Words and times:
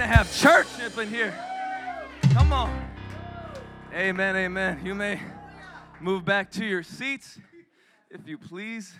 to 0.00 0.06
have 0.06 0.34
church 0.34 0.66
up 0.82 0.96
in 0.96 1.10
here. 1.10 1.34
Come 2.32 2.54
on. 2.54 2.90
Amen, 3.92 4.34
amen. 4.34 4.80
You 4.82 4.94
may 4.94 5.20
move 6.00 6.24
back 6.24 6.50
to 6.52 6.64
your 6.64 6.82
seats, 6.82 7.38
if 8.10 8.26
you 8.26 8.38
please. 8.38 8.94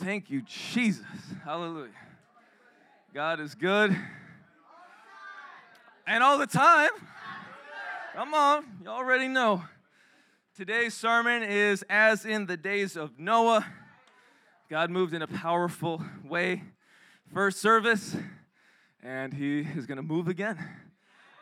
Thank 0.00 0.30
you, 0.30 0.42
Jesus. 0.42 1.06
Hallelujah. 1.44 1.92
God 3.14 3.38
is 3.38 3.54
good. 3.54 3.96
And 6.04 6.24
all 6.24 6.38
the 6.38 6.48
time. 6.48 6.90
Come 8.14 8.34
on, 8.34 8.64
you 8.82 8.88
already 8.88 9.28
know. 9.28 9.62
Today's 10.56 10.94
sermon 10.94 11.44
is 11.44 11.84
as 11.88 12.24
in 12.24 12.46
the 12.46 12.56
days 12.56 12.96
of 12.96 13.16
Noah. 13.16 13.64
God 14.68 14.90
moved 14.90 15.14
in 15.14 15.22
a 15.22 15.28
powerful 15.28 16.02
way. 16.24 16.64
First 17.32 17.60
service, 17.60 18.16
and 19.02 19.34
He 19.34 19.60
is 19.76 19.86
going 19.86 19.96
to 19.96 20.02
move 20.02 20.28
again. 20.28 20.58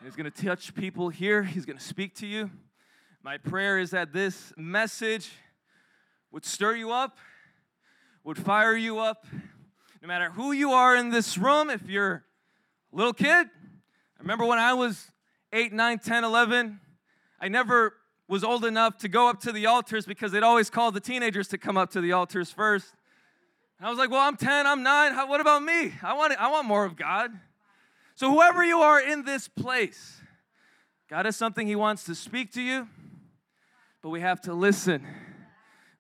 He's 0.03 0.17
going 0.17 0.31
to 0.31 0.45
touch 0.45 0.75
people 0.75 1.11
here. 1.11 1.43
He's 1.43 1.67
going 1.67 1.79
to 1.79 1.85
speak 1.85 2.15
to 2.17 2.27
you. 2.27 2.51
My 3.23 3.37
prayer 3.37 3.79
is 3.79 3.91
that 3.91 4.15
this 4.15 4.53
message 4.57 5.31
would 6.33 6.47
stir 6.47 6.77
you 6.77 6.91
up, 6.91 7.19
would 8.25 8.39
fire 8.39 8.75
you 8.75 8.99
up, 8.99 9.27
no 10.01 10.09
matter 10.09 10.31
who 10.31 10.53
you 10.53 10.73
are 10.73 10.97
in 10.97 11.11
this 11.11 11.37
room. 11.37 11.69
If 11.69 11.87
you're 11.87 12.25
a 12.93 12.97
little 12.97 13.13
kid, 13.13 13.29
I 13.47 14.21
remember 14.21 14.47
when 14.47 14.59
I 14.59 14.73
was 14.73 15.11
8, 15.53 15.75
9, 15.75 15.99
10, 15.99 16.25
11, 16.25 16.81
I 17.41 17.49
never 17.49 17.95
was 18.27 18.43
old 18.43 18.65
enough 18.65 18.97
to 18.99 19.09
go 19.09 19.29
up 19.29 19.41
to 19.41 19.53
the 19.53 19.67
altars 19.67 20.07
because 20.07 20.33
they'd 20.33 20.43
always 20.43 20.71
call 20.71 20.93
the 20.93 21.01
teenagers 21.01 21.49
to 21.49 21.59
come 21.59 21.77
up 21.77 21.91
to 21.91 22.01
the 22.01 22.13
altars 22.13 22.51
first. 22.51 22.95
And 23.79 23.87
I 23.87 23.91
was 23.91 23.99
like, 23.99 24.11
well, 24.11 24.21
I'm 24.21 24.37
10, 24.37 24.67
I'm 24.67 24.83
9, 24.83 25.13
How, 25.13 25.29
what 25.29 25.43
about 25.43 25.63
me? 25.63 25.93
I 26.03 26.15
want, 26.15 26.33
I 26.41 26.51
want 26.51 26.67
more 26.67 26.87
of 26.87 26.97
God. 26.97 27.33
So, 28.21 28.31
whoever 28.31 28.63
you 28.63 28.81
are 28.81 29.01
in 29.01 29.25
this 29.25 29.49
place, 29.49 30.21
God 31.09 31.25
has 31.25 31.37
something 31.37 31.67
He 31.67 31.75
wants 31.75 32.05
to 32.05 32.15
speak 32.15 32.53
to 32.53 32.61
you, 32.61 32.87
but 34.03 34.11
we 34.11 34.21
have 34.21 34.43
to 34.43 34.53
listen, 34.53 35.07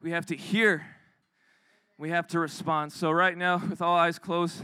we 0.02 0.10
have 0.10 0.26
to 0.26 0.36
hear, 0.36 0.84
we 1.96 2.10
have 2.10 2.26
to 2.26 2.38
respond. 2.38 2.92
So, 2.92 3.10
right 3.10 3.38
now, 3.38 3.62
with 3.70 3.80
all 3.80 3.96
eyes 3.96 4.18
closed, 4.18 4.62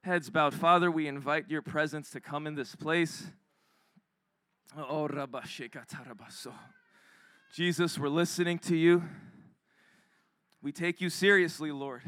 heads 0.00 0.30
bowed, 0.30 0.54
Father, 0.54 0.90
we 0.90 1.06
invite 1.06 1.50
your 1.50 1.60
presence 1.60 2.08
to 2.12 2.20
come 2.20 2.46
in 2.46 2.54
this 2.54 2.74
place. 2.74 3.26
Oh, 4.74 5.06
Jesus, 7.54 7.98
we're 7.98 8.08
listening 8.08 8.58
to 8.60 8.74
you. 8.74 9.02
We 10.62 10.72
take 10.72 11.02
you 11.02 11.10
seriously, 11.10 11.70
Lord. 11.70 12.00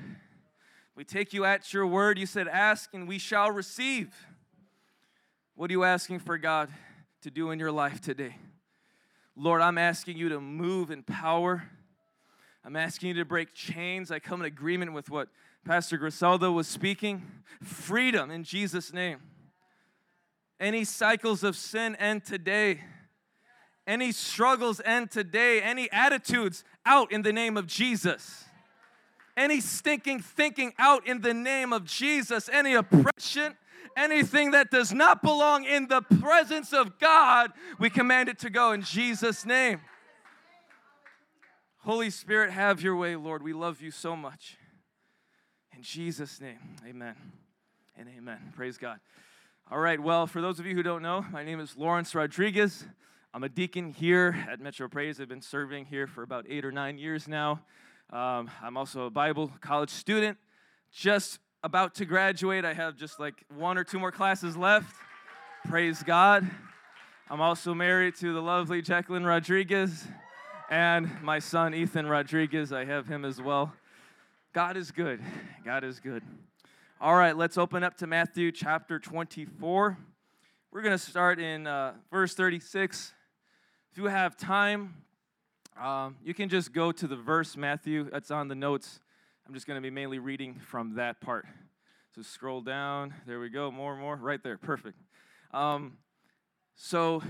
We 0.96 1.04
take 1.04 1.34
you 1.34 1.44
at 1.44 1.70
your 1.74 1.86
word. 1.86 2.18
You 2.18 2.24
said, 2.24 2.48
Ask 2.48 2.94
and 2.94 3.06
we 3.06 3.18
shall 3.18 3.50
receive. 3.50 4.14
What 5.60 5.68
are 5.68 5.74
you 5.74 5.84
asking 5.84 6.20
for 6.20 6.38
God 6.38 6.70
to 7.20 7.30
do 7.30 7.50
in 7.50 7.58
your 7.58 7.70
life 7.70 8.00
today? 8.00 8.34
Lord, 9.36 9.60
I'm 9.60 9.76
asking 9.76 10.16
you 10.16 10.30
to 10.30 10.40
move 10.40 10.90
in 10.90 11.02
power. 11.02 11.64
I'm 12.64 12.76
asking 12.76 13.08
you 13.08 13.14
to 13.16 13.26
break 13.26 13.52
chains. 13.52 14.10
I 14.10 14.20
come 14.20 14.40
in 14.40 14.46
agreement 14.46 14.94
with 14.94 15.10
what 15.10 15.28
Pastor 15.66 15.98
Griselda 15.98 16.50
was 16.50 16.66
speaking. 16.66 17.26
Freedom 17.62 18.30
in 18.30 18.42
Jesus' 18.42 18.90
name. 18.90 19.18
Any 20.58 20.82
cycles 20.82 21.44
of 21.44 21.54
sin 21.56 21.94
end 21.96 22.24
today. 22.24 22.80
Any 23.86 24.12
struggles 24.12 24.80
end 24.82 25.10
today. 25.10 25.60
Any 25.60 25.92
attitudes 25.92 26.64
out 26.86 27.12
in 27.12 27.20
the 27.20 27.34
name 27.34 27.58
of 27.58 27.66
Jesus. 27.66 28.46
Any 29.36 29.60
stinking 29.60 30.20
thinking 30.20 30.72
out 30.78 31.06
in 31.06 31.20
the 31.20 31.34
name 31.34 31.74
of 31.74 31.84
Jesus. 31.84 32.48
Any 32.50 32.72
oppression, 32.72 33.56
anything 33.96 34.52
that 34.52 34.70
does 34.70 34.92
not 34.92 35.22
belong 35.22 35.64
in 35.64 35.88
the 35.88 36.02
presence 36.02 36.72
of 36.72 36.98
God, 36.98 37.52
we 37.78 37.90
command 37.90 38.28
it 38.28 38.38
to 38.40 38.50
go 38.50 38.72
in 38.72 38.82
Jesus' 38.82 39.44
name. 39.44 39.80
Holy 41.78 42.10
Spirit, 42.10 42.50
have 42.50 42.82
your 42.82 42.96
way, 42.96 43.16
Lord. 43.16 43.42
We 43.42 43.52
love 43.52 43.80
you 43.80 43.90
so 43.90 44.14
much. 44.14 44.58
In 45.74 45.82
Jesus' 45.82 46.40
name, 46.40 46.58
amen 46.86 47.14
and 47.96 48.08
amen. 48.16 48.52
Praise 48.54 48.76
God. 48.76 49.00
All 49.70 49.78
right, 49.78 50.00
well, 50.00 50.26
for 50.26 50.40
those 50.40 50.58
of 50.58 50.66
you 50.66 50.74
who 50.74 50.82
don't 50.82 51.00
know, 51.00 51.24
my 51.30 51.44
name 51.44 51.60
is 51.60 51.76
Lawrence 51.76 52.14
Rodriguez. 52.14 52.84
I'm 53.32 53.44
a 53.44 53.48
deacon 53.48 53.92
here 53.92 54.44
at 54.50 54.60
Metro 54.60 54.88
Praise. 54.88 55.20
I've 55.20 55.28
been 55.28 55.40
serving 55.40 55.86
here 55.86 56.06
for 56.06 56.22
about 56.22 56.44
eight 56.48 56.64
or 56.64 56.72
nine 56.72 56.98
years 56.98 57.28
now. 57.28 57.62
Um, 58.12 58.50
I'm 58.60 58.76
also 58.76 59.06
a 59.06 59.10
Bible 59.10 59.52
college 59.60 59.90
student, 59.90 60.36
just 60.92 61.38
about 61.62 61.94
to 61.96 62.06
graduate. 62.06 62.64
I 62.64 62.72
have 62.72 62.96
just 62.96 63.20
like 63.20 63.44
one 63.54 63.76
or 63.76 63.84
two 63.84 63.98
more 63.98 64.10
classes 64.10 64.56
left. 64.56 64.94
Praise 65.66 66.02
God. 66.02 66.48
I'm 67.28 67.40
also 67.40 67.74
married 67.74 68.16
to 68.16 68.32
the 68.32 68.40
lovely 68.40 68.80
Jacqueline 68.80 69.24
Rodriguez 69.24 70.06
and 70.70 71.10
my 71.22 71.38
son 71.38 71.74
Ethan 71.74 72.06
Rodriguez. 72.06 72.72
I 72.72 72.86
have 72.86 73.06
him 73.06 73.26
as 73.26 73.42
well. 73.42 73.74
God 74.54 74.78
is 74.78 74.90
good. 74.90 75.20
God 75.62 75.84
is 75.84 76.00
good. 76.00 76.22
All 76.98 77.14
right, 77.14 77.36
let's 77.36 77.58
open 77.58 77.84
up 77.84 77.96
to 77.98 78.06
Matthew 78.06 78.52
chapter 78.52 78.98
24. 78.98 79.98
We're 80.72 80.82
going 80.82 80.96
to 80.96 80.98
start 80.98 81.38
in 81.38 81.66
uh, 81.66 81.92
verse 82.10 82.34
36. 82.34 83.12
If 83.92 83.98
you 83.98 84.06
have 84.06 84.36
time, 84.36 84.94
um, 85.80 86.16
you 86.24 86.32
can 86.32 86.48
just 86.48 86.72
go 86.72 86.90
to 86.90 87.06
the 87.06 87.16
verse, 87.16 87.56
Matthew, 87.56 88.08
that's 88.10 88.30
on 88.30 88.48
the 88.48 88.54
notes. 88.54 89.00
I'm 89.50 89.54
just 89.54 89.66
going 89.66 89.78
to 89.78 89.82
be 89.82 89.90
mainly 89.90 90.20
reading 90.20 90.60
from 90.64 90.94
that 90.94 91.20
part. 91.20 91.44
So 92.14 92.22
scroll 92.22 92.60
down. 92.60 93.12
There 93.26 93.40
we 93.40 93.48
go. 93.48 93.68
More, 93.72 93.94
and 93.94 94.00
more. 94.00 94.14
Right 94.14 94.40
there. 94.40 94.56
Perfect. 94.56 94.96
Um, 95.52 95.94
so 96.76 97.20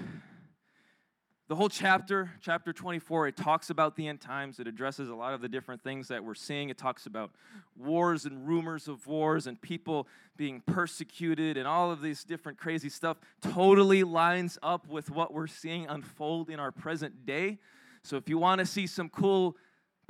the 1.49 1.57
whole 1.57 1.71
chapter, 1.71 2.31
chapter 2.43 2.75
24, 2.75 3.29
it 3.29 3.39
talks 3.39 3.71
about 3.71 3.97
the 3.97 4.07
end 4.07 4.21
times. 4.21 4.61
It 4.61 4.69
addresses 4.69 5.09
a 5.09 5.15
lot 5.15 5.33
of 5.33 5.41
the 5.41 5.49
different 5.49 5.83
things 5.83 6.09
that 6.09 6.23
we're 6.23 6.35
seeing. 6.35 6.69
It 6.69 6.77
talks 6.77 7.07
about 7.07 7.31
wars 7.75 8.27
and 8.27 8.47
rumors 8.47 8.87
of 8.87 9.07
wars 9.07 9.47
and 9.47 9.59
people 9.59 10.07
being 10.37 10.61
persecuted 10.67 11.57
and 11.57 11.67
all 11.67 11.91
of 11.91 12.03
these 12.03 12.23
different 12.23 12.59
crazy 12.59 12.91
stuff. 12.91 13.17
Totally 13.41 14.05
lines 14.05 14.59
up 14.63 14.87
with 14.89 15.11
what 15.11 15.33
we're 15.33 15.47
seeing 15.47 15.87
unfold 15.87 16.51
in 16.51 16.61
our 16.61 16.71
present 16.71 17.25
day. 17.25 17.61
So 18.03 18.19
if 18.19 18.29
you 18.29 18.37
want 18.37 18.59
to 18.59 18.67
see 18.67 18.87
some 18.87 19.09
cool 19.09 19.57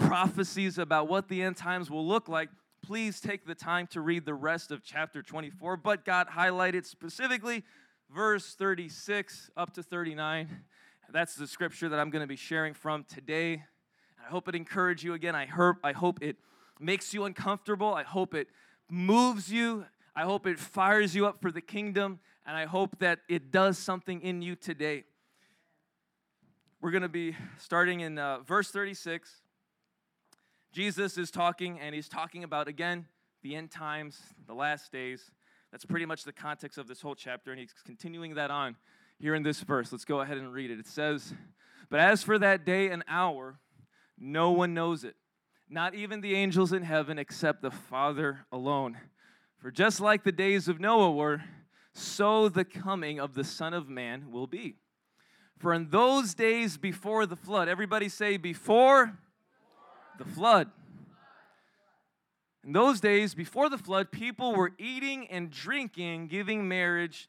prophecies 0.00 0.78
about 0.78 1.08
what 1.08 1.28
the 1.28 1.42
end 1.42 1.56
times 1.56 1.90
will 1.90 2.06
look 2.06 2.28
like, 2.28 2.48
please 2.82 3.20
take 3.20 3.46
the 3.46 3.54
time 3.54 3.86
to 3.88 4.00
read 4.00 4.24
the 4.24 4.34
rest 4.34 4.70
of 4.70 4.82
chapter 4.82 5.22
24. 5.22 5.76
But 5.76 6.04
God 6.04 6.28
highlighted 6.28 6.86
specifically 6.86 7.64
verse 8.10 8.54
36 8.54 9.50
up 9.56 9.72
to 9.74 9.82
39 9.82 10.48
that's 11.12 11.34
the 11.34 11.46
scripture 11.46 11.88
that 11.88 11.98
I'm 11.98 12.10
going 12.10 12.22
to 12.22 12.28
be 12.28 12.36
sharing 12.36 12.74
from 12.74 13.04
today. 13.04 13.64
I 14.24 14.30
hope 14.30 14.48
it 14.48 14.54
encourages 14.54 15.02
you 15.02 15.14
again. 15.14 15.34
I 15.34 15.46
hope, 15.46 15.76
I 15.82 15.92
hope 15.92 16.22
it 16.22 16.36
makes 16.78 17.12
you 17.12 17.24
uncomfortable. 17.24 17.92
I 17.92 18.04
hope 18.04 18.34
it 18.34 18.48
moves 18.88 19.50
you. 19.50 19.86
I 20.14 20.22
hope 20.22 20.46
it 20.46 20.58
fires 20.58 21.14
you 21.14 21.26
up 21.26 21.40
for 21.40 21.50
the 21.50 21.60
kingdom. 21.60 22.20
And 22.46 22.56
I 22.56 22.66
hope 22.66 22.98
that 23.00 23.20
it 23.28 23.50
does 23.50 23.78
something 23.78 24.20
in 24.22 24.42
you 24.42 24.54
today. 24.54 25.04
We're 26.80 26.92
going 26.92 27.02
to 27.02 27.08
be 27.08 27.36
starting 27.58 28.00
in 28.00 28.18
uh, 28.18 28.38
verse 28.40 28.70
36. 28.70 29.30
Jesus 30.72 31.18
is 31.18 31.30
talking, 31.30 31.80
and 31.80 31.94
he's 31.94 32.08
talking 32.08 32.44
about, 32.44 32.68
again, 32.68 33.06
the 33.42 33.56
end 33.56 33.70
times, 33.70 34.20
the 34.46 34.54
last 34.54 34.92
days. 34.92 35.30
That's 35.72 35.84
pretty 35.84 36.06
much 36.06 36.24
the 36.24 36.32
context 36.32 36.78
of 36.78 36.86
this 36.86 37.00
whole 37.00 37.14
chapter, 37.14 37.50
and 37.50 37.58
he's 37.58 37.74
continuing 37.84 38.34
that 38.34 38.50
on 38.50 38.76
here 39.18 39.34
in 39.34 39.42
this 39.42 39.60
verse. 39.60 39.90
Let's 39.90 40.04
go 40.04 40.20
ahead 40.20 40.36
and 40.36 40.52
read 40.52 40.70
it. 40.70 40.78
It 40.78 40.86
says, 40.86 41.34
But 41.88 42.00
as 42.00 42.22
for 42.22 42.38
that 42.38 42.64
day 42.64 42.88
and 42.88 43.02
hour, 43.08 43.58
no 44.16 44.52
one 44.52 44.72
knows 44.72 45.02
it, 45.02 45.16
not 45.68 45.94
even 45.94 46.20
the 46.20 46.34
angels 46.34 46.72
in 46.72 46.82
heaven, 46.82 47.18
except 47.18 47.62
the 47.62 47.70
Father 47.70 48.46
alone. 48.52 48.96
For 49.58 49.70
just 49.70 50.00
like 50.00 50.22
the 50.22 50.32
days 50.32 50.68
of 50.68 50.78
Noah 50.78 51.10
were, 51.10 51.42
so 51.94 52.48
the 52.48 52.64
coming 52.64 53.18
of 53.18 53.34
the 53.34 53.44
Son 53.44 53.74
of 53.74 53.88
Man 53.88 54.30
will 54.30 54.46
be. 54.46 54.76
For 55.58 55.74
in 55.74 55.90
those 55.90 56.34
days 56.34 56.78
before 56.78 57.26
the 57.26 57.36
flood, 57.36 57.68
everybody 57.68 58.08
say, 58.08 58.36
before 58.36 59.18
the 60.18 60.24
flood. 60.24 60.70
In 62.64 62.72
those 62.72 63.00
days 63.00 63.34
before 63.34 63.68
the 63.68 63.78
flood, 63.78 64.10
people 64.10 64.54
were 64.54 64.72
eating 64.78 65.26
and 65.28 65.50
drinking, 65.50 66.26
giving 66.26 66.68
marriage 66.68 67.28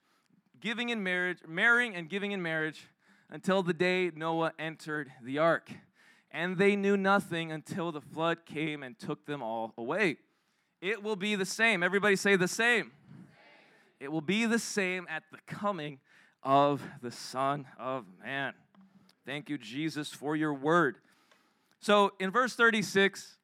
giving 0.62 0.90
in 0.90 1.04
marriage, 1.04 1.40
marrying 1.48 1.96
and 1.96 2.08
giving 2.08 2.32
in 2.32 2.42
marriage 2.42 2.88
until 3.30 3.64
the 3.64 3.74
day 3.74 4.12
Noah 4.16 4.54
entered 4.58 5.12
the 5.22 5.40
ark. 5.40 5.70
And 6.30 6.58
they 6.58 6.78
knew 6.78 6.96
nothing 6.96 7.52
until 7.52 7.92
the 7.92 8.00
flood 8.00 8.46
came 8.46 8.84
and 8.84 8.98
took 8.98 9.26
them 9.26 9.44
all 9.44 9.74
away. 9.78 10.18
It 10.80 11.04
will 11.04 11.18
be 11.18 11.36
the 11.36 11.46
same. 11.46 11.84
Everybody 11.84 12.16
say 12.16 12.38
the 12.38 12.48
same. 12.48 12.92
It 14.00 14.12
will 14.12 14.22
be 14.22 14.46
the 14.46 14.60
same 14.60 15.08
at 15.10 15.24
the 15.32 15.40
coming 15.46 16.00
of 16.42 16.82
the 17.02 17.12
Son 17.12 17.68
of 17.78 18.06
Man. 18.24 18.54
Thank 19.26 19.50
you, 19.50 19.58
Jesus, 19.58 20.10
for 20.10 20.36
your 20.36 20.54
word. 20.54 20.98
So 21.82 22.14
in 22.20 22.30
verse 22.30 22.54
36, 22.54 23.38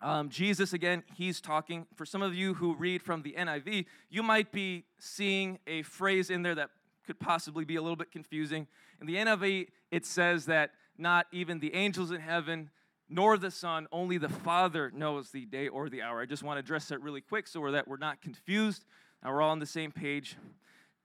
um, 0.00 0.28
Jesus, 0.28 0.72
again, 0.72 1.02
he's 1.16 1.40
talking. 1.40 1.86
For 1.96 2.06
some 2.06 2.22
of 2.22 2.32
you 2.32 2.54
who 2.54 2.76
read 2.76 3.02
from 3.02 3.22
the 3.22 3.34
NIV, 3.36 3.86
you 4.08 4.22
might 4.22 4.52
be 4.52 4.84
seeing 4.98 5.58
a 5.66 5.82
phrase 5.82 6.30
in 6.30 6.42
there 6.42 6.54
that 6.54 6.70
could 7.04 7.18
possibly 7.18 7.64
be 7.64 7.74
a 7.74 7.82
little 7.82 7.96
bit 7.96 8.12
confusing. 8.12 8.68
In 9.00 9.06
the 9.08 9.16
NIV, 9.16 9.68
it 9.90 10.06
says 10.06 10.46
that 10.46 10.70
not 10.96 11.26
even 11.32 11.58
the 11.58 11.74
angels 11.74 12.12
in 12.12 12.20
heaven, 12.20 12.70
nor 13.08 13.36
the 13.36 13.50
Son, 13.50 13.88
only 13.90 14.16
the 14.16 14.28
Father 14.28 14.92
knows 14.94 15.30
the 15.30 15.44
day 15.44 15.66
or 15.66 15.88
the 15.88 16.02
hour. 16.02 16.20
I 16.20 16.26
just 16.26 16.44
want 16.44 16.56
to 16.56 16.60
address 16.60 16.86
that 16.88 17.02
really 17.02 17.20
quick 17.20 17.48
so 17.48 17.68
that 17.72 17.88
we're 17.88 17.96
not 17.96 18.22
confused 18.22 18.84
and 19.22 19.32
we're 19.32 19.42
all 19.42 19.50
on 19.50 19.58
the 19.58 19.66
same 19.66 19.90
page. 19.90 20.36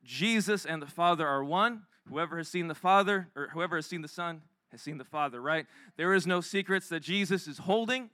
Jesus 0.04 0.66
and 0.66 0.80
the 0.80 0.88
Father 0.88 1.28
are 1.28 1.44
one. 1.44 1.84
Whoever 2.08 2.38
has 2.38 2.48
seen 2.48 2.68
the 2.68 2.76
Father, 2.76 3.30
or 3.36 3.50
whoever 3.54 3.78
has 3.78 3.86
seen 3.88 4.02
the 4.02 4.08
Son, 4.08 4.42
has 4.72 4.82
seen 4.82 4.98
the 4.98 5.04
Father, 5.04 5.42
right? 5.42 5.66
There 5.98 6.14
is 6.14 6.28
no 6.28 6.42
secrets 6.42 6.90
that 6.90 7.02
Jesus 7.02 7.48
is 7.48 7.60
holding, 7.60 8.10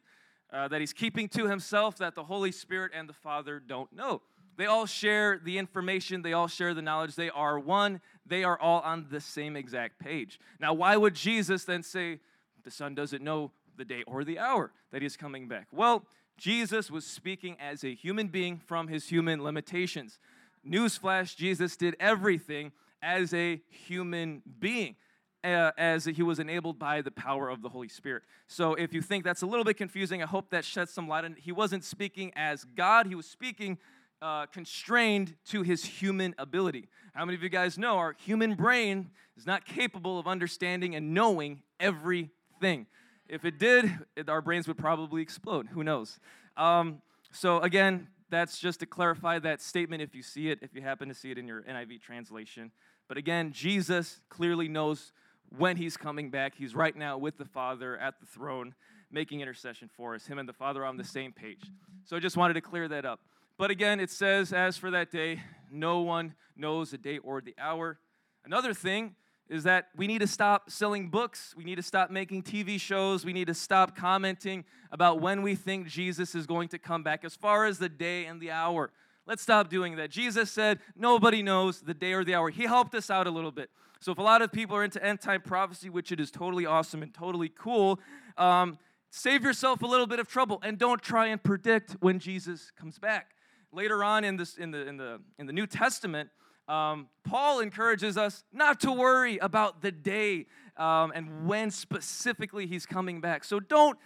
uh, 0.51 0.67
that 0.67 0.79
he's 0.79 0.93
keeping 0.93 1.27
to 1.29 1.47
himself, 1.47 1.97
that 1.97 2.15
the 2.15 2.23
Holy 2.23 2.51
Spirit 2.51 2.91
and 2.95 3.09
the 3.09 3.13
Father 3.13 3.59
don't 3.59 3.91
know. 3.93 4.21
They 4.57 4.67
all 4.67 4.85
share 4.85 5.37
the 5.43 5.57
information, 5.57 6.21
they 6.21 6.33
all 6.33 6.47
share 6.47 6.73
the 6.73 6.81
knowledge. 6.81 7.15
They 7.15 7.29
are 7.29 7.59
one, 7.59 7.99
they 8.25 8.43
are 8.43 8.59
all 8.59 8.79
on 8.81 9.07
the 9.09 9.19
same 9.19 9.55
exact 9.55 9.99
page. 9.99 10.39
Now, 10.59 10.73
why 10.73 10.95
would 10.95 11.13
Jesus 11.13 11.65
then 11.65 11.83
say 11.83 12.19
the 12.63 12.71
Son 12.71 12.95
doesn't 12.95 13.21
know 13.21 13.51
the 13.77 13.85
day 13.85 14.03
or 14.07 14.23
the 14.23 14.39
hour 14.39 14.71
that 14.91 15.01
he's 15.01 15.17
coming 15.17 15.49
back? 15.49 15.67
Well, 15.71 16.05
Jesus 16.37 16.89
was 16.89 17.05
speaking 17.05 17.57
as 17.59 17.83
a 17.83 17.93
human 17.93 18.27
being 18.27 18.57
from 18.57 18.87
his 18.87 19.09
human 19.09 19.43
limitations. 19.43 20.19
Newsflash, 20.67 21.35
Jesus 21.35 21.75
did 21.75 21.95
everything 21.99 22.71
as 23.01 23.33
a 23.33 23.61
human 23.69 24.41
being. 24.59 24.95
Uh, 25.45 25.71
as 25.77 26.05
he 26.05 26.23
was 26.23 26.39
enabled 26.39 26.79
by 26.79 27.03
the 27.03 27.11
power 27.11 27.51
of 27.51 27.61
the 27.61 27.69
Holy 27.69 27.87
Spirit. 27.87 28.23
So, 28.47 28.73
if 28.73 28.95
you 28.95 29.01
think 29.03 29.23
that's 29.23 29.43
a 29.43 29.45
little 29.45 29.63
bit 29.63 29.77
confusing, 29.77 30.23
I 30.23 30.25
hope 30.25 30.49
that 30.49 30.65
sheds 30.65 30.89
some 30.89 31.07
light 31.07 31.23
on. 31.23 31.35
He 31.39 31.51
wasn't 31.51 31.83
speaking 31.83 32.31
as 32.35 32.63
God, 32.63 33.05
he 33.05 33.13
was 33.13 33.27
speaking 33.27 33.77
uh, 34.23 34.47
constrained 34.47 35.35
to 35.49 35.61
his 35.61 35.85
human 35.85 36.33
ability. 36.39 36.87
How 37.13 37.25
many 37.25 37.35
of 37.35 37.43
you 37.43 37.49
guys 37.49 37.77
know 37.77 37.97
our 37.97 38.15
human 38.17 38.55
brain 38.55 39.11
is 39.37 39.45
not 39.45 39.65
capable 39.65 40.17
of 40.17 40.25
understanding 40.25 40.95
and 40.95 41.13
knowing 41.13 41.61
everything? 41.79 42.87
If 43.29 43.45
it 43.45 43.59
did, 43.59 43.99
it, 44.15 44.27
our 44.27 44.41
brains 44.41 44.67
would 44.67 44.79
probably 44.79 45.21
explode. 45.21 45.67
Who 45.67 45.83
knows? 45.83 46.19
Um, 46.57 47.03
so, 47.31 47.59
again, 47.59 48.07
that's 48.31 48.57
just 48.57 48.79
to 48.79 48.87
clarify 48.87 49.37
that 49.37 49.61
statement 49.61 50.01
if 50.01 50.15
you 50.15 50.23
see 50.23 50.49
it, 50.49 50.57
if 50.63 50.73
you 50.73 50.81
happen 50.81 51.07
to 51.07 51.13
see 51.13 51.29
it 51.29 51.37
in 51.37 51.47
your 51.47 51.61
NIV 51.61 52.01
translation. 52.01 52.71
But 53.07 53.17
again, 53.17 53.51
Jesus 53.51 54.21
clearly 54.29 54.67
knows 54.67 55.13
when 55.57 55.77
he's 55.77 55.97
coming 55.97 56.29
back. 56.29 56.53
He's 56.55 56.75
right 56.75 56.95
now 56.95 57.17
with 57.17 57.37
the 57.37 57.45
Father 57.45 57.97
at 57.97 58.19
the 58.19 58.25
throne, 58.25 58.75
making 59.11 59.41
intercession 59.41 59.89
for 59.95 60.15
us. 60.15 60.25
Him 60.25 60.39
and 60.39 60.47
the 60.47 60.53
Father 60.53 60.83
are 60.83 60.85
on 60.85 60.97
the 60.97 61.03
same 61.03 61.31
page. 61.31 61.63
So 62.05 62.15
I 62.15 62.19
just 62.19 62.37
wanted 62.37 62.55
to 62.55 62.61
clear 62.61 62.87
that 62.87 63.05
up. 63.05 63.19
But 63.57 63.71
again, 63.71 63.99
it 63.99 64.11
says, 64.11 64.51
as 64.51 64.77
for 64.77 64.91
that 64.91 65.11
day, 65.11 65.41
no 65.71 66.01
one 66.01 66.35
knows 66.57 66.91
the 66.91 66.97
day 66.97 67.19
or 67.19 67.41
the 67.41 67.55
hour. 67.57 67.99
Another 68.43 68.73
thing 68.73 69.15
is 69.47 69.63
that 69.63 69.89
we 69.95 70.07
need 70.07 70.19
to 70.19 70.27
stop 70.27 70.69
selling 70.69 71.09
books. 71.09 71.53
We 71.55 71.63
need 71.63 71.75
to 71.75 71.83
stop 71.83 72.09
making 72.09 72.43
TV 72.43 72.79
shows. 72.79 73.23
We 73.23 73.33
need 73.33 73.47
to 73.47 73.53
stop 73.53 73.95
commenting 73.95 74.65
about 74.91 75.21
when 75.21 75.41
we 75.41 75.55
think 75.55 75.87
Jesus 75.87 76.35
is 76.35 76.47
going 76.47 76.67
to 76.69 76.79
come 76.79 77.03
back 77.03 77.23
as 77.23 77.35
far 77.35 77.65
as 77.65 77.77
the 77.77 77.89
day 77.89 78.25
and 78.25 78.41
the 78.41 78.51
hour. 78.51 78.91
Let's 79.27 79.41
stop 79.41 79.69
doing 79.69 79.95
that. 79.95 80.11
Jesus 80.11 80.51
said, 80.51 80.79
Nobody 80.95 81.41
knows 81.41 81.81
the 81.81 81.93
day 81.93 82.13
or 82.13 82.23
the 82.23 82.35
hour. 82.35 82.49
He 82.49 82.63
helped 82.63 82.93
us 82.95 83.09
out 83.09 83.27
a 83.27 83.31
little 83.31 83.51
bit. 83.51 83.69
So, 83.99 84.11
if 84.11 84.17
a 84.17 84.21
lot 84.21 84.41
of 84.41 84.51
people 84.51 84.75
are 84.75 84.83
into 84.83 85.03
end 85.03 85.21
time 85.21 85.41
prophecy, 85.41 85.89
which 85.89 86.11
it 86.11 86.19
is 86.19 86.29
totally 86.29 86.65
awesome 86.65 87.01
and 87.01 87.13
totally 87.13 87.49
cool, 87.49 87.99
um, 88.37 88.77
save 89.09 89.43
yourself 89.43 89.81
a 89.81 89.87
little 89.87 90.07
bit 90.07 90.19
of 90.19 90.27
trouble 90.27 90.59
and 90.63 90.77
don't 90.77 91.01
try 91.01 91.27
and 91.27 91.41
predict 91.41 91.93
when 92.01 92.19
Jesus 92.19 92.71
comes 92.77 92.99
back. 92.99 93.31
Later 93.71 94.03
on 94.03 94.23
in, 94.23 94.37
this, 94.37 94.57
in, 94.57 94.71
the, 94.71 94.87
in, 94.87 94.97
the, 94.97 95.21
in 95.39 95.47
the 95.47 95.53
New 95.53 95.67
Testament, 95.67 96.29
um, 96.67 97.07
Paul 97.23 97.59
encourages 97.59 98.17
us 98.17 98.43
not 98.51 98.79
to 98.81 98.91
worry 98.91 99.37
about 99.37 99.81
the 99.81 99.91
day 99.91 100.47
um, 100.77 101.11
and 101.13 101.47
when 101.47 101.71
specifically 101.71 102.67
he's 102.67 102.85
coming 102.85 103.21
back. 103.21 103.43
So 103.43 103.59
don't 103.59 103.97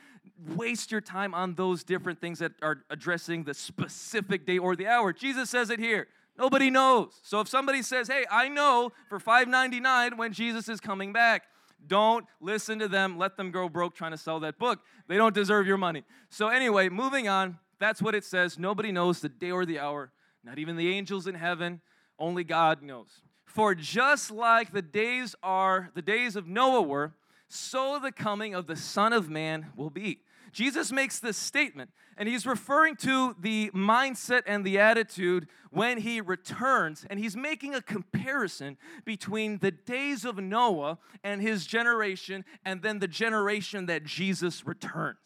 waste 0.55 0.91
your 0.91 1.01
time 1.01 1.33
on 1.33 1.55
those 1.55 1.83
different 1.83 2.19
things 2.19 2.39
that 2.39 2.53
are 2.61 2.83
addressing 2.89 3.43
the 3.43 3.53
specific 3.53 4.45
day 4.45 4.57
or 4.57 4.75
the 4.75 4.87
hour. 4.87 5.13
Jesus 5.13 5.49
says 5.49 5.69
it 5.69 5.79
here. 5.79 6.07
Nobody 6.37 6.69
knows. 6.69 7.19
So 7.21 7.41
if 7.41 7.47
somebody 7.47 7.81
says, 7.81 8.07
"Hey, 8.07 8.25
I 8.31 8.47
know 8.47 8.91
for 9.09 9.19
5.99 9.19 10.17
when 10.17 10.31
Jesus 10.31 10.69
is 10.69 10.79
coming 10.79 11.11
back," 11.11 11.43
don't 11.85 12.25
listen 12.39 12.79
to 12.79 12.87
them. 12.87 13.17
Let 13.17 13.37
them 13.37 13.51
go 13.51 13.67
broke 13.67 13.95
trying 13.95 14.11
to 14.11 14.17
sell 14.17 14.39
that 14.41 14.57
book. 14.57 14.79
They 15.07 15.17
don't 15.17 15.35
deserve 15.35 15.67
your 15.67 15.77
money. 15.77 16.05
So 16.29 16.47
anyway, 16.47 16.89
moving 16.89 17.27
on. 17.27 17.59
That's 17.79 18.01
what 18.01 18.15
it 18.15 18.23
says. 18.23 18.59
Nobody 18.59 18.91
knows 18.91 19.21
the 19.21 19.29
day 19.29 19.51
or 19.51 19.65
the 19.65 19.79
hour. 19.79 20.11
Not 20.43 20.59
even 20.59 20.75
the 20.75 20.89
angels 20.89 21.27
in 21.27 21.35
heaven. 21.35 21.81
Only 22.17 22.43
God 22.43 22.81
knows. 22.81 23.21
For 23.45 23.73
just 23.73 24.31
like 24.31 24.71
the 24.71 24.81
days 24.81 25.35
are 25.41 25.89
the 25.93 26.01
days 26.01 26.35
of 26.35 26.47
Noah 26.47 26.81
were, 26.81 27.13
so 27.49 27.99
the 27.99 28.11
coming 28.11 28.55
of 28.55 28.67
the 28.67 28.75
Son 28.75 29.11
of 29.11 29.29
Man 29.29 29.67
will 29.75 29.89
be. 29.89 30.19
Jesus 30.51 30.91
makes 30.91 31.19
this 31.19 31.37
statement, 31.37 31.91
and 32.17 32.27
he's 32.27 32.45
referring 32.45 32.95
to 32.97 33.35
the 33.39 33.69
mindset 33.71 34.43
and 34.47 34.65
the 34.65 34.79
attitude 34.79 35.47
when 35.71 35.99
he 35.99 36.21
returns, 36.21 37.05
and 37.09 37.19
he's 37.19 37.35
making 37.35 37.75
a 37.75 37.81
comparison 37.81 38.77
between 39.05 39.59
the 39.59 39.71
days 39.71 40.25
of 40.25 40.37
Noah 40.37 40.97
and 41.23 41.41
his 41.41 41.67
generation, 41.67 42.45
and 42.65 42.81
then 42.81 42.99
the 42.99 43.07
generation 43.07 43.85
that 43.87 44.05
Jesus 44.05 44.65
returns. 44.65 45.17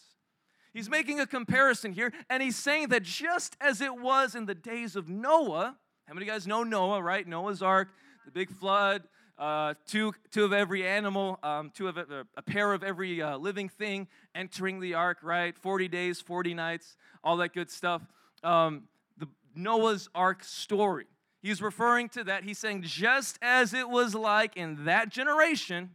He's 0.74 0.90
making 0.90 1.20
a 1.20 1.28
comparison 1.28 1.94
here, 1.94 2.12
and 2.30 2.42
he's 2.42 2.58
saying 2.58 2.90
that 2.90 3.04
just 3.04 3.56
as 3.62 3.80
it 3.80 3.96
was 3.98 4.36
in 4.36 4.46
the 4.46 4.56
days 4.56 4.96
of 4.96 5.08
Noah, 5.08 5.78
how 6.06 6.14
many 6.14 6.26
of 6.26 6.28
you 6.28 6.34
guys 6.34 6.48
know 6.48 6.64
Noah, 6.64 7.02
right? 7.02 7.26
Noah's 7.26 7.62
Ark, 7.62 7.90
the 8.26 8.32
big 8.32 8.50
flood, 8.50 9.04
uh, 9.38 9.74
two, 9.88 10.14
two 10.32 10.46
of 10.46 10.54
every 10.54 10.86
animal, 10.86 11.40
um, 11.44 11.72
two 11.74 11.88
of 11.88 11.98
a, 11.98 12.26
a 12.38 12.42
pair 12.42 12.74
of 12.74 12.84
every 12.84 13.22
uh, 13.22 13.38
living 13.38 13.70
thing 13.70 14.08
entering 14.36 14.80
the 14.80 14.94
ark, 14.94 15.18
right? 15.24 15.58
40 15.58 15.88
days, 15.88 16.22
40 16.22 16.54
nights, 16.54 16.96
all 17.24 17.38
that 17.38 17.54
good 17.54 17.70
stuff. 17.70 18.02
Um, 18.44 18.84
the 19.18 19.28
Noah's 19.56 20.10
Ark 20.14 20.44
story. 20.44 21.06
He's 21.42 21.62
referring 21.62 22.10
to 22.10 22.24
that. 22.26 22.44
He's 22.44 22.58
saying, 22.58 22.84
just 22.84 23.38
as 23.42 23.74
it 23.74 23.90
was 23.90 24.16
like 24.16 24.56
in 24.56 24.86
that 24.86 25.10
generation, 25.10 25.92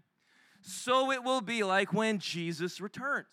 so 0.60 1.10
it 1.10 1.22
will 1.22 1.40
be 1.40 1.62
like 1.62 1.92
when 1.92 2.18
Jesus 2.18 2.80
returns. 2.80 3.26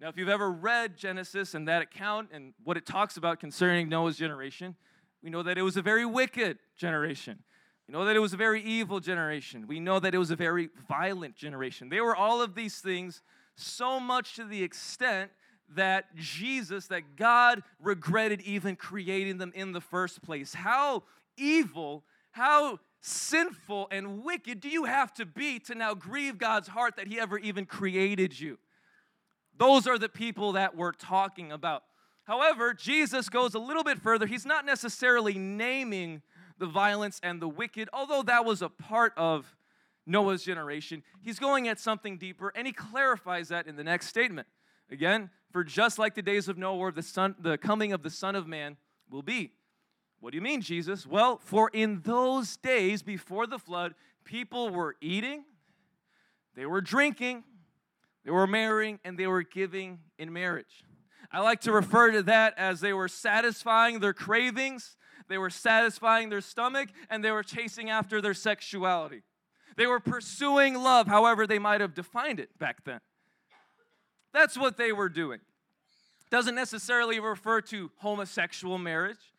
Now, 0.00 0.08
if 0.08 0.18
you've 0.18 0.28
ever 0.28 0.50
read 0.50 0.98
Genesis 0.98 1.54
and 1.54 1.66
that 1.68 1.80
account 1.80 2.28
and 2.32 2.52
what 2.62 2.76
it 2.76 2.84
talks 2.84 3.16
about 3.16 3.40
concerning 3.40 3.88
Noah's 3.88 4.18
generation, 4.18 4.76
we 5.22 5.30
know 5.30 5.42
that 5.42 5.56
it 5.56 5.62
was 5.62 5.78
a 5.78 5.82
very 5.82 6.04
wicked 6.04 6.58
generation. 6.76 7.38
We 7.88 7.92
know 7.92 8.04
that 8.04 8.16
it 8.16 8.20
was 8.20 8.32
a 8.32 8.38
very 8.38 8.62
evil 8.62 9.00
generation. 9.00 9.66
We 9.66 9.80
know 9.80 10.00
that 10.00 10.14
it 10.14 10.18
was 10.18 10.30
a 10.30 10.36
very 10.36 10.70
violent 10.88 11.36
generation. 11.36 11.88
They 11.88 12.00
were 12.00 12.16
all 12.16 12.40
of 12.40 12.54
these 12.54 12.78
things 12.78 13.20
so 13.56 14.00
much 14.00 14.36
to 14.36 14.44
the 14.44 14.62
extent 14.62 15.30
that 15.74 16.14
Jesus, 16.16 16.86
that 16.88 17.16
God 17.16 17.62
regretted 17.80 18.40
even 18.42 18.76
creating 18.76 19.38
them 19.38 19.52
in 19.54 19.72
the 19.72 19.80
first 19.80 20.22
place. 20.22 20.54
How 20.54 21.02
evil, 21.36 22.04
how 22.32 22.80
sinful 23.00 23.88
and 23.90 24.24
wicked 24.24 24.60
do 24.60 24.68
you 24.68 24.84
have 24.84 25.12
to 25.14 25.26
be 25.26 25.58
to 25.60 25.74
now 25.74 25.94
grieve 25.94 26.38
God's 26.38 26.68
heart 26.68 26.96
that 26.96 27.06
He 27.06 27.20
ever 27.20 27.38
even 27.38 27.66
created 27.66 28.38
you? 28.38 28.58
Those 29.56 29.86
are 29.86 29.98
the 29.98 30.08
people 30.08 30.52
that 30.52 30.76
we're 30.76 30.92
talking 30.92 31.52
about. 31.52 31.84
However, 32.24 32.72
Jesus 32.72 33.28
goes 33.28 33.54
a 33.54 33.58
little 33.58 33.84
bit 33.84 33.98
further. 33.98 34.26
He's 34.26 34.46
not 34.46 34.64
necessarily 34.64 35.34
naming 35.34 36.22
the 36.58 36.66
violence 36.66 37.20
and 37.22 37.40
the 37.40 37.48
wicked, 37.48 37.88
although 37.92 38.22
that 38.22 38.44
was 38.44 38.62
a 38.62 38.68
part 38.68 39.12
of 39.16 39.56
Noah's 40.06 40.44
generation. 40.44 41.02
He's 41.20 41.38
going 41.38 41.68
at 41.68 41.78
something 41.80 42.18
deeper, 42.18 42.52
and 42.54 42.66
he 42.66 42.72
clarifies 42.72 43.48
that 43.48 43.66
in 43.66 43.76
the 43.76 43.84
next 43.84 44.08
statement. 44.08 44.46
Again, 44.90 45.30
for 45.50 45.64
just 45.64 45.98
like 45.98 46.14
the 46.14 46.22
days 46.22 46.48
of 46.48 46.58
Noah, 46.58 46.92
the, 46.92 47.02
son, 47.02 47.34
the 47.38 47.56
coming 47.56 47.92
of 47.92 48.02
the 48.02 48.10
Son 48.10 48.36
of 48.36 48.46
Man 48.46 48.76
will 49.10 49.22
be. 49.22 49.52
What 50.20 50.30
do 50.32 50.36
you 50.36 50.42
mean, 50.42 50.60
Jesus? 50.60 51.06
Well, 51.06 51.38
for 51.42 51.70
in 51.72 52.00
those 52.02 52.56
days 52.56 53.02
before 53.02 53.46
the 53.46 53.58
flood, 53.58 53.94
people 54.24 54.70
were 54.70 54.96
eating, 55.00 55.44
they 56.54 56.66
were 56.66 56.80
drinking, 56.80 57.44
they 58.24 58.30
were 58.30 58.46
marrying, 58.46 59.00
and 59.04 59.18
they 59.18 59.26
were 59.26 59.42
giving 59.42 59.98
in 60.18 60.32
marriage. 60.32 60.84
I 61.30 61.40
like 61.40 61.60
to 61.62 61.72
refer 61.72 62.12
to 62.12 62.22
that 62.24 62.54
as 62.56 62.80
they 62.80 62.92
were 62.92 63.08
satisfying 63.08 64.00
their 64.00 64.14
cravings 64.14 64.96
they 65.28 65.38
were 65.38 65.50
satisfying 65.50 66.28
their 66.28 66.40
stomach, 66.40 66.88
and 67.10 67.24
they 67.24 67.30
were 67.30 67.42
chasing 67.42 67.90
after 67.90 68.20
their 68.20 68.34
sexuality. 68.34 69.22
They 69.76 69.86
were 69.86 70.00
pursuing 70.00 70.74
love, 70.74 71.06
however, 71.06 71.46
they 71.46 71.58
might 71.58 71.80
have 71.80 71.94
defined 71.94 72.40
it 72.40 72.56
back 72.58 72.84
then. 72.84 73.00
That's 74.32 74.58
what 74.58 74.76
they 74.76 74.92
were 74.92 75.08
doing. 75.08 75.40
Doesn't 76.30 76.54
necessarily 76.54 77.20
refer 77.20 77.60
to 77.62 77.90
homosexual 77.98 78.78
marriage, 78.78 79.32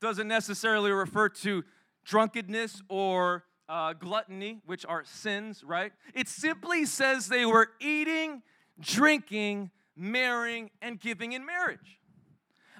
doesn't 0.00 0.28
necessarily 0.28 0.90
refer 0.90 1.28
to 1.28 1.64
drunkenness 2.04 2.82
or 2.88 3.44
uh, 3.68 3.92
gluttony, 3.92 4.60
which 4.66 4.84
are 4.86 5.04
sins, 5.04 5.62
right? 5.62 5.92
It 6.14 6.28
simply 6.28 6.86
says 6.86 7.28
they 7.28 7.46
were 7.46 7.70
eating, 7.80 8.42
drinking, 8.80 9.70
marrying, 9.94 10.70
and 10.82 10.98
giving 10.98 11.32
in 11.32 11.46
marriage. 11.46 12.00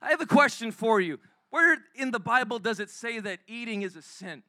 I 0.03 0.11
have 0.11 0.21
a 0.21 0.27
question 0.27 0.73
for 0.73 1.01
you. 1.01 1.19
Where 1.51 1.79
in 1.95 2.13
the 2.13 2.21
Bible 2.21 2.59
does 2.59 2.81
it 2.81 2.91
say 2.91 3.21
that 3.21 3.41
eating 3.47 3.83
is 3.83 3.97
a 3.97 4.03
sin? 4.03 4.43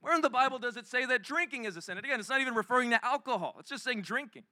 Where 0.00 0.14
in 0.14 0.22
the 0.22 0.30
Bible 0.30 0.58
does 0.58 0.76
it 0.76 0.86
say 0.86 1.04
that 1.06 1.22
drinking 1.22 1.66
is 1.66 1.76
a 1.76 1.82
sin? 1.82 1.98
And 1.98 2.04
again, 2.04 2.18
it's 2.18 2.30
not 2.30 2.40
even 2.40 2.54
referring 2.54 2.90
to 2.90 3.04
alcohol, 3.04 3.56
it's 3.58 3.70
just 3.70 3.84
saying 3.84 4.02
drinking. 4.02 4.44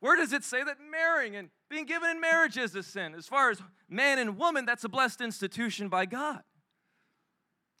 Where 0.00 0.16
does 0.16 0.34
it 0.34 0.44
say 0.44 0.62
that 0.62 0.76
marrying 0.90 1.36
and 1.36 1.48
being 1.70 1.86
given 1.86 2.10
in 2.10 2.20
marriage 2.20 2.58
is 2.58 2.74
a 2.74 2.82
sin? 2.82 3.14
As 3.14 3.26
far 3.26 3.50
as 3.50 3.62
man 3.88 4.18
and 4.18 4.36
woman, 4.36 4.66
that's 4.66 4.84
a 4.84 4.90
blessed 4.90 5.22
institution 5.22 5.88
by 5.88 6.04
God. 6.04 6.42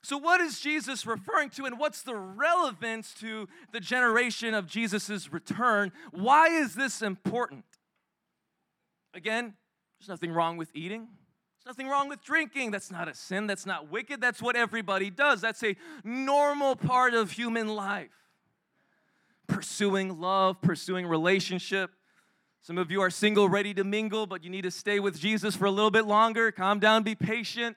So, 0.02 0.16
what 0.16 0.40
is 0.40 0.60
Jesus 0.60 1.04
referring 1.04 1.50
to, 1.50 1.64
and 1.64 1.78
what's 1.78 2.02
the 2.02 2.14
relevance 2.14 3.12
to 3.14 3.48
the 3.72 3.80
generation 3.80 4.54
of 4.54 4.66
Jesus' 4.66 5.32
return? 5.32 5.92
Why 6.12 6.46
is 6.46 6.74
this 6.74 7.02
important? 7.02 7.64
Again, 9.12 9.54
there's 9.98 10.08
nothing 10.08 10.30
wrong 10.30 10.56
with 10.56 10.70
eating. 10.74 11.08
Nothing 11.66 11.88
wrong 11.88 12.08
with 12.08 12.22
drinking. 12.22 12.70
That's 12.70 12.92
not 12.92 13.08
a 13.08 13.14
sin. 13.14 13.48
That's 13.48 13.66
not 13.66 13.90
wicked. 13.90 14.20
That's 14.20 14.40
what 14.40 14.54
everybody 14.54 15.10
does. 15.10 15.40
That's 15.40 15.64
a 15.64 15.74
normal 16.04 16.76
part 16.76 17.12
of 17.12 17.32
human 17.32 17.66
life. 17.66 18.12
Pursuing 19.48 20.20
love, 20.20 20.62
pursuing 20.62 21.06
relationship. 21.06 21.90
Some 22.62 22.78
of 22.78 22.92
you 22.92 23.00
are 23.00 23.10
single, 23.10 23.48
ready 23.48 23.74
to 23.74 23.82
mingle, 23.82 24.28
but 24.28 24.44
you 24.44 24.50
need 24.50 24.62
to 24.62 24.70
stay 24.70 25.00
with 25.00 25.18
Jesus 25.18 25.56
for 25.56 25.64
a 25.64 25.70
little 25.70 25.90
bit 25.90 26.06
longer. 26.06 26.52
Calm 26.52 26.78
down, 26.78 27.02
be 27.02 27.16
patient. 27.16 27.76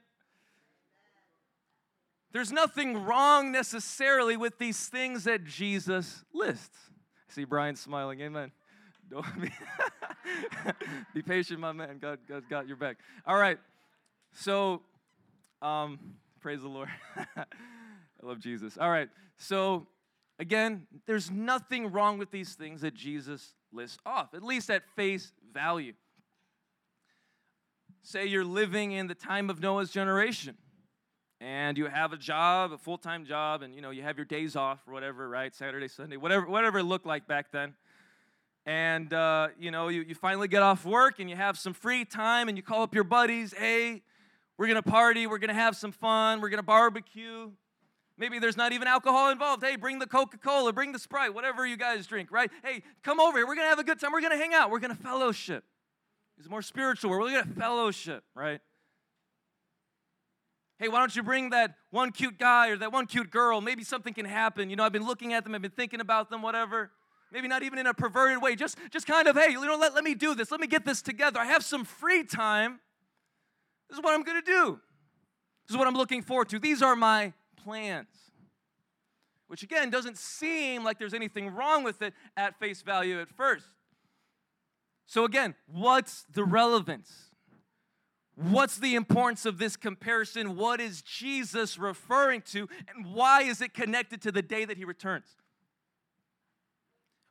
There's 2.31 2.51
nothing 2.51 3.05
wrong 3.05 3.51
necessarily 3.51 4.37
with 4.37 4.59
these 4.59 4.87
things 4.87 5.23
that 5.23 5.45
Jesus 5.45 6.23
lists. 6.31 6.77
I 7.27 7.33
see 7.33 7.43
Brian 7.43 7.75
smiling. 7.75 8.21
Amen. 8.21 8.51
Be, 9.41 9.49
be 11.15 11.21
patient, 11.23 11.59
my 11.59 11.71
man. 11.71 11.97
God, 11.99 12.19
God's 12.27 12.45
got 12.45 12.67
your 12.67 12.77
back. 12.77 12.97
All 13.25 13.35
right. 13.35 13.57
So, 14.33 14.81
um, 15.61 15.99
praise 16.39 16.61
the 16.61 16.67
Lord. 16.67 16.89
I 17.37 17.45
love 18.21 18.39
Jesus. 18.39 18.77
All 18.77 18.89
right. 18.89 19.09
So, 19.37 19.87
again, 20.39 20.87
there's 21.05 21.29
nothing 21.31 21.91
wrong 21.91 22.17
with 22.17 22.31
these 22.31 22.53
things 22.53 22.81
that 22.81 22.93
Jesus 22.93 23.53
lists 23.71 23.97
off, 24.05 24.33
at 24.33 24.43
least 24.43 24.69
at 24.69 24.83
face 24.95 25.31
value. 25.53 25.93
Say 28.01 28.25
you're 28.25 28.45
living 28.45 28.91
in 28.91 29.07
the 29.07 29.15
time 29.15 29.49
of 29.49 29.59
Noah's 29.59 29.91
generation 29.91 30.55
and 31.41 31.77
you 31.77 31.87
have 31.87 32.11
a 32.11 32.17
job, 32.17 32.73
a 32.73 32.77
full-time 32.77 33.25
job, 33.25 33.61
and 33.61 33.73
you 33.73 33.81
know 33.81 33.91
you 33.91 34.03
have 34.03 34.17
your 34.17 34.25
days 34.25 34.55
off 34.55 34.79
or 34.87 34.93
whatever, 34.93 35.29
right? 35.29 35.53
Saturday, 35.55 35.87
Sunday, 35.87 36.17
whatever, 36.17 36.47
whatever 36.47 36.79
it 36.79 36.83
looked 36.83 37.05
like 37.05 37.27
back 37.27 37.51
then. 37.51 37.75
And 38.65 39.13
uh, 39.13 39.49
you 39.57 39.71
know 39.71 39.87
you, 39.87 40.01
you 40.01 40.15
finally 40.15 40.47
get 40.47 40.61
off 40.61 40.85
work 40.85 41.19
and 41.19 41.29
you 41.29 41.35
have 41.35 41.57
some 41.57 41.73
free 41.73 42.03
time, 42.03 42.49
and 42.49 42.57
you 42.57 42.63
call 42.63 42.83
up 42.83 42.93
your 42.93 43.05
buddies. 43.05 43.53
Hey, 43.57 44.01
we're 44.59 44.67
gonna 44.67 44.81
party. 44.81 45.25
We're 45.25 45.37
gonna 45.37 45.53
have 45.53 45.77
some 45.77 45.93
fun. 45.93 46.41
We're 46.41 46.49
gonna 46.49 46.61
barbecue. 46.61 47.49
Maybe 48.17 48.39
there's 48.39 48.57
not 48.57 48.73
even 48.73 48.89
alcohol 48.89 49.29
involved. 49.31 49.63
Hey, 49.63 49.77
bring 49.77 49.99
the 49.99 50.05
Coca-Cola, 50.05 50.73
bring 50.73 50.91
the 50.91 50.99
Sprite, 50.99 51.33
whatever 51.33 51.65
you 51.65 51.77
guys 51.77 52.05
drink, 52.05 52.29
right? 52.29 52.51
Hey, 52.61 52.83
come 53.01 53.21
over 53.21 53.37
here. 53.37 53.47
We're 53.47 53.55
gonna 53.55 53.69
have 53.69 53.79
a 53.79 53.85
good 53.85 54.01
time. 54.01 54.11
We're 54.11 54.19
gonna 54.19 54.35
hang 54.35 54.53
out. 54.53 54.69
We're 54.69 54.79
gonna 54.79 54.95
fellowship. 54.95 55.63
It's 56.37 56.49
more 56.49 56.61
spiritual. 56.61 57.09
We're 57.09 57.31
gonna 57.31 57.45
fellowship, 57.45 58.25
right? 58.35 58.59
Hey, 60.77 60.89
why 60.89 60.99
don't 60.99 61.15
you 61.15 61.23
bring 61.23 61.51
that 61.51 61.75
one 61.91 62.11
cute 62.11 62.37
guy 62.37 62.67
or 62.67 62.75
that 62.79 62.91
one 62.91 63.05
cute 63.05 63.31
girl? 63.31 63.61
Maybe 63.61 63.85
something 63.85 64.13
can 64.13 64.25
happen. 64.25 64.69
You 64.69 64.75
know, 64.75 64.83
I've 64.83 64.91
been 64.91 65.07
looking 65.07 65.31
at 65.31 65.45
them, 65.45 65.55
I've 65.55 65.61
been 65.61 65.71
thinking 65.71 66.01
about 66.01 66.29
them, 66.29 66.41
whatever. 66.41 66.91
Maybe 67.31 67.47
not 67.47 67.63
even 67.63 67.79
in 67.79 67.87
a 67.87 67.93
perverted 67.93 68.41
way. 68.41 68.57
Just, 68.57 68.77
just 68.91 69.07
kind 69.07 69.29
of, 69.29 69.37
hey, 69.37 69.51
you 69.51 69.65
know, 69.65 69.77
let, 69.77 69.95
let 69.95 70.03
me 70.03 70.15
do 70.15 70.35
this. 70.35 70.51
Let 70.51 70.59
me 70.59 70.67
get 70.67 70.83
this 70.83 71.01
together. 71.01 71.39
I 71.39 71.45
have 71.45 71.63
some 71.63 71.85
free 71.85 72.25
time. 72.25 72.81
This 73.89 73.97
is 73.97 74.03
what 74.03 74.13
I'm 74.13 74.23
going 74.23 74.41
to 74.41 74.45
do. 74.45 74.79
This 75.67 75.75
is 75.75 75.77
what 75.77 75.87
I'm 75.87 75.95
looking 75.95 76.21
forward 76.21 76.49
to. 76.49 76.59
These 76.59 76.81
are 76.81 76.95
my 76.95 77.33
plans. 77.63 78.07
Which, 79.47 79.63
again, 79.63 79.89
doesn't 79.89 80.17
seem 80.17 80.83
like 80.83 80.99
there's 80.99 81.13
anything 81.13 81.49
wrong 81.49 81.83
with 81.83 82.01
it 82.01 82.13
at 82.37 82.59
face 82.59 82.81
value 82.81 83.19
at 83.19 83.29
first. 83.29 83.65
So, 85.07 85.25
again, 85.25 85.55
what's 85.65 86.25
the 86.31 86.43
relevance? 86.43 87.11
What's 88.35 88.77
the 88.77 88.95
importance 88.95 89.45
of 89.45 89.57
this 89.57 89.75
comparison? 89.75 90.55
What 90.55 90.79
is 90.79 91.01
Jesus 91.01 91.77
referring 91.77 92.41
to? 92.51 92.69
And 92.87 93.13
why 93.13 93.41
is 93.41 93.59
it 93.59 93.73
connected 93.73 94.21
to 94.21 94.31
the 94.31 94.41
day 94.41 94.65
that 94.65 94.77
he 94.77 94.85
returns? 94.85 95.35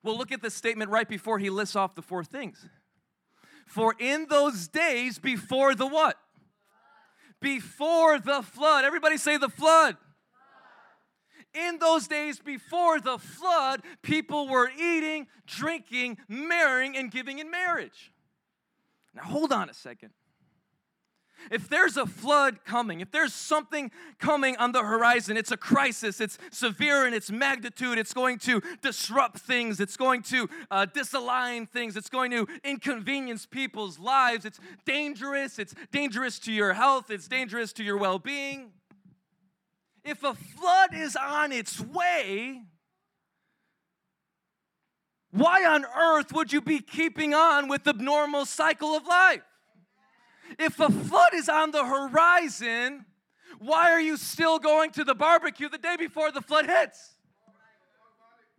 Well, 0.03 0.19
look 0.19 0.33
at 0.33 0.43
the 0.43 0.51
statement 0.51 0.91
right 0.91 1.09
before 1.09 1.39
he 1.39 1.51
lists 1.51 1.77
off 1.77 1.95
the 1.95 2.03
four 2.03 2.25
things. 2.25 2.69
For 3.67 3.95
in 3.99 4.27
those 4.29 4.69
days 4.69 5.19
before 5.19 5.75
the 5.75 5.87
what? 5.87 6.19
Before 7.41 8.19
the 8.19 8.43
flood. 8.43 8.85
Everybody 8.85 9.17
say 9.17 9.37
the 9.37 9.49
flood. 9.49 9.97
In 11.55 11.79
those 11.79 12.07
days 12.07 12.39
before 12.39 13.01
the 13.01 13.19
flood, 13.19 13.83
people 14.03 14.49
were 14.49 14.71
eating, 14.71 15.27
drinking, 15.47 16.19
marrying, 16.29 16.97
and 16.97 17.11
giving 17.11 17.39
in 17.39 17.51
marriage. 17.51 18.13
Now, 19.15 19.23
hold 19.23 19.53
on 19.53 19.71
a 19.71 19.75
second. 19.75 20.11
If 21.51 21.69
there's 21.69 21.97
a 21.97 22.07
flood 22.07 22.65
coming, 22.65 23.01
if 23.01 23.11
there's 23.11 23.33
something 23.33 23.91
coming 24.19 24.57
on 24.57 24.73
the 24.73 24.83
horizon, 24.83 25.37
it's 25.37 25.51
a 25.51 25.57
crisis, 25.57 26.21
it's 26.21 26.39
severe 26.51 27.07
in 27.07 27.15
its 27.15 27.31
magnitude, 27.31 27.99
it's 27.99 28.13
going 28.13 28.39
to 28.41 28.63
disrupt 28.83 29.39
things, 29.39 29.81
it's 29.81 29.97
going 29.97 30.23
to 30.23 30.49
uh, 30.71 30.87
disalign 30.87 31.69
things, 31.69 31.97
it's 31.97 32.11
going 32.11 32.31
to 32.33 32.47
inconvenience 32.65 33.47
people's 33.47 33.99
lives, 33.99 34.45
it's 34.45 34.61
dangerous, 34.85 35.59
it's 35.59 35.75
dangerous 35.93 36.39
to 36.41 36.53
your 36.53 36.75
health, 36.75 37.11
it's 37.11 37.29
dangerous 37.29 37.73
to 37.75 37.85
your 37.85 37.97
well 37.97 38.19
being. 38.19 38.73
If 40.05 40.25
a 40.25 40.35
flood 40.35 40.95
is 40.95 41.17
on 41.17 41.53
its 41.53 41.81
way, 41.81 42.63
why 45.31 45.65
on 45.65 45.85
earth 45.85 46.33
would 46.33 46.53
you 46.53 46.61
be 46.61 46.81
keeping 46.81 47.35
on 47.35 47.69
with 47.69 47.85
the 47.85 47.93
normal 47.93 48.47
cycle 48.47 48.97
of 48.97 49.07
life? 49.07 49.43
If 50.59 50.81
a 50.81 50.91
flood 50.91 51.35
is 51.35 51.49
on 51.49 51.71
the 51.71 51.85
horizon, 51.85 53.07
why 53.59 53.93
are 53.93 54.01
you 54.01 54.17
still 54.17 54.59
going 54.59 54.91
to 54.93 55.05
the 55.05 55.15
barbecue 55.15 55.69
the 55.69 55.79
day 55.79 55.97
before 55.97 56.33
the 56.33 56.43
flood 56.43 56.67
hits? 56.67 57.15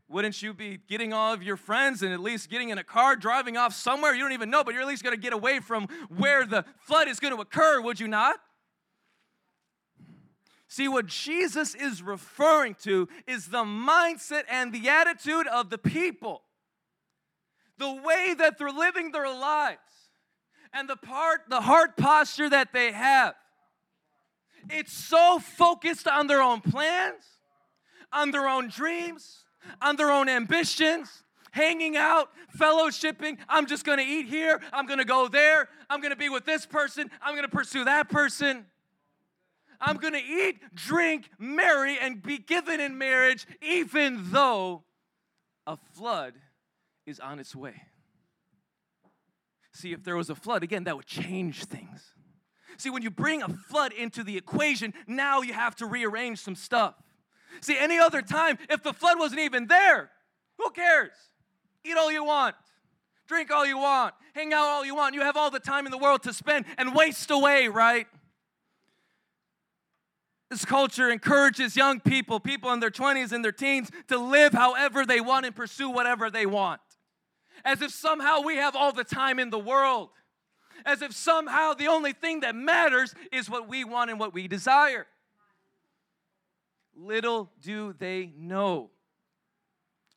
Wouldn't 0.08 0.42
you 0.42 0.54
be 0.54 0.80
getting 0.88 1.14
all 1.14 1.34
of 1.34 1.44
your 1.44 1.58
friends 1.58 2.02
and 2.02 2.12
at 2.12 2.20
least 2.20 2.50
getting 2.50 2.70
in 2.70 2.80
a 2.80 2.84
car, 2.84 3.16
driving 3.16 3.58
off 3.58 3.76
somewhere 3.76 4.14
you 4.16 4.24
don't 4.24 4.32
even 4.32 4.50
know, 4.50 4.64
but 4.64 4.74
you're 4.74 4.82
at 4.82 4.88
least 4.88 5.04
going 5.04 5.16
to 5.16 5.22
get 5.22 5.34
away 5.34 5.60
from 5.60 5.88
where 6.08 6.46
the 6.46 6.66
flood 6.80 7.08
is 7.08 7.20
going 7.20 7.36
to 7.36 7.42
occur, 7.42 7.80
would 7.82 8.00
you 8.00 8.08
not? 8.08 8.38
See, 10.68 10.88
what 10.88 11.06
Jesus 11.06 11.76
is 11.76 12.02
referring 12.02 12.76
to 12.84 13.08
is 13.28 13.48
the 13.48 13.64
mindset 13.64 14.44
and 14.50 14.72
the 14.72 14.88
attitude 14.88 15.48
of 15.48 15.70
the 15.70 15.78
people, 15.78 16.44
the 17.78 17.92
way 17.92 18.34
that 18.38 18.58
they're 18.58 18.72
living 18.72 19.12
their 19.12 19.28
lives 19.28 19.80
and 20.74 20.90
the 20.90 20.96
part 20.96 21.42
the 21.50 21.62
heart 21.62 21.98
posture 21.98 22.50
that 22.50 22.74
they 22.74 22.92
have. 22.92 23.36
It's 24.70 24.94
so 24.94 25.40
focused 25.40 26.08
on 26.08 26.28
their 26.28 26.42
own 26.42 26.62
plans 26.62 27.24
on 28.12 28.32
their 28.32 28.48
own 28.48 28.70
dreams 28.70 29.46
on 29.82 29.96
their 29.96 30.12
own 30.12 30.30
ambitions 30.30 31.24
hanging 31.52 31.98
out 31.98 32.30
fellowshipping. 32.58 33.38
I'm 33.48 33.66
just 33.66 33.86
going 33.86 33.98
to 33.98 34.04
eat 34.04 34.28
here. 34.28 34.62
I'm 34.72 34.86
going 34.86 35.00
to 35.00 35.06
go 35.06 35.28
there. 35.28 35.68
I'm 35.90 36.00
going 36.00 36.12
to 36.12 36.18
be 36.18 36.30
with 36.30 36.46
this 36.46 36.66
person. 36.66 37.10
I'm 37.22 37.34
going 37.34 37.44
to 37.44 37.56
pursue 37.56 37.86
that 37.86 38.10
person. 38.10 38.66
I'm 39.82 39.98
going 39.98 40.14
to 40.14 40.24
eat 40.24 40.58
drink 40.76 41.30
marry 41.40 41.98
and 42.00 42.22
be 42.22 42.38
given 42.38 42.80
in 42.80 42.98
marriage 42.98 43.48
even 43.62 44.32
though 44.32 44.84
a 45.66 45.78
flood 45.94 46.34
is 47.06 47.20
on 47.20 47.40
its 47.40 47.56
way 47.56 47.82
See, 49.80 49.94
if 49.94 50.04
there 50.04 50.18
was 50.18 50.30
a 50.30 50.36
flood, 50.36 50.62
again, 50.62 50.84
that 50.84 50.98
would 50.98 51.06
change 51.06 51.64
things. 51.64 52.12
See, 52.76 52.90
when 52.90 53.02
you 53.02 53.10
bring 53.10 53.42
a 53.42 53.48
flood 53.48 53.94
into 53.94 54.26
the 54.26 54.36
equation, 54.36 54.94
now 55.08 55.40
you 55.40 55.54
have 55.54 55.74
to 55.78 55.86
rearrange 55.86 56.40
some 56.40 56.56
stuff. 56.56 56.96
See, 57.62 57.78
any 57.78 57.98
other 57.98 58.22
time, 58.22 58.58
if 58.70 58.84
the 58.84 58.92
flood 58.92 59.18
wasn't 59.18 59.40
even 59.40 59.68
there, 59.68 60.12
who 60.58 60.70
cares? 60.72 61.14
Eat 61.86 61.96
all 61.96 62.12
you 62.12 62.26
want, 62.26 62.56
drink 63.30 63.52
all 63.52 63.66
you 63.66 63.78
want, 63.78 64.14
hang 64.36 64.52
out 64.52 64.66
all 64.66 64.84
you 64.84 64.96
want. 64.96 65.16
You 65.16 65.22
have 65.22 65.38
all 65.38 65.50
the 65.50 65.62
time 65.62 65.86
in 65.86 65.92
the 65.92 65.98
world 65.98 66.24
to 66.24 66.34
spend 66.34 66.66
and 66.78 66.94
waste 66.94 67.32
away, 67.32 67.70
right? 67.70 68.06
This 70.50 70.66
culture 70.66 71.10
encourages 71.10 71.78
young 71.78 72.02
people, 72.02 72.42
people 72.42 72.74
in 72.74 72.82
their 72.82 72.92
20s 72.92 73.32
and 73.32 73.46
their 73.46 73.54
teens, 73.54 73.90
to 74.10 74.18
live 74.18 74.52
however 74.52 75.06
they 75.06 75.22
want 75.22 75.46
and 75.46 75.56
pursue 75.56 75.90
whatever 75.90 76.30
they 76.30 76.46
want 76.46 76.82
as 77.66 77.82
if 77.82 77.92
somehow 77.92 78.42
we 78.42 78.56
have 78.56 78.76
all 78.76 78.92
the 78.92 79.04
time 79.04 79.40
in 79.40 79.50
the 79.50 79.60
world, 79.60 80.10
as 80.86 81.02
if 81.02 81.14
somehow 81.14 81.74
the 81.74 81.88
only 81.88 82.14
thing 82.14 82.42
that 82.42 82.56
matters 82.56 83.14
is 83.32 83.50
what 83.50 83.68
we 83.68 83.84
want 83.84 84.10
and 84.10 84.20
what 84.20 84.34
we 84.34 84.48
desire. 84.48 85.08
Little 86.96 87.50
do 87.62 87.94
they 87.98 88.34
know 88.38 88.92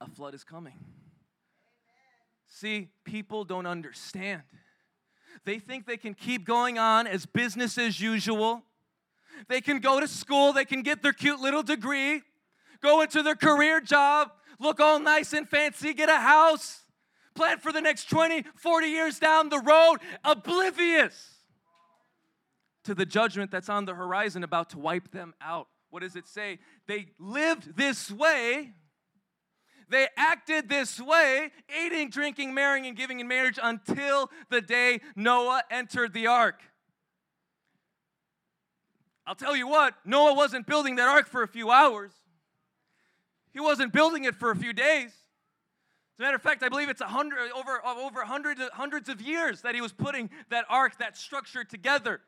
a 0.00 0.08
flood 0.08 0.34
is 0.34 0.44
coming. 0.44 0.78
See, 2.48 2.88
people 3.04 3.44
don't 3.44 3.66
understand. 3.66 4.42
They 5.44 5.58
think 5.58 5.86
they 5.86 5.96
can 5.96 6.14
keep 6.14 6.44
going 6.44 6.78
on 6.78 7.06
as 7.06 7.24
business 7.24 7.78
as 7.78 8.00
usual. 8.00 8.62
They 9.48 9.60
can 9.60 9.80
go 9.80 9.98
to 10.00 10.06
school, 10.06 10.52
they 10.52 10.64
can 10.64 10.82
get 10.82 11.02
their 11.02 11.12
cute 11.12 11.40
little 11.40 11.62
degree, 11.62 12.22
go 12.82 13.00
into 13.00 13.22
their 13.22 13.34
career 13.34 13.80
job, 13.80 14.30
look 14.60 14.78
all 14.78 15.00
nice 15.00 15.32
and 15.32 15.48
fancy, 15.48 15.94
get 15.94 16.08
a 16.08 16.18
house, 16.18 16.81
plan 17.34 17.58
for 17.58 17.72
the 17.72 17.80
next 17.80 18.08
20, 18.10 18.44
40 18.56 18.86
years 18.86 19.18
down 19.18 19.48
the 19.48 19.60
road, 19.60 19.98
oblivious 20.24 21.32
to 22.84 22.94
the 22.94 23.06
judgment 23.06 23.50
that's 23.50 23.68
on 23.68 23.84
the 23.84 23.94
horizon 23.94 24.44
about 24.44 24.70
to 24.70 24.78
wipe 24.78 25.10
them 25.12 25.34
out. 25.40 25.68
What 25.90 26.02
does 26.02 26.16
it 26.16 26.26
say? 26.26 26.58
They 26.86 27.08
lived 27.18 27.76
this 27.76 28.10
way. 28.10 28.72
They 29.88 30.08
acted 30.16 30.70
this 30.70 30.98
way, 30.98 31.50
eating, 31.84 32.08
drinking, 32.08 32.54
marrying, 32.54 32.86
and 32.86 32.96
giving 32.96 33.20
in 33.20 33.28
marriage 33.28 33.58
until 33.62 34.30
the 34.48 34.62
day 34.62 35.00
Noah 35.14 35.62
entered 35.70 36.14
the 36.14 36.28
ark. 36.28 36.62
I'll 39.26 39.34
tell 39.34 39.54
you 39.54 39.68
what, 39.68 39.94
Noah 40.04 40.34
wasn't 40.34 40.66
building 40.66 40.96
that 40.96 41.08
ark 41.08 41.28
for 41.28 41.42
a 41.42 41.48
few 41.48 41.70
hours. 41.70 42.12
He 43.52 43.60
wasn't 43.60 43.92
building 43.92 44.24
it 44.24 44.34
for 44.34 44.50
a 44.50 44.56
few 44.56 44.72
days. 44.72 45.12
Matter 46.22 46.36
of 46.36 46.42
fact, 46.42 46.62
I 46.62 46.68
believe 46.68 46.88
it's 46.88 47.00
a 47.00 47.06
hundred, 47.08 47.50
uh, 47.50 47.58
over, 47.58 47.84
uh, 47.84 47.96
over 47.96 48.24
hundreds, 48.24 48.60
uh, 48.60 48.68
hundreds 48.74 49.08
of 49.08 49.20
years 49.20 49.62
that 49.62 49.74
he 49.74 49.80
was 49.80 49.92
putting 49.92 50.30
that 50.50 50.64
ark, 50.68 50.96
that 50.98 51.16
structure 51.16 51.64
together. 51.64 52.20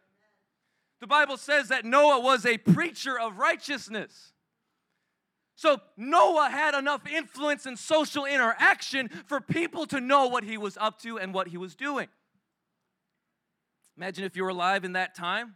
The 1.00 1.06
Bible 1.06 1.36
says 1.36 1.68
that 1.68 1.84
Noah 1.84 2.18
was 2.18 2.44
a 2.44 2.58
preacher 2.58 3.16
of 3.16 3.38
righteousness. 3.38 4.32
So 5.54 5.80
Noah 5.96 6.48
had 6.50 6.74
enough 6.74 7.06
influence 7.08 7.66
and 7.66 7.78
social 7.78 8.24
interaction 8.24 9.10
for 9.26 9.40
people 9.40 9.86
to 9.86 10.00
know 10.00 10.26
what 10.26 10.42
he 10.42 10.58
was 10.58 10.76
up 10.76 10.98
to 11.02 11.20
and 11.20 11.32
what 11.32 11.46
he 11.46 11.56
was 11.56 11.76
doing. 11.76 12.08
Imagine 13.96 14.24
if 14.24 14.34
you 14.34 14.42
were 14.42 14.48
alive 14.48 14.84
in 14.84 14.94
that 14.94 15.14
time. 15.14 15.54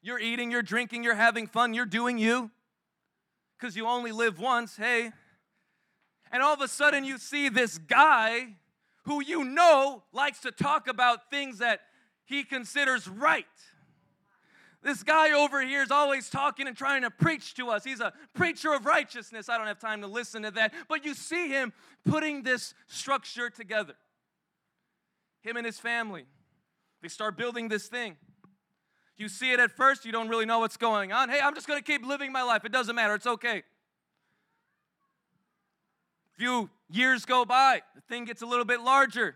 You're 0.00 0.18
eating, 0.18 0.50
you're 0.50 0.62
drinking, 0.62 1.04
you're 1.04 1.14
having 1.14 1.46
fun, 1.46 1.74
you're 1.74 1.84
doing 1.84 2.16
you 2.16 2.50
because 3.58 3.76
you 3.76 3.86
only 3.86 4.12
live 4.12 4.38
once. 4.38 4.78
Hey. 4.78 5.12
And 6.32 6.42
all 6.42 6.54
of 6.54 6.60
a 6.60 6.68
sudden, 6.68 7.04
you 7.04 7.18
see 7.18 7.48
this 7.48 7.78
guy 7.78 8.54
who 9.04 9.22
you 9.22 9.44
know 9.44 10.02
likes 10.12 10.40
to 10.40 10.50
talk 10.50 10.88
about 10.88 11.30
things 11.30 11.58
that 11.58 11.80
he 12.24 12.44
considers 12.44 13.08
right. 13.08 13.46
This 14.82 15.02
guy 15.02 15.32
over 15.32 15.60
here 15.60 15.82
is 15.82 15.90
always 15.90 16.30
talking 16.30 16.68
and 16.68 16.76
trying 16.76 17.02
to 17.02 17.10
preach 17.10 17.54
to 17.54 17.70
us. 17.70 17.82
He's 17.82 18.00
a 18.00 18.12
preacher 18.34 18.72
of 18.72 18.86
righteousness. 18.86 19.48
I 19.48 19.58
don't 19.58 19.66
have 19.66 19.80
time 19.80 20.02
to 20.02 20.06
listen 20.06 20.42
to 20.42 20.50
that. 20.52 20.72
But 20.88 21.04
you 21.04 21.14
see 21.14 21.48
him 21.48 21.72
putting 22.04 22.42
this 22.42 22.74
structure 22.86 23.50
together. 23.50 23.94
Him 25.40 25.56
and 25.56 25.66
his 25.66 25.78
family. 25.78 26.26
They 27.02 27.08
start 27.08 27.36
building 27.36 27.68
this 27.68 27.88
thing. 27.88 28.16
You 29.16 29.28
see 29.28 29.52
it 29.52 29.58
at 29.58 29.72
first, 29.72 30.04
you 30.04 30.12
don't 30.12 30.28
really 30.28 30.46
know 30.46 30.60
what's 30.60 30.76
going 30.76 31.10
on. 31.10 31.28
Hey, 31.28 31.40
I'm 31.40 31.54
just 31.54 31.66
going 31.66 31.80
to 31.80 31.84
keep 31.84 32.06
living 32.06 32.30
my 32.30 32.42
life. 32.42 32.64
It 32.64 32.70
doesn't 32.70 32.94
matter. 32.94 33.14
It's 33.14 33.26
okay. 33.26 33.64
Few 36.38 36.70
years 36.88 37.24
go 37.24 37.44
by, 37.44 37.82
the 37.96 38.00
thing 38.02 38.24
gets 38.24 38.42
a 38.42 38.46
little 38.46 38.64
bit 38.64 38.80
larger. 38.80 39.34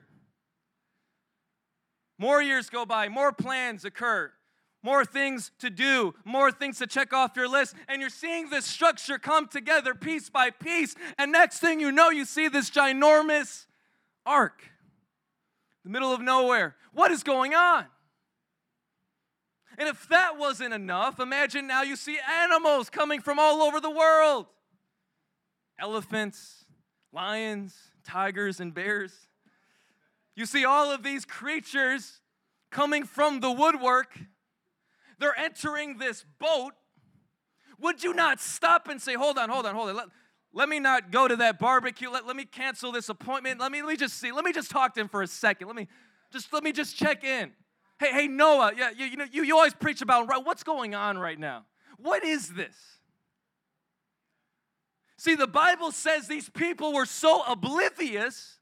More 2.17 2.41
years 2.41 2.71
go 2.71 2.87
by, 2.87 3.09
more 3.09 3.33
plans 3.33 3.85
occur, 3.85 4.33
more 4.85 5.05
things 5.05 5.51
to 5.59 5.69
do, 5.69 6.15
more 6.25 6.53
things 6.53 6.79
to 6.79 6.87
check 6.87 7.13
off 7.13 7.33
your 7.35 7.49
list, 7.49 7.75
and 7.89 8.01
you're 8.01 8.09
seeing 8.09 8.51
this 8.51 8.65
structure 8.65 9.19
come 9.19 9.49
together 9.49 9.95
piece 9.95 10.31
by 10.31 10.51
piece. 10.51 10.95
And 11.19 11.33
next 11.33 11.59
thing 11.59 11.81
you 11.81 11.91
know, 11.91 12.11
you 12.11 12.25
see 12.25 12.47
this 12.47 12.71
ginormous 12.71 13.67
ark, 14.25 14.63
the 15.83 15.91
middle 15.91 16.13
of 16.15 16.21
nowhere. 16.21 16.77
What 16.93 17.11
is 17.11 17.25
going 17.25 17.53
on? 17.53 17.87
And 19.77 19.89
if 19.89 20.09
that 20.09 20.39
wasn't 20.39 20.73
enough, 20.73 21.19
imagine 21.19 21.67
now 21.67 21.83
you 21.83 21.97
see 21.97 22.19
animals 22.45 22.89
coming 22.89 23.21
from 23.21 23.41
all 23.41 23.63
over 23.63 23.81
the 23.81 23.91
world 23.91 24.47
elephants, 25.83 26.62
lions, 27.13 27.77
tigers, 28.05 28.61
and 28.61 28.75
bears. 28.75 29.13
You 30.35 30.47
see 30.47 30.65
all 30.65 30.91
of 30.91 31.03
these 31.03 31.25
creatures 31.25 32.21
coming 32.71 33.05
from 33.05 33.41
the 33.41 33.51
woodwork. 33.51 34.19
They're 35.19 35.39
entering 35.39 35.99
this 35.99 36.25
boat. 36.39 36.73
Would 37.79 38.03
you 38.03 38.15
not 38.15 38.41
stop 38.41 38.89
and 38.89 39.01
say, 39.01 39.15
Hold 39.15 39.39
on, 39.39 39.49
hold 39.51 39.67
on, 39.67 39.75
hold 39.75 39.91
on. 39.91 39.97
Let, 39.97 40.07
let 40.55 40.69
me 40.69 40.79
not 40.79 41.11
go 41.11 41.29
to 41.29 41.37
that 41.37 41.59
barbecue. 41.59 42.11
Let, 42.11 42.27
let 42.27 42.37
me 42.37 42.45
cancel 42.45 42.93
this 42.93 43.09
appointment. 43.09 43.61
Let 43.61 43.73
me, 43.73 43.83
let 43.83 43.91
me 43.91 43.97
just 43.97 44.19
see. 44.19 44.33
Let 44.33 44.45
me 44.45 44.53
just 44.53 44.71
talk 44.71 44.95
to 44.95 45.01
him 45.01 45.09
for 45.09 45.23
a 45.23 45.27
second. 45.27 45.67
Let 45.67 45.77
me 45.77 45.89
just 46.33 46.53
let 46.53 46.65
me 46.65 46.73
just 46.73 46.97
check 46.97 47.25
in. 47.25 47.53
Hey, 47.99 48.11
hey, 48.13 48.27
Noah, 48.27 48.73
yeah, 48.77 48.91
you, 48.97 49.07
you 49.07 49.17
know, 49.17 49.27
you, 49.31 49.45
you 49.45 49.55
always 49.55 49.75
preach 49.75 50.03
about 50.03 50.29
right, 50.29 50.45
what's 50.45 50.65
going 50.65 50.95
on 50.95 51.19
right 51.19 51.39
now. 51.39 51.67
What 51.99 52.25
is 52.25 52.49
this? 52.49 52.75
See, 55.23 55.37
the 55.37 55.47
Bible 55.47 55.93
says 55.93 56.27
these 56.27 56.49
people 56.49 56.93
were 56.93 57.07
so 57.07 57.45
oblivious 57.45 58.59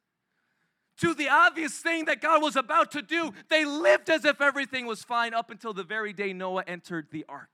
to 0.99 1.15
the 1.15 1.31
obvious 1.31 1.79
thing 1.79 2.05
that 2.05 2.21
God 2.21 2.43
was 2.43 2.55
about 2.55 2.91
to 2.91 3.01
do. 3.01 3.33
They 3.49 3.65
lived 3.65 4.11
as 4.11 4.27
if 4.27 4.43
everything 4.43 4.85
was 4.85 5.03
fine 5.03 5.33
up 5.33 5.51
until 5.51 5.73
the 5.73 5.85
very 5.85 6.13
day 6.13 6.35
Noah 6.35 6.65
entered 6.67 7.07
the 7.13 7.25
ark. 7.31 7.49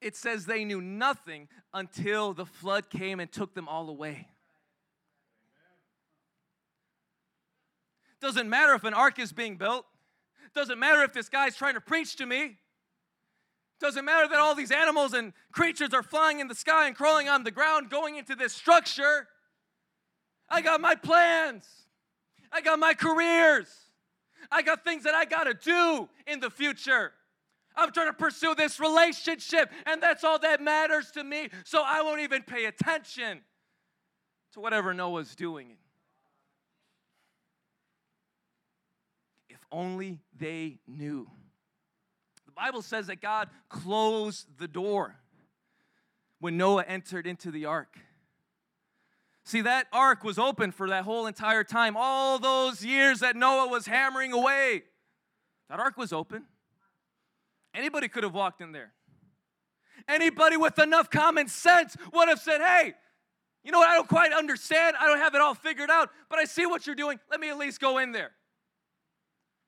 It 0.00 0.14
says 0.14 0.46
they 0.46 0.64
knew 0.64 0.80
nothing 0.80 1.48
until 1.72 2.32
the 2.32 2.46
flood 2.46 2.88
came 2.88 3.18
and 3.18 3.32
took 3.32 3.54
them 3.54 3.66
all 3.66 3.90
away. 3.90 4.28
Doesn't 8.20 8.48
matter 8.48 8.74
if 8.74 8.84
an 8.84 8.94
ark 8.94 9.18
is 9.18 9.32
being 9.32 9.56
built. 9.56 9.84
Doesn't 10.54 10.78
matter 10.78 11.02
if 11.02 11.12
this 11.12 11.28
guy's 11.28 11.56
trying 11.56 11.74
to 11.74 11.80
preach 11.80 12.14
to 12.18 12.24
me. 12.24 12.58
Doesn't 13.84 14.06
matter 14.06 14.26
that 14.26 14.38
all 14.38 14.54
these 14.54 14.70
animals 14.70 15.12
and 15.12 15.34
creatures 15.52 15.92
are 15.92 16.02
flying 16.02 16.40
in 16.40 16.48
the 16.48 16.54
sky 16.54 16.86
and 16.86 16.96
crawling 16.96 17.28
on 17.28 17.44
the 17.44 17.50
ground, 17.50 17.90
going 17.90 18.16
into 18.16 18.34
this 18.34 18.54
structure. 18.54 19.28
I 20.48 20.62
got 20.62 20.80
my 20.80 20.94
plans. 20.94 21.68
I 22.50 22.62
got 22.62 22.78
my 22.78 22.94
careers. 22.94 23.68
I 24.50 24.62
got 24.62 24.84
things 24.84 25.04
that 25.04 25.12
I 25.12 25.26
got 25.26 25.44
to 25.44 25.52
do 25.52 26.08
in 26.26 26.40
the 26.40 26.48
future. 26.48 27.12
I'm 27.76 27.92
trying 27.92 28.06
to 28.06 28.14
pursue 28.14 28.54
this 28.54 28.80
relationship, 28.80 29.70
and 29.84 30.02
that's 30.02 30.24
all 30.24 30.38
that 30.38 30.62
matters 30.62 31.10
to 31.10 31.22
me. 31.22 31.50
So 31.66 31.82
I 31.84 32.00
won't 32.00 32.22
even 32.22 32.42
pay 32.42 32.64
attention 32.64 33.42
to 34.54 34.60
whatever 34.60 34.94
Noah's 34.94 35.34
doing. 35.34 35.76
If 39.50 39.60
only 39.70 40.20
they 40.34 40.78
knew. 40.86 41.28
Bible 42.54 42.82
says 42.82 43.08
that 43.08 43.20
God 43.20 43.48
closed 43.68 44.58
the 44.58 44.68
door 44.68 45.16
when 46.40 46.56
Noah 46.56 46.84
entered 46.84 47.26
into 47.26 47.50
the 47.50 47.64
ark. 47.64 47.98
See, 49.44 49.60
that 49.60 49.86
ark 49.92 50.24
was 50.24 50.38
open 50.38 50.72
for 50.72 50.88
that 50.88 51.04
whole 51.04 51.26
entire 51.26 51.64
time. 51.64 51.96
All 51.96 52.38
those 52.38 52.84
years 52.84 53.20
that 53.20 53.36
Noah 53.36 53.68
was 53.68 53.86
hammering 53.86 54.32
away, 54.32 54.84
that 55.68 55.80
ark 55.80 55.96
was 55.98 56.12
open. 56.12 56.44
Anybody 57.74 58.08
could 58.08 58.22
have 58.22 58.34
walked 58.34 58.60
in 58.60 58.72
there. 58.72 58.92
Anybody 60.08 60.56
with 60.56 60.78
enough 60.78 61.10
common 61.10 61.48
sense 61.48 61.96
would 62.12 62.28
have 62.28 62.40
said, 62.40 62.60
hey, 62.60 62.94
you 63.62 63.72
know 63.72 63.78
what? 63.78 63.88
I 63.88 63.94
don't 63.94 64.08
quite 64.08 64.32
understand. 64.32 64.96
I 64.98 65.06
don't 65.06 65.18
have 65.18 65.34
it 65.34 65.40
all 65.40 65.54
figured 65.54 65.90
out, 65.90 66.10
but 66.28 66.38
I 66.38 66.44
see 66.44 66.66
what 66.66 66.86
you're 66.86 66.94
doing. 66.94 67.18
Let 67.30 67.40
me 67.40 67.48
at 67.50 67.58
least 67.58 67.80
go 67.80 67.98
in 67.98 68.12
there. 68.12 68.32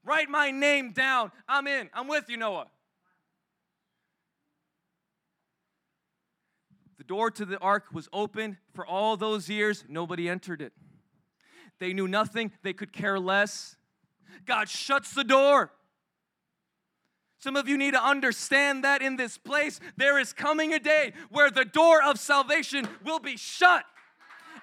Write 0.04 0.28
my 0.28 0.50
name 0.50 0.92
down. 0.92 1.32
I'm 1.48 1.66
in. 1.66 1.90
I'm 1.92 2.06
with 2.06 2.28
you, 2.28 2.36
Noah. 2.36 2.66
Door 7.06 7.30
to 7.30 7.44
the 7.44 7.58
ark 7.58 7.86
was 7.92 8.08
open 8.12 8.58
for 8.74 8.86
all 8.86 9.16
those 9.16 9.48
years. 9.48 9.84
Nobody 9.88 10.28
entered 10.28 10.60
it. 10.60 10.72
They 11.78 11.92
knew 11.92 12.08
nothing. 12.08 12.52
They 12.62 12.72
could 12.72 12.92
care 12.92 13.18
less. 13.18 13.76
God 14.46 14.68
shuts 14.68 15.12
the 15.12 15.24
door. 15.24 15.72
Some 17.38 17.56
of 17.56 17.68
you 17.68 17.76
need 17.76 17.92
to 17.92 18.02
understand 18.02 18.84
that 18.84 19.02
in 19.02 19.16
this 19.16 19.38
place, 19.38 19.78
there 19.96 20.18
is 20.18 20.32
coming 20.32 20.72
a 20.72 20.78
day 20.78 21.12
where 21.30 21.50
the 21.50 21.64
door 21.64 22.02
of 22.02 22.18
salvation 22.18 22.88
will 23.04 23.20
be 23.20 23.36
shut 23.36 23.84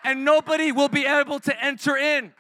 and 0.04 0.26
nobody 0.26 0.72
will 0.72 0.90
be 0.90 1.06
able 1.06 1.40
to 1.40 1.64
enter 1.64 1.96
in. 1.96 2.34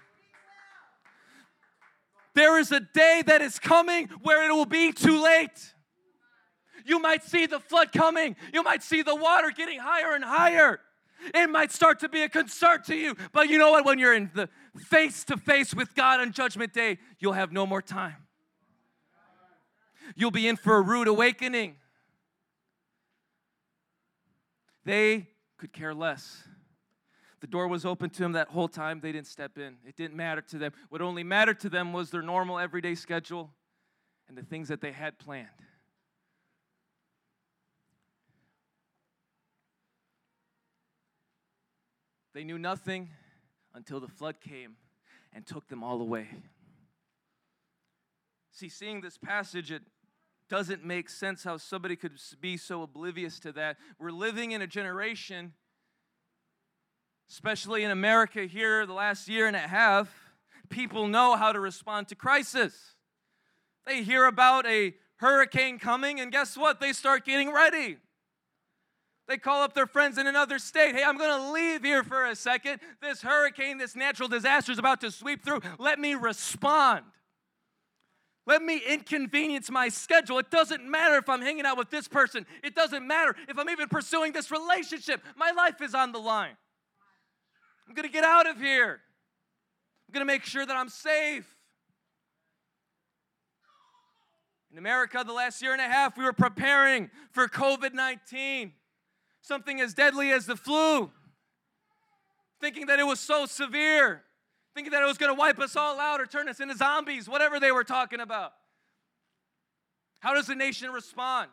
There 2.35 2.59
is 2.59 2.71
a 2.71 2.79
day 2.79 3.23
that 3.27 3.41
is 3.41 3.59
coming 3.59 4.09
where 4.21 4.49
it 4.49 4.53
will 4.53 4.65
be 4.65 4.91
too 4.91 5.21
late. 5.23 5.72
You 6.85 6.99
might 6.99 7.23
see 7.23 7.45
the 7.45 7.59
flood 7.59 7.91
coming, 7.91 8.35
you 8.53 8.63
might 8.63 8.83
see 8.83 9.01
the 9.01 9.15
water 9.15 9.51
getting 9.51 9.79
higher 9.79 10.13
and 10.15 10.23
higher. 10.23 10.79
It 11.33 11.49
might 11.49 11.71
start 11.71 11.99
to 12.01 12.09
be 12.09 12.23
a 12.23 12.29
concern 12.29 12.83
to 12.83 12.95
you, 12.95 13.15
but 13.31 13.47
you 13.47 13.57
know 13.57 13.71
what? 13.71 13.85
When 13.85 13.97
you're 13.97 14.13
in 14.13 14.29
the 14.33 14.49
face 14.89 15.23
to 15.25 15.37
face 15.37 15.73
with 15.73 15.95
God 15.95 16.19
on 16.19 16.33
Judgment 16.33 16.73
Day, 16.73 16.97
you'll 17.19 17.33
have 17.33 17.51
no 17.51 17.65
more 17.65 17.81
time. 17.81 18.17
You'll 20.15 20.31
be 20.31 20.47
in 20.47 20.57
for 20.57 20.75
a 20.75 20.81
rude 20.81 21.07
awakening. 21.07 21.75
They 24.85 25.29
could 25.57 25.71
care 25.71 25.93
less. 25.93 26.43
The 27.39 27.47
door 27.47 27.67
was 27.67 27.85
open 27.85 28.09
to 28.11 28.19
them 28.19 28.33
that 28.33 28.49
whole 28.49 28.67
time. 28.67 28.99
They 29.01 29.11
didn't 29.11 29.27
step 29.27 29.57
in. 29.57 29.77
It 29.85 29.95
didn't 29.95 30.15
matter 30.15 30.41
to 30.41 30.57
them. 30.57 30.71
What 30.89 31.01
only 31.01 31.23
mattered 31.23 31.59
to 31.61 31.69
them 31.69 31.93
was 31.93 32.09
their 32.09 32.21
normal 32.21 32.59
everyday 32.59 32.95
schedule 32.95 33.51
and 34.27 34.37
the 34.37 34.43
things 34.43 34.67
that 34.69 34.81
they 34.81 34.91
had 34.91 35.19
planned. 35.19 35.49
They 42.33 42.43
knew 42.43 42.57
nothing 42.57 43.09
until 43.73 43.99
the 43.99 44.07
flood 44.07 44.41
came 44.41 44.75
and 45.33 45.45
took 45.45 45.67
them 45.67 45.83
all 45.83 46.01
away. 46.01 46.27
See, 48.51 48.69
seeing 48.69 49.01
this 49.01 49.17
passage, 49.17 49.71
it 49.71 49.81
doesn't 50.49 50.83
make 50.83 51.09
sense 51.09 51.43
how 51.43 51.57
somebody 51.57 51.95
could 51.95 52.13
be 52.39 52.57
so 52.57 52.83
oblivious 52.83 53.39
to 53.39 53.51
that. 53.53 53.77
We're 53.99 54.11
living 54.11 54.51
in 54.51 54.61
a 54.61 54.67
generation, 54.67 55.53
especially 57.29 57.83
in 57.83 57.91
America 57.91 58.45
here 58.45 58.85
the 58.85 58.93
last 58.93 59.27
year 59.27 59.47
and 59.47 59.55
a 59.55 59.59
half, 59.59 60.13
people 60.69 61.07
know 61.07 61.35
how 61.35 61.51
to 61.51 61.59
respond 61.59 62.07
to 62.09 62.15
crisis. 62.15 62.95
They 63.85 64.03
hear 64.03 64.25
about 64.25 64.65
a 64.65 64.95
hurricane 65.17 65.79
coming, 65.79 66.19
and 66.19 66.31
guess 66.31 66.57
what? 66.57 66.79
They 66.79 66.93
start 66.93 67.25
getting 67.25 67.51
ready. 67.51 67.97
They 69.27 69.37
call 69.37 69.63
up 69.63 69.73
their 69.73 69.87
friends 69.87 70.17
in 70.17 70.27
another 70.27 70.59
state. 70.59 70.95
Hey, 70.95 71.03
I'm 71.03 71.17
going 71.17 71.29
to 71.29 71.51
leave 71.51 71.83
here 71.83 72.03
for 72.03 72.25
a 72.25 72.35
second. 72.35 72.81
This 73.01 73.21
hurricane, 73.21 73.77
this 73.77 73.95
natural 73.95 74.27
disaster 74.27 74.71
is 74.71 74.79
about 74.79 74.99
to 75.01 75.11
sweep 75.11 75.45
through. 75.45 75.61
Let 75.79 75.99
me 75.99 76.15
respond. 76.15 77.05
Let 78.45 78.61
me 78.61 78.81
inconvenience 78.85 79.71
my 79.71 79.87
schedule. 79.87 80.37
It 80.39 80.51
doesn't 80.51 80.83
matter 80.83 81.15
if 81.15 81.29
I'm 81.29 81.41
hanging 81.41 81.65
out 81.65 81.77
with 81.77 81.89
this 81.89 82.09
person. 82.09 82.45
It 82.61 82.75
doesn't 82.75 83.07
matter 83.07 83.33
if 83.47 83.57
I'm 83.57 83.69
even 83.69 83.87
pursuing 83.87 84.33
this 84.33 84.51
relationship. 84.51 85.21
My 85.37 85.51
life 85.51 85.81
is 85.81 85.95
on 85.95 86.11
the 86.11 86.19
line. 86.19 86.57
I'm 87.87 87.93
going 87.93 88.07
to 88.07 88.11
get 88.11 88.25
out 88.25 88.49
of 88.49 88.59
here. 88.59 88.99
I'm 90.07 90.13
going 90.13 90.27
to 90.27 90.31
make 90.31 90.43
sure 90.43 90.65
that 90.65 90.75
I'm 90.75 90.89
safe. 90.89 91.47
In 94.69 94.77
America, 94.77 95.23
the 95.25 95.33
last 95.33 95.61
year 95.61 95.71
and 95.71 95.81
a 95.81 95.87
half, 95.87 96.17
we 96.17 96.25
were 96.25 96.33
preparing 96.33 97.09
for 97.31 97.47
COVID 97.47 97.93
19 97.93 98.73
something 99.43 99.79
as 99.79 99.93
deadly 99.93 100.31
as 100.31 100.45
the 100.45 100.55
flu, 100.55 101.11
thinking 102.59 102.87
that 102.87 102.99
it 102.99 103.05
was 103.05 103.19
so 103.19 103.45
severe, 103.45 104.23
thinking 104.73 104.91
that 104.91 105.03
it 105.03 105.05
was 105.05 105.17
going 105.17 105.33
to 105.33 105.37
wipe 105.37 105.59
us 105.59 105.75
all 105.75 105.99
out 105.99 106.19
or 106.19 106.25
turn 106.25 106.49
us 106.49 106.59
into 106.59 106.75
zombies, 106.75 107.29
whatever 107.29 107.59
they 107.59 107.71
were 107.71 107.83
talking 107.83 108.19
about. 108.19 108.53
How 110.21 110.33
does 110.33 110.47
the 110.47 110.55
nation 110.55 110.89
respond? 110.91 111.49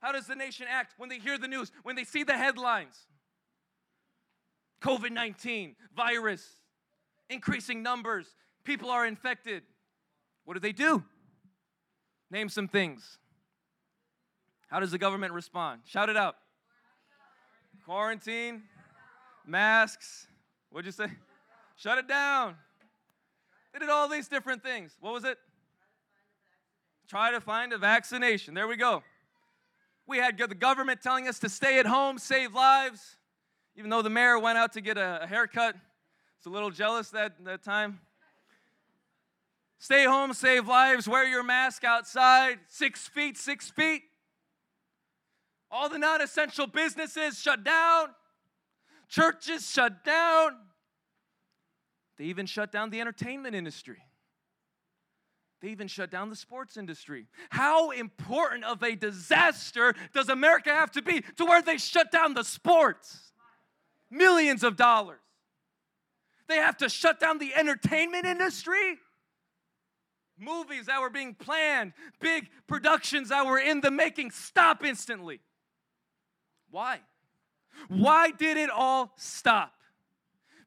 How 0.00 0.12
does 0.12 0.26
the 0.26 0.36
nation 0.36 0.66
act 0.70 0.94
when 0.98 1.08
they 1.08 1.18
hear 1.18 1.38
the 1.38 1.48
news, 1.48 1.72
when 1.82 1.96
they 1.96 2.04
see 2.04 2.22
the 2.22 2.34
headlines? 2.34 3.06
COVID 4.82 5.10
19, 5.10 5.74
virus, 5.96 6.46
increasing 7.30 7.82
numbers, 7.82 8.26
people 8.64 8.90
are 8.90 9.06
infected. 9.06 9.62
What 10.44 10.54
do 10.54 10.60
they 10.60 10.72
do? 10.72 11.02
Name 12.30 12.48
some 12.48 12.68
things. 12.68 13.18
How 14.68 14.78
does 14.78 14.90
the 14.90 14.98
government 14.98 15.32
respond? 15.32 15.80
Shout 15.86 16.10
it 16.10 16.16
out 16.16 16.36
quarantine, 17.88 18.64
masks. 19.46 20.26
What'd 20.68 20.84
you 20.84 20.92
say? 20.92 21.10
Shut 21.74 21.96
it 21.96 22.06
down. 22.06 22.54
They 23.72 23.78
did 23.78 23.88
all 23.88 24.10
these 24.10 24.28
different 24.28 24.62
things. 24.62 24.94
What 25.00 25.14
was 25.14 25.24
it? 25.24 25.38
Try 27.08 27.30
to 27.30 27.40
find 27.40 27.72
a 27.72 27.78
vaccination. 27.78 28.52
There 28.52 28.68
we 28.68 28.76
go. 28.76 29.02
We 30.06 30.18
had 30.18 30.36
the 30.36 30.54
government 30.54 31.00
telling 31.00 31.28
us 31.28 31.38
to 31.38 31.48
stay 31.48 31.78
at 31.78 31.86
home, 31.86 32.18
save 32.18 32.52
lives, 32.52 33.16
even 33.74 33.88
though 33.88 34.02
the 34.02 34.10
mayor 34.10 34.38
went 34.38 34.58
out 34.58 34.74
to 34.74 34.82
get 34.82 34.98
a, 34.98 35.26
haircut. 35.26 35.74
It's 36.36 36.46
a 36.46 36.50
little 36.50 36.70
jealous 36.70 37.08
that, 37.12 37.42
that 37.46 37.62
time. 37.62 38.00
Stay 39.78 40.04
home, 40.04 40.34
save 40.34 40.68
lives, 40.68 41.08
wear 41.08 41.26
your 41.26 41.42
mask 41.42 41.84
outside, 41.84 42.58
six 42.68 43.08
feet, 43.08 43.38
six 43.38 43.70
feet. 43.70 44.02
All 45.70 45.88
the 45.88 45.98
non 45.98 46.20
essential 46.20 46.66
businesses 46.66 47.38
shut 47.38 47.64
down, 47.64 48.08
churches 49.08 49.68
shut 49.70 50.04
down. 50.04 50.52
They 52.16 52.24
even 52.24 52.46
shut 52.46 52.72
down 52.72 52.90
the 52.90 53.00
entertainment 53.00 53.54
industry. 53.54 53.98
They 55.60 55.68
even 55.68 55.88
shut 55.88 56.10
down 56.10 56.30
the 56.30 56.36
sports 56.36 56.76
industry. 56.76 57.26
How 57.50 57.90
important 57.90 58.64
of 58.64 58.82
a 58.82 58.94
disaster 58.94 59.94
does 60.14 60.28
America 60.28 60.70
have 60.70 60.90
to 60.92 61.02
be 61.02 61.22
to 61.36 61.44
where 61.44 61.62
they 61.62 61.78
shut 61.78 62.12
down 62.12 62.34
the 62.34 62.44
sports? 62.44 63.32
Millions 64.10 64.62
of 64.62 64.76
dollars. 64.76 65.18
They 66.48 66.56
have 66.56 66.76
to 66.78 66.88
shut 66.88 67.20
down 67.20 67.38
the 67.38 67.54
entertainment 67.54 68.24
industry. 68.24 68.98
Movies 70.38 70.86
that 70.86 71.00
were 71.00 71.10
being 71.10 71.34
planned, 71.34 71.92
big 72.20 72.48
productions 72.68 73.30
that 73.30 73.44
were 73.44 73.58
in 73.58 73.80
the 73.80 73.90
making, 73.90 74.30
stop 74.30 74.84
instantly. 74.84 75.40
Why? 76.70 77.00
Why 77.88 78.30
did 78.30 78.56
it 78.56 78.70
all 78.70 79.12
stop? 79.16 79.72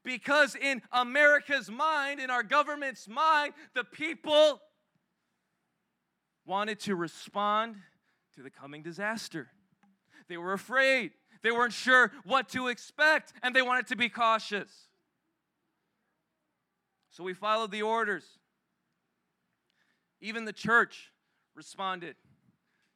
Because 0.04 0.56
in 0.56 0.82
America's 0.92 1.70
mind, 1.70 2.20
in 2.20 2.30
our 2.30 2.44
government's 2.44 3.08
mind, 3.08 3.54
the 3.76 3.84
people 3.84 4.60
wanted 6.46 6.80
to 6.82 6.96
respond 6.96 7.76
to 8.36 8.42
the 8.42 8.50
coming 8.50 8.82
disaster. 8.82 9.50
They 10.28 10.38
were 10.38 10.54
afraid. 10.54 11.12
They 11.44 11.52
weren't 11.52 11.74
sure 11.74 12.12
what 12.24 12.50
to 12.50 12.68
expect, 12.68 13.34
and 13.44 13.56
they 13.56 13.62
wanted 13.62 13.88
to 13.88 13.96
be 13.96 14.10
cautious. 14.10 14.88
So 17.10 17.24
we 17.24 17.34
followed 17.34 17.72
the 17.72 17.82
orders. 17.82 18.24
Even 20.20 20.46
the 20.46 20.54
church 20.54 21.12
responded. 21.56 22.16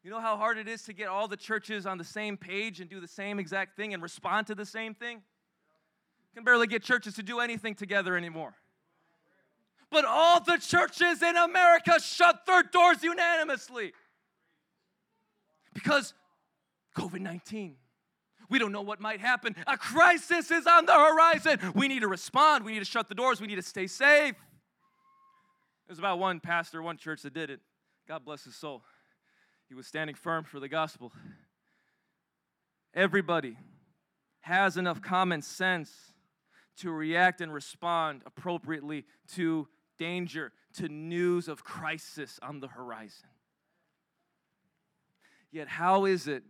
You 0.05 0.11
know 0.11 0.21
how 0.21 0.37
hard 0.37 0.59
it 0.59 0.67
is 0.67 0.83
to 0.83 0.93
get 0.93 1.07
all 1.07 1.27
the 1.27 1.35
churches 1.35 1.87
on 1.87 1.97
the 1.97 2.03
same 2.03 2.37
page 2.37 2.79
and 2.79 2.87
do 2.87 2.99
the 2.99 3.07
same 3.07 3.39
exact 3.39 3.75
thing 3.75 3.91
and 3.91 4.03
respond 4.03 4.45
to 4.45 4.53
the 4.53 4.63
same 4.63 4.93
thing? 4.93 5.23
Can 6.35 6.43
barely 6.43 6.67
get 6.67 6.83
churches 6.83 7.15
to 7.15 7.23
do 7.23 7.39
anything 7.39 7.73
together 7.73 8.15
anymore. 8.15 8.53
But 9.89 10.05
all 10.05 10.41
the 10.41 10.57
churches 10.57 11.23
in 11.23 11.35
America 11.35 11.99
shut 11.99 12.45
their 12.45 12.61
doors 12.61 13.01
unanimously 13.01 13.93
because 15.73 16.13
COVID 16.95 17.21
19. 17.21 17.75
We 18.47 18.59
don't 18.59 18.71
know 18.71 18.83
what 18.83 19.01
might 19.01 19.21
happen. 19.21 19.55
A 19.65 19.75
crisis 19.75 20.51
is 20.51 20.67
on 20.67 20.85
the 20.85 20.93
horizon. 20.93 21.59
We 21.73 21.87
need 21.87 22.01
to 22.01 22.07
respond. 22.07 22.63
We 22.63 22.73
need 22.73 22.79
to 22.79 22.85
shut 22.85 23.09
the 23.09 23.15
doors. 23.15 23.41
We 23.41 23.47
need 23.47 23.55
to 23.55 23.63
stay 23.63 23.87
safe. 23.87 24.35
There's 25.87 25.97
about 25.97 26.19
one 26.19 26.39
pastor, 26.41 26.83
one 26.83 26.97
church 26.97 27.23
that 27.23 27.33
did 27.33 27.49
it. 27.49 27.59
God 28.07 28.23
bless 28.23 28.43
his 28.43 28.55
soul. 28.55 28.83
He 29.67 29.73
was 29.73 29.87
standing 29.87 30.15
firm 30.15 30.43
for 30.43 30.59
the 30.59 30.67
gospel. 30.67 31.11
Everybody 32.93 33.57
has 34.41 34.77
enough 34.77 35.01
common 35.01 35.41
sense 35.41 36.13
to 36.77 36.91
react 36.91 37.41
and 37.41 37.53
respond 37.53 38.21
appropriately 38.25 39.05
to 39.33 39.67
danger, 39.97 40.51
to 40.75 40.87
news 40.87 41.47
of 41.47 41.63
crisis 41.63 42.39
on 42.43 42.59
the 42.59 42.67
horizon. 42.67 43.29
Yet, 45.51 45.67
how 45.67 46.05
is 46.05 46.27
it 46.27 46.43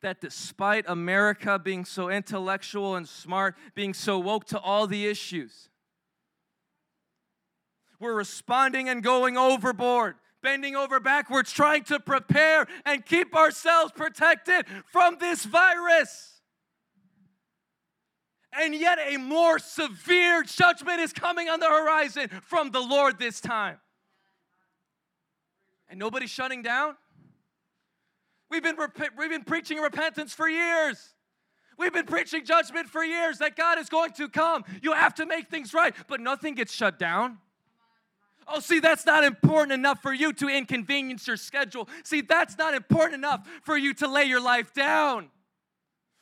that 0.00 0.20
despite 0.20 0.84
America 0.88 1.58
being 1.58 1.84
so 1.84 2.10
intellectual 2.10 2.96
and 2.96 3.08
smart, 3.08 3.56
being 3.74 3.94
so 3.94 4.18
woke 4.18 4.44
to 4.46 4.58
all 4.58 4.88
the 4.88 5.06
issues, 5.06 5.68
we're 8.00 8.14
responding 8.14 8.88
and 8.88 9.02
going 9.02 9.38
overboard 9.38 10.16
bending 10.42 10.76
over 10.76 11.00
backwards, 11.00 11.52
trying 11.52 11.84
to 11.84 12.00
prepare 12.00 12.66
and 12.84 13.04
keep 13.06 13.34
ourselves 13.34 13.92
protected 13.92 14.66
from 14.86 15.18
this 15.18 15.44
virus. 15.44 16.40
And 18.52 18.74
yet, 18.74 18.98
a 19.06 19.16
more 19.16 19.58
severe 19.58 20.42
judgment 20.42 21.00
is 21.00 21.12
coming 21.12 21.48
on 21.48 21.58
the 21.58 21.68
horizon 21.68 22.28
from 22.42 22.70
the 22.70 22.80
Lord 22.80 23.18
this 23.18 23.40
time. 23.40 23.78
And 25.88 25.98
nobody's 25.98 26.30
shutting 26.30 26.62
down. 26.62 26.96
We've 28.50 28.62
been, 28.62 28.76
rep- 28.76 28.98
we've 29.16 29.30
been 29.30 29.44
preaching 29.44 29.78
repentance 29.78 30.34
for 30.34 30.48
years. 30.48 31.14
We've 31.78 31.92
been 31.92 32.04
preaching 32.04 32.44
judgment 32.44 32.88
for 32.88 33.02
years 33.02 33.38
that 33.38 33.56
God 33.56 33.78
is 33.78 33.88
going 33.88 34.12
to 34.12 34.28
come. 34.28 34.64
You 34.82 34.92
have 34.92 35.14
to 35.14 35.24
make 35.24 35.48
things 35.48 35.72
right, 35.72 35.94
but 36.06 36.20
nothing 36.20 36.54
gets 36.54 36.74
shut 36.74 36.98
down. 36.98 37.38
Oh, 38.54 38.60
see, 38.60 38.80
that's 38.80 39.06
not 39.06 39.24
important 39.24 39.72
enough 39.72 40.02
for 40.02 40.12
you 40.12 40.34
to 40.34 40.46
inconvenience 40.46 41.26
your 41.26 41.38
schedule. 41.38 41.88
See, 42.04 42.20
that's 42.20 42.58
not 42.58 42.74
important 42.74 43.14
enough 43.14 43.48
for 43.62 43.78
you 43.78 43.94
to 43.94 44.06
lay 44.06 44.24
your 44.24 44.42
life 44.42 44.74
down, 44.74 45.30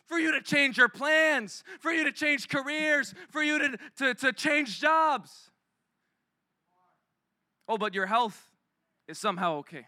for 0.07 0.17
you 0.17 0.31
to 0.31 0.41
change 0.41 0.79
your 0.79 0.89
plans, 0.89 1.65
for 1.81 1.91
you 1.91 2.05
to 2.05 2.13
change 2.13 2.49
careers, 2.49 3.15
for 3.31 3.43
you 3.43 3.59
to, 3.59 3.79
to, 3.99 4.15
to 4.15 4.33
change 4.33 4.81
jobs. 4.81 5.51
Oh, 7.67 7.77
but 7.77 7.95
your 7.95 8.07
health 8.07 8.41
is 9.09 9.19
somehow 9.19 9.57
okay. 9.57 9.87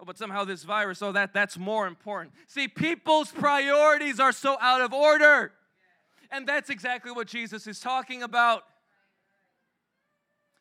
Oh, 0.00 0.06
but 0.06 0.16
somehow 0.16 0.44
this 0.44 0.64
virus, 0.64 1.02
oh, 1.02 1.12
that, 1.12 1.34
that's 1.34 1.58
more 1.58 1.86
important. 1.86 2.32
See, 2.46 2.66
people's 2.66 3.30
priorities 3.30 4.20
are 4.20 4.32
so 4.32 4.56
out 4.58 4.80
of 4.80 4.94
order. 4.94 5.52
And 6.30 6.46
that's 6.46 6.70
exactly 6.70 7.12
what 7.12 7.26
Jesus 7.26 7.66
is 7.66 7.78
talking 7.78 8.22
about. 8.22 8.62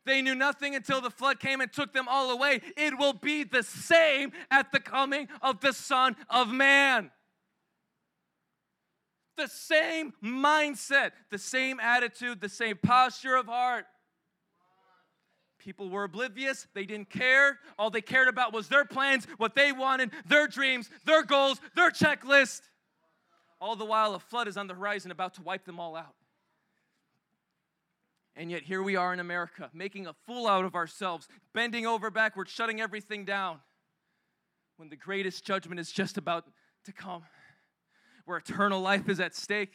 They 0.05 0.21
knew 0.21 0.35
nothing 0.35 0.75
until 0.75 1.01
the 1.01 1.09
flood 1.09 1.39
came 1.39 1.61
and 1.61 1.71
took 1.71 1.93
them 1.93 2.07
all 2.07 2.31
away. 2.31 2.61
It 2.75 2.97
will 2.97 3.13
be 3.13 3.43
the 3.43 3.63
same 3.63 4.31
at 4.51 4.71
the 4.71 4.79
coming 4.79 5.29
of 5.41 5.61
the 5.61 5.71
Son 5.71 6.15
of 6.29 6.49
Man. 6.51 7.11
The 9.37 9.47
same 9.47 10.13
mindset, 10.23 11.11
the 11.31 11.37
same 11.37 11.79
attitude, 11.79 12.41
the 12.41 12.49
same 12.49 12.77
posture 12.77 13.35
of 13.35 13.47
heart. 13.47 13.85
People 15.57 15.89
were 15.89 16.03
oblivious. 16.03 16.67
They 16.73 16.85
didn't 16.85 17.09
care. 17.09 17.57
All 17.79 17.89
they 17.89 18.01
cared 18.01 18.27
about 18.27 18.53
was 18.53 18.67
their 18.67 18.83
plans, 18.83 19.25
what 19.37 19.55
they 19.55 19.71
wanted, 19.71 20.11
their 20.27 20.45
dreams, 20.45 20.89
their 21.05 21.23
goals, 21.23 21.61
their 21.75 21.89
checklist. 21.89 22.61
All 23.61 23.77
the 23.77 23.85
while, 23.85 24.13
a 24.13 24.19
flood 24.19 24.49
is 24.49 24.57
on 24.57 24.67
the 24.67 24.73
horizon 24.73 25.09
about 25.09 25.35
to 25.35 25.41
wipe 25.41 25.63
them 25.63 25.79
all 25.79 25.95
out. 25.95 26.15
And 28.35 28.49
yet, 28.49 28.63
here 28.63 28.81
we 28.81 28.95
are 28.95 29.13
in 29.13 29.19
America, 29.19 29.69
making 29.73 30.07
a 30.07 30.13
fool 30.25 30.47
out 30.47 30.65
of 30.65 30.73
ourselves, 30.73 31.27
bending 31.53 31.85
over 31.85 32.09
backwards, 32.09 32.51
shutting 32.51 32.81
everything 32.81 33.25
down, 33.25 33.59
when 34.77 34.89
the 34.89 34.95
greatest 34.95 35.45
judgment 35.45 35.79
is 35.79 35.91
just 35.91 36.17
about 36.17 36.45
to 36.85 36.91
come, 36.91 37.23
where 38.25 38.37
eternal 38.37 38.81
life 38.81 39.07
is 39.07 39.19
at 39.19 39.35
stake, 39.35 39.73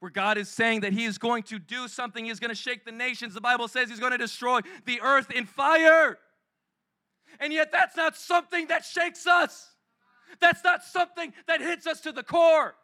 where 0.00 0.10
God 0.10 0.36
is 0.36 0.50
saying 0.50 0.80
that 0.80 0.92
He 0.92 1.04
is 1.04 1.16
going 1.16 1.44
to 1.44 1.58
do 1.58 1.88
something, 1.88 2.26
He's 2.26 2.38
going 2.38 2.50
to 2.50 2.54
shake 2.54 2.84
the 2.84 2.92
nations. 2.92 3.32
The 3.32 3.40
Bible 3.40 3.66
says 3.66 3.88
He's 3.88 4.00
going 4.00 4.12
to 4.12 4.18
destroy 4.18 4.60
the 4.84 5.00
earth 5.00 5.30
in 5.30 5.46
fire. 5.46 6.18
And 7.40 7.50
yet, 7.50 7.72
that's 7.72 7.96
not 7.96 8.14
something 8.14 8.66
that 8.66 8.84
shakes 8.84 9.26
us. 9.26 9.70
That's 10.38 10.62
not 10.62 10.84
something 10.84 11.32
that 11.46 11.62
hits 11.62 11.86
us 11.86 12.00
to 12.02 12.12
the 12.12 12.22
core. 12.22 12.74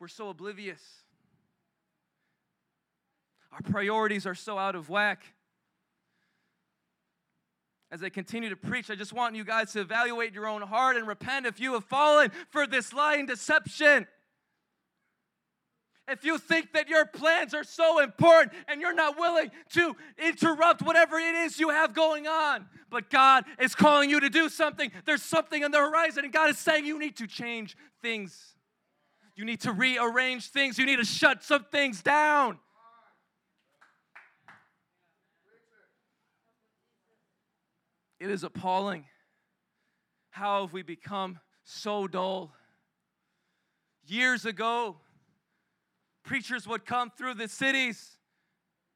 We're 0.00 0.08
so 0.08 0.30
oblivious. 0.30 0.80
Our 3.52 3.62
priorities 3.62 4.26
are 4.26 4.34
so 4.34 4.58
out 4.58 4.74
of 4.74 4.88
whack. 4.88 5.24
As 7.90 8.02
I 8.02 8.10
continue 8.10 8.50
to 8.50 8.56
preach, 8.56 8.90
I 8.90 8.94
just 8.94 9.14
want 9.14 9.34
you 9.34 9.44
guys 9.44 9.72
to 9.72 9.80
evaluate 9.80 10.34
your 10.34 10.46
own 10.46 10.60
heart 10.60 10.96
and 10.96 11.06
repent 11.06 11.46
if 11.46 11.58
you 11.58 11.72
have 11.72 11.84
fallen 11.84 12.30
for 12.50 12.66
this 12.66 12.92
lying 12.92 13.24
deception. 13.24 14.06
If 16.06 16.24
you 16.24 16.38
think 16.38 16.72
that 16.72 16.88
your 16.88 17.04
plans 17.04 17.54
are 17.54 17.64
so 17.64 18.00
important 18.00 18.52
and 18.66 18.80
you're 18.80 18.94
not 18.94 19.18
willing 19.18 19.50
to 19.74 19.94
interrupt 20.18 20.82
whatever 20.82 21.18
it 21.18 21.34
is 21.34 21.60
you 21.60 21.68
have 21.68 21.94
going 21.94 22.26
on, 22.26 22.66
but 22.90 23.10
God 23.10 23.44
is 23.58 23.74
calling 23.74 24.08
you 24.08 24.20
to 24.20 24.30
do 24.30 24.48
something, 24.48 24.90
there's 25.04 25.22
something 25.22 25.64
on 25.64 25.70
the 25.70 25.78
horizon, 25.78 26.24
and 26.24 26.32
God 26.32 26.48
is 26.48 26.58
saying 26.58 26.86
you 26.86 26.98
need 26.98 27.16
to 27.18 27.26
change 27.26 27.76
things. 28.00 28.54
You 29.34 29.44
need 29.44 29.60
to 29.60 29.72
rearrange 29.72 30.48
things. 30.48 30.78
You 30.78 30.86
need 30.86 30.96
to 30.96 31.04
shut 31.04 31.44
some 31.44 31.64
things 31.64 32.02
down. 32.02 32.58
It 38.20 38.30
is 38.30 38.42
appalling. 38.42 39.04
How 40.30 40.62
have 40.62 40.72
we 40.72 40.82
become 40.82 41.38
so 41.64 42.08
dull? 42.08 42.52
Years 44.06 44.44
ago, 44.44 44.96
preachers 46.24 46.66
would 46.66 46.84
come 46.84 47.10
through 47.16 47.34
the 47.34 47.48
cities, 47.48 48.18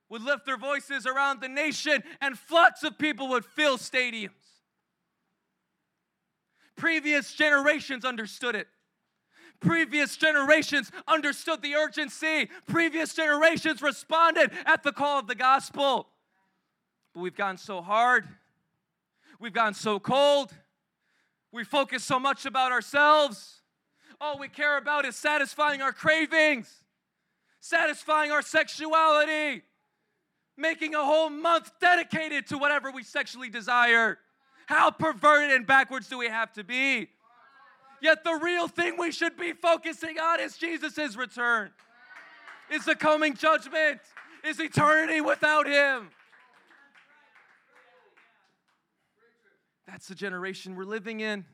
would 0.08 0.22
lift 0.22 0.44
their 0.44 0.56
voices 0.56 1.06
around 1.06 1.40
the 1.40 1.48
nation, 1.48 2.02
and 2.20 2.38
floods 2.38 2.82
of 2.82 2.98
people 2.98 3.28
would 3.28 3.44
fill 3.44 3.78
stadiums. 3.78 4.30
Previous 6.76 7.32
generations 7.34 8.04
understood 8.04 8.56
it. 8.56 8.66
Previous 9.60 10.16
generations 10.16 10.90
understood 11.06 11.62
the 11.62 11.76
urgency. 11.76 12.48
Previous 12.66 13.14
generations 13.14 13.80
responded 13.80 14.50
at 14.66 14.82
the 14.82 14.90
call 14.90 15.20
of 15.20 15.28
the 15.28 15.36
gospel. 15.36 16.08
But 17.14 17.20
we've 17.20 17.36
gone 17.36 17.58
so 17.58 17.80
hard 17.80 18.26
We've 19.42 19.52
gotten 19.52 19.74
so 19.74 19.98
cold. 19.98 20.52
We 21.50 21.64
focus 21.64 22.04
so 22.04 22.20
much 22.20 22.46
about 22.46 22.70
ourselves. 22.70 23.60
All 24.20 24.38
we 24.38 24.46
care 24.46 24.78
about 24.78 25.04
is 25.04 25.16
satisfying 25.16 25.82
our 25.82 25.92
cravings, 25.92 26.72
satisfying 27.58 28.30
our 28.30 28.42
sexuality, 28.42 29.62
making 30.56 30.94
a 30.94 31.04
whole 31.04 31.28
month 31.28 31.72
dedicated 31.80 32.46
to 32.46 32.56
whatever 32.56 32.92
we 32.92 33.02
sexually 33.02 33.50
desire. 33.50 34.18
How 34.66 34.92
perverted 34.92 35.50
and 35.50 35.66
backwards 35.66 36.08
do 36.08 36.18
we 36.18 36.28
have 36.28 36.52
to 36.52 36.62
be? 36.62 37.08
Yet 38.00 38.22
the 38.22 38.38
real 38.40 38.68
thing 38.68 38.96
we 38.96 39.10
should 39.10 39.36
be 39.36 39.54
focusing 39.54 40.20
on 40.20 40.38
is 40.38 40.56
Jesus' 40.56 41.16
return, 41.16 41.72
is 42.70 42.84
the 42.84 42.94
coming 42.94 43.34
judgment, 43.34 44.02
is 44.44 44.60
eternity 44.60 45.20
without 45.20 45.66
Him. 45.66 46.10
That's 49.86 50.08
the 50.08 50.14
generation 50.14 50.76
we're 50.76 50.84
living 50.84 51.20
in. 51.20 51.44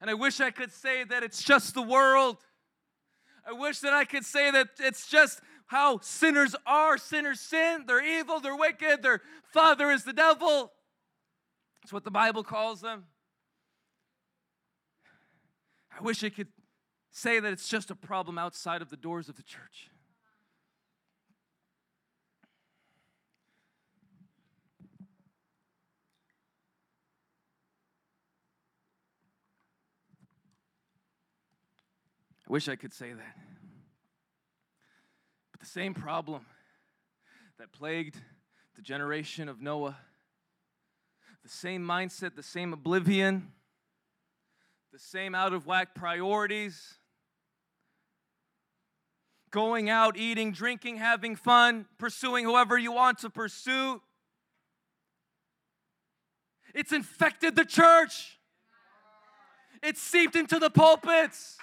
And 0.00 0.10
I 0.10 0.14
wish 0.14 0.40
I 0.40 0.50
could 0.50 0.72
say 0.72 1.04
that 1.04 1.22
it's 1.22 1.42
just 1.42 1.74
the 1.74 1.82
world. 1.82 2.38
I 3.48 3.52
wish 3.52 3.80
that 3.80 3.92
I 3.92 4.04
could 4.04 4.24
say 4.24 4.50
that 4.50 4.68
it's 4.80 5.06
just 5.08 5.40
how 5.66 6.00
sinners 6.00 6.54
are. 6.66 6.98
Sinners 6.98 7.40
sin, 7.40 7.84
they're 7.86 8.04
evil, 8.04 8.40
they're 8.40 8.56
wicked, 8.56 9.02
their 9.02 9.20
father 9.52 9.90
is 9.90 10.04
the 10.04 10.12
devil. 10.12 10.72
That's 11.82 11.92
what 11.92 12.04
the 12.04 12.10
Bible 12.10 12.42
calls 12.42 12.80
them. 12.80 13.04
I 15.96 16.02
wish 16.02 16.24
I 16.24 16.30
could 16.30 16.48
say 17.12 17.38
that 17.38 17.52
it's 17.52 17.68
just 17.68 17.90
a 17.90 17.94
problem 17.94 18.38
outside 18.38 18.82
of 18.82 18.90
the 18.90 18.96
doors 18.96 19.28
of 19.28 19.36
the 19.36 19.42
church. 19.42 19.90
Wish 32.54 32.68
I 32.68 32.76
could 32.76 32.94
say 32.94 33.12
that. 33.12 33.36
But 35.50 35.58
the 35.58 35.66
same 35.66 35.92
problem 35.92 36.46
that 37.58 37.72
plagued 37.72 38.14
the 38.76 38.82
generation 38.82 39.48
of 39.48 39.60
Noah, 39.60 39.96
the 41.42 41.48
same 41.48 41.84
mindset, 41.84 42.36
the 42.36 42.44
same 42.44 42.72
oblivion, 42.72 43.50
the 44.92 45.00
same 45.00 45.34
out 45.34 45.52
of 45.52 45.66
whack 45.66 45.96
priorities, 45.96 46.94
going 49.50 49.90
out, 49.90 50.16
eating, 50.16 50.52
drinking, 50.52 50.98
having 50.98 51.34
fun, 51.34 51.86
pursuing 51.98 52.44
whoever 52.44 52.78
you 52.78 52.92
want 52.92 53.18
to 53.18 53.30
pursue. 53.30 54.00
It's 56.72 56.92
infected 56.92 57.56
the 57.56 57.64
church. 57.64 58.38
It's 59.82 60.00
seeped 60.00 60.36
into 60.36 60.60
the 60.60 60.70
pulpits. 60.70 61.58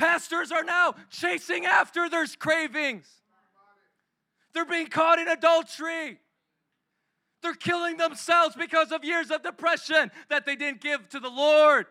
Pastors 0.00 0.50
are 0.50 0.64
now 0.64 0.94
chasing 1.10 1.66
after 1.66 2.08
their 2.08 2.24
cravings. 2.38 3.06
They're 4.54 4.64
being 4.64 4.86
caught 4.86 5.18
in 5.18 5.28
adultery. 5.28 6.18
They're 7.42 7.52
killing 7.52 7.98
themselves 7.98 8.56
because 8.56 8.92
of 8.92 9.04
years 9.04 9.30
of 9.30 9.42
depression 9.42 10.10
that 10.30 10.46
they 10.46 10.56
didn't 10.56 10.80
give 10.80 11.06
to 11.10 11.20
the 11.20 11.28
Lord. 11.28 11.84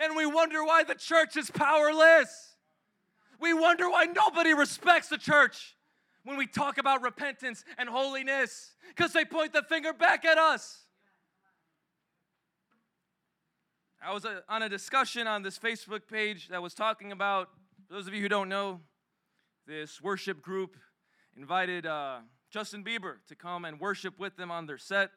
And 0.00 0.16
we 0.16 0.26
wonder 0.26 0.64
why 0.64 0.82
the 0.82 0.96
church 0.96 1.36
is 1.36 1.52
powerless. 1.52 2.56
We 3.38 3.54
wonder 3.54 3.88
why 3.88 4.06
nobody 4.06 4.54
respects 4.54 5.08
the 5.08 5.18
church 5.18 5.76
when 6.24 6.36
we 6.36 6.48
talk 6.48 6.78
about 6.78 7.00
repentance 7.02 7.64
and 7.78 7.88
holiness 7.88 8.74
because 8.88 9.12
they 9.12 9.24
point 9.24 9.52
the 9.52 9.62
finger 9.62 9.92
back 9.92 10.24
at 10.24 10.36
us. 10.36 10.85
I 14.06 14.12
was 14.12 14.24
uh, 14.24 14.38
on 14.48 14.62
a 14.62 14.68
discussion 14.68 15.26
on 15.26 15.42
this 15.42 15.58
Facebook 15.58 16.02
page 16.08 16.46
that 16.50 16.62
was 16.62 16.74
talking 16.74 17.10
about, 17.10 17.48
those 17.90 18.06
of 18.06 18.14
you 18.14 18.22
who 18.22 18.28
don't 18.28 18.48
know, 18.48 18.78
this 19.66 20.00
worship 20.00 20.40
group 20.40 20.76
invited 21.36 21.86
uh, 21.86 22.18
Justin 22.48 22.84
Bieber 22.84 23.16
to 23.26 23.34
come 23.34 23.64
and 23.64 23.80
worship 23.80 24.16
with 24.16 24.36
them 24.36 24.52
on 24.52 24.66
their 24.66 24.78
set. 24.78 25.10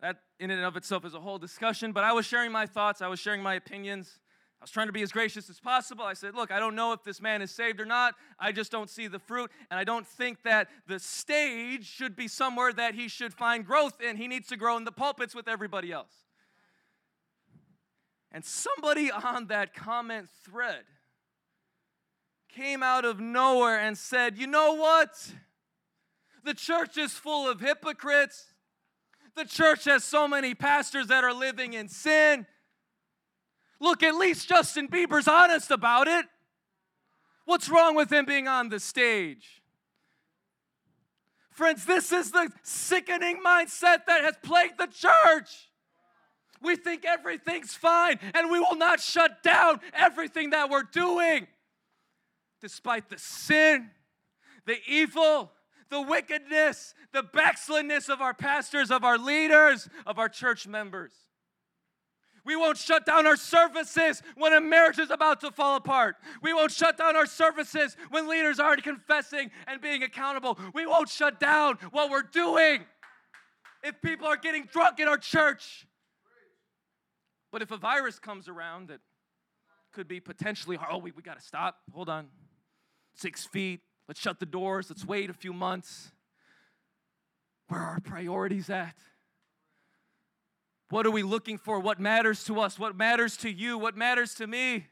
That, 0.00 0.20
in 0.40 0.50
and 0.50 0.64
of 0.64 0.74
itself, 0.78 1.04
is 1.04 1.12
a 1.12 1.20
whole 1.20 1.36
discussion, 1.36 1.92
but 1.92 2.02
I 2.02 2.12
was 2.14 2.24
sharing 2.24 2.50
my 2.50 2.64
thoughts, 2.64 3.02
I 3.02 3.08
was 3.08 3.20
sharing 3.20 3.42
my 3.42 3.56
opinions. 3.56 4.18
I 4.58 4.64
was 4.64 4.70
trying 4.70 4.86
to 4.86 4.92
be 4.92 5.02
as 5.02 5.12
gracious 5.12 5.50
as 5.50 5.60
possible. 5.60 6.04
I 6.04 6.14
said, 6.14 6.34
Look, 6.34 6.50
I 6.50 6.60
don't 6.60 6.76
know 6.76 6.92
if 6.92 7.02
this 7.02 7.20
man 7.20 7.42
is 7.42 7.50
saved 7.50 7.80
or 7.80 7.84
not. 7.84 8.14
I 8.38 8.52
just 8.52 8.70
don't 8.70 8.88
see 8.88 9.08
the 9.08 9.18
fruit. 9.18 9.50
And 9.70 9.78
I 9.78 9.82
don't 9.82 10.06
think 10.06 10.44
that 10.44 10.68
the 10.86 11.00
stage 11.00 11.84
should 11.84 12.14
be 12.14 12.28
somewhere 12.28 12.72
that 12.72 12.94
he 12.94 13.08
should 13.08 13.34
find 13.34 13.66
growth 13.66 14.00
in. 14.00 14.16
He 14.16 14.28
needs 14.28 14.48
to 14.48 14.56
grow 14.56 14.76
in 14.76 14.84
the 14.84 14.92
pulpits 14.92 15.34
with 15.34 15.48
everybody 15.48 15.90
else. 15.90 16.12
And 18.32 18.44
somebody 18.44 19.10
on 19.10 19.48
that 19.48 19.74
comment 19.74 20.28
thread 20.44 20.84
came 22.48 22.82
out 22.82 23.04
of 23.04 23.20
nowhere 23.20 23.78
and 23.78 23.96
said, 23.96 24.38
You 24.38 24.46
know 24.46 24.74
what? 24.74 25.32
The 26.44 26.54
church 26.54 26.96
is 26.96 27.12
full 27.12 27.48
of 27.48 27.60
hypocrites. 27.60 28.54
The 29.36 29.44
church 29.44 29.84
has 29.84 30.02
so 30.02 30.26
many 30.26 30.54
pastors 30.54 31.06
that 31.06 31.24
are 31.24 31.32
living 31.32 31.74
in 31.74 31.88
sin. 31.88 32.46
Look, 33.80 34.02
at 34.02 34.14
least 34.14 34.48
Justin 34.48 34.88
Bieber's 34.88 35.28
honest 35.28 35.70
about 35.70 36.08
it. 36.08 36.26
What's 37.44 37.68
wrong 37.68 37.94
with 37.94 38.12
him 38.12 38.24
being 38.24 38.48
on 38.48 38.68
the 38.68 38.80
stage? 38.80 39.62
Friends, 41.50 41.84
this 41.84 42.12
is 42.12 42.30
the 42.30 42.50
sickening 42.62 43.40
mindset 43.44 44.06
that 44.06 44.24
has 44.24 44.36
plagued 44.42 44.78
the 44.78 44.86
church. 44.86 45.70
We 46.62 46.76
think 46.76 47.04
everything's 47.04 47.74
fine, 47.74 48.18
and 48.34 48.50
we 48.50 48.60
will 48.60 48.76
not 48.76 49.00
shut 49.00 49.42
down 49.42 49.80
everything 49.92 50.50
that 50.50 50.70
we're 50.70 50.82
doing. 50.82 51.46
Despite 52.60 53.08
the 53.08 53.18
sin, 53.18 53.90
the 54.66 54.76
evil, 54.86 55.50
the 55.90 56.00
wickedness, 56.00 56.94
the 57.12 57.22
backslidness 57.22 58.08
of 58.08 58.20
our 58.20 58.34
pastors, 58.34 58.90
of 58.90 59.04
our 59.04 59.18
leaders, 59.18 59.88
of 60.06 60.18
our 60.18 60.28
church 60.28 60.66
members. 60.66 61.12
We 62.44 62.56
won't 62.56 62.78
shut 62.78 63.06
down 63.06 63.26
our 63.26 63.36
services 63.36 64.20
when 64.36 64.52
a 64.52 64.60
marriage 64.60 64.98
is 64.98 65.10
about 65.10 65.40
to 65.42 65.52
fall 65.52 65.76
apart. 65.76 66.16
We 66.42 66.52
won't 66.52 66.72
shut 66.72 66.96
down 66.98 67.14
our 67.14 67.26
services 67.26 67.96
when 68.10 68.28
leaders 68.28 68.58
are 68.58 68.66
already 68.66 68.82
confessing 68.82 69.50
and 69.68 69.80
being 69.80 70.02
accountable. 70.02 70.58
We 70.74 70.86
won't 70.86 71.08
shut 71.08 71.38
down 71.38 71.78
what 71.92 72.10
we're 72.10 72.22
doing 72.22 72.84
if 73.84 74.00
people 74.02 74.26
are 74.26 74.36
getting 74.36 74.64
drunk 74.72 74.98
in 74.98 75.06
our 75.06 75.18
church. 75.18 75.86
But 77.52 77.60
if 77.62 77.70
a 77.70 77.76
virus 77.76 78.18
comes 78.18 78.48
around 78.48 78.88
that 78.88 79.00
could 79.92 80.08
be 80.08 80.18
potentially, 80.18 80.78
oh, 80.90 80.98
we, 80.98 81.12
we 81.12 81.22
got 81.22 81.38
to 81.38 81.44
stop. 81.44 81.76
Hold 81.92 82.08
on. 82.08 82.28
Six 83.14 83.44
feet. 83.44 83.80
Let's 84.08 84.18
shut 84.20 84.40
the 84.40 84.46
doors. 84.46 84.88
Let's 84.88 85.04
wait 85.04 85.28
a 85.28 85.34
few 85.34 85.52
months. 85.52 86.10
Where 87.68 87.80
are 87.80 87.90
our 87.90 88.00
priorities 88.00 88.70
at? 88.70 88.96
What 90.88 91.06
are 91.06 91.10
we 91.10 91.22
looking 91.22 91.58
for? 91.58 91.78
What 91.78 92.00
matters 92.00 92.44
to 92.44 92.58
us? 92.60 92.78
What 92.78 92.96
matters 92.96 93.36
to 93.38 93.50
you? 93.50 93.78
What 93.78 93.96
matters 93.96 94.34
to 94.36 94.46
me? 94.46 94.86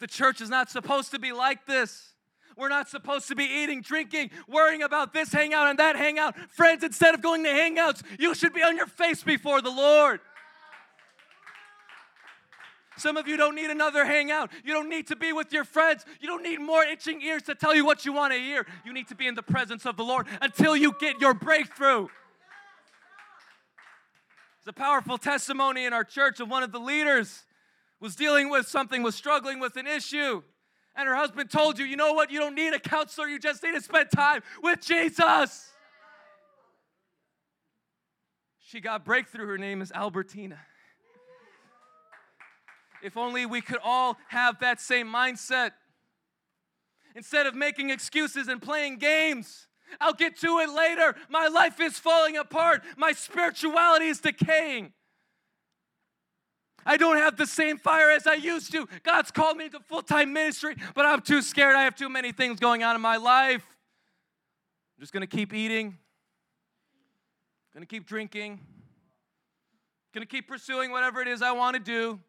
The 0.00 0.06
church 0.06 0.40
is 0.40 0.50
not 0.50 0.70
supposed 0.70 1.12
to 1.12 1.18
be 1.18 1.32
like 1.32 1.66
this. 1.66 2.13
We're 2.56 2.68
not 2.68 2.88
supposed 2.88 3.28
to 3.28 3.34
be 3.34 3.44
eating, 3.44 3.82
drinking, 3.82 4.30
worrying 4.48 4.82
about 4.82 5.12
this 5.12 5.32
hangout 5.32 5.68
and 5.68 5.78
that 5.78 5.96
hangout. 5.96 6.36
Friends, 6.50 6.84
instead 6.84 7.14
of 7.14 7.22
going 7.22 7.42
to 7.44 7.50
hangouts, 7.50 8.02
you 8.18 8.34
should 8.34 8.52
be 8.52 8.62
on 8.62 8.76
your 8.76 8.86
face 8.86 9.22
before 9.22 9.60
the 9.60 9.70
Lord. 9.70 10.20
Some 12.96 13.16
of 13.16 13.26
you 13.26 13.36
don't 13.36 13.56
need 13.56 13.70
another 13.70 14.04
hangout. 14.04 14.50
You 14.64 14.72
don't 14.72 14.88
need 14.88 15.08
to 15.08 15.16
be 15.16 15.32
with 15.32 15.52
your 15.52 15.64
friends. 15.64 16.04
You 16.20 16.28
don't 16.28 16.42
need 16.42 16.60
more 16.60 16.84
itching 16.84 17.20
ears 17.22 17.42
to 17.44 17.54
tell 17.54 17.74
you 17.74 17.84
what 17.84 18.04
you 18.04 18.12
want 18.12 18.32
to 18.32 18.38
hear. 18.38 18.66
You 18.84 18.92
need 18.92 19.08
to 19.08 19.16
be 19.16 19.26
in 19.26 19.34
the 19.34 19.42
presence 19.42 19.84
of 19.84 19.96
the 19.96 20.04
Lord 20.04 20.26
until 20.40 20.76
you 20.76 20.94
get 21.00 21.20
your 21.20 21.34
breakthrough. 21.34 22.06
It's 24.58 24.68
a 24.68 24.72
powerful 24.72 25.18
testimony 25.18 25.84
in 25.84 25.92
our 25.92 26.04
church 26.04 26.40
of 26.40 26.48
one 26.48 26.62
of 26.62 26.72
the 26.72 26.78
leaders 26.78 27.42
was 28.00 28.14
dealing 28.14 28.48
with 28.48 28.66
something, 28.66 29.02
was 29.02 29.14
struggling 29.14 29.60
with 29.60 29.76
an 29.76 29.86
issue. 29.86 30.42
And 30.96 31.08
her 31.08 31.14
husband 31.14 31.50
told 31.50 31.78
you, 31.78 31.84
you 31.84 31.96
know 31.96 32.12
what? 32.12 32.30
You 32.30 32.38
don't 32.38 32.54
need 32.54 32.72
a 32.72 32.78
counselor. 32.78 33.26
You 33.26 33.38
just 33.38 33.62
need 33.62 33.74
to 33.74 33.80
spend 33.80 34.10
time 34.10 34.42
with 34.62 34.80
Jesus. 34.80 35.70
She 38.60 38.80
got 38.80 39.04
breakthrough. 39.04 39.46
Her 39.46 39.58
name 39.58 39.82
is 39.82 39.92
Albertina. 39.92 40.58
If 43.02 43.16
only 43.16 43.44
we 43.44 43.60
could 43.60 43.80
all 43.84 44.16
have 44.28 44.60
that 44.60 44.80
same 44.80 45.08
mindset. 45.08 45.72
Instead 47.14 47.46
of 47.46 47.54
making 47.54 47.90
excuses 47.90 48.48
and 48.48 48.62
playing 48.62 48.96
games, 48.96 49.68
I'll 50.00 50.14
get 50.14 50.38
to 50.40 50.58
it 50.58 50.70
later. 50.70 51.14
My 51.28 51.48
life 51.48 51.80
is 51.80 51.98
falling 51.98 52.36
apart. 52.36 52.82
My 52.96 53.12
spirituality 53.12 54.06
is 54.06 54.20
decaying. 54.20 54.92
I 56.86 56.96
don't 56.96 57.16
have 57.16 57.36
the 57.36 57.46
same 57.46 57.78
fire 57.78 58.10
as 58.10 58.26
I 58.26 58.34
used 58.34 58.72
to. 58.72 58.88
God's 59.02 59.30
called 59.30 59.56
me 59.56 59.68
to 59.70 59.80
full 59.80 60.02
time 60.02 60.32
ministry, 60.32 60.76
but 60.94 61.06
I'm 61.06 61.20
too 61.20 61.42
scared. 61.42 61.76
I 61.76 61.84
have 61.84 61.94
too 61.94 62.08
many 62.08 62.32
things 62.32 62.60
going 62.60 62.82
on 62.82 62.94
in 62.94 63.02
my 63.02 63.16
life. 63.16 63.64
I'm 64.96 65.00
just 65.00 65.12
going 65.12 65.22
to 65.22 65.26
keep 65.26 65.52
eating, 65.52 65.96
going 67.72 67.82
to 67.82 67.86
keep 67.86 68.06
drinking, 68.06 68.60
going 70.12 70.26
to 70.26 70.30
keep 70.30 70.46
pursuing 70.46 70.90
whatever 70.90 71.20
it 71.20 71.28
is 71.28 71.42
I 71.42 71.52
want 71.52 71.74
to 71.74 71.82
do. 71.82 72.20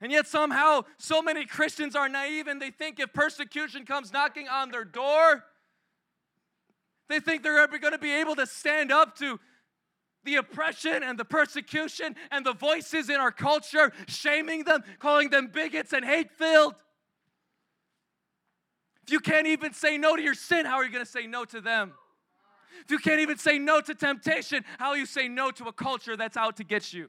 And 0.00 0.12
yet, 0.12 0.26
somehow, 0.26 0.82
so 0.98 1.22
many 1.22 1.46
Christians 1.46 1.96
are 1.96 2.08
naive 2.08 2.48
and 2.48 2.60
they 2.60 2.70
think 2.70 3.00
if 3.00 3.12
persecution 3.12 3.86
comes 3.86 4.12
knocking 4.12 4.46
on 4.46 4.70
their 4.70 4.84
door, 4.84 5.44
they 7.08 7.20
think 7.20 7.42
they're 7.42 7.66
going 7.66 7.92
to 7.92 7.98
be 7.98 8.12
able 8.12 8.34
to 8.36 8.46
stand 8.46 8.92
up 8.92 9.16
to 9.18 9.40
the 10.26 10.36
oppression 10.36 11.02
and 11.02 11.18
the 11.18 11.24
persecution 11.24 12.14
and 12.30 12.44
the 12.44 12.52
voices 12.52 13.08
in 13.08 13.16
our 13.16 13.32
culture, 13.32 13.92
shaming 14.06 14.64
them, 14.64 14.82
calling 14.98 15.30
them 15.30 15.46
bigots 15.46 15.94
and 15.94 16.04
hate 16.04 16.30
filled. 16.32 16.74
If 19.06 19.12
you 19.12 19.20
can't 19.20 19.46
even 19.46 19.72
say 19.72 19.96
no 19.96 20.16
to 20.16 20.22
your 20.22 20.34
sin, 20.34 20.66
how 20.66 20.76
are 20.76 20.84
you 20.84 20.92
going 20.92 21.04
to 21.04 21.10
say 21.10 21.26
no 21.26 21.44
to 21.46 21.60
them? 21.60 21.92
If 22.84 22.90
you 22.90 22.98
can't 22.98 23.20
even 23.20 23.38
say 23.38 23.58
no 23.58 23.80
to 23.80 23.94
temptation, 23.94 24.64
how 24.78 24.94
you 24.94 25.06
say 25.06 25.28
no 25.28 25.50
to 25.52 25.64
a 25.68 25.72
culture 25.72 26.16
that's 26.16 26.36
out 26.36 26.56
to 26.56 26.64
get 26.64 26.92
you? 26.92 27.08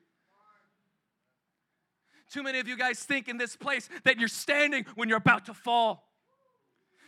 Too 2.31 2.43
many 2.43 2.59
of 2.59 2.67
you 2.67 2.77
guys 2.77 2.99
think 2.99 3.27
in 3.27 3.37
this 3.37 3.55
place 3.55 3.89
that 4.03 4.19
you're 4.19 4.27
standing 4.27 4.85
when 4.95 5.09
you're 5.09 5.17
about 5.17 5.45
to 5.45 5.53
fall. 5.53 6.03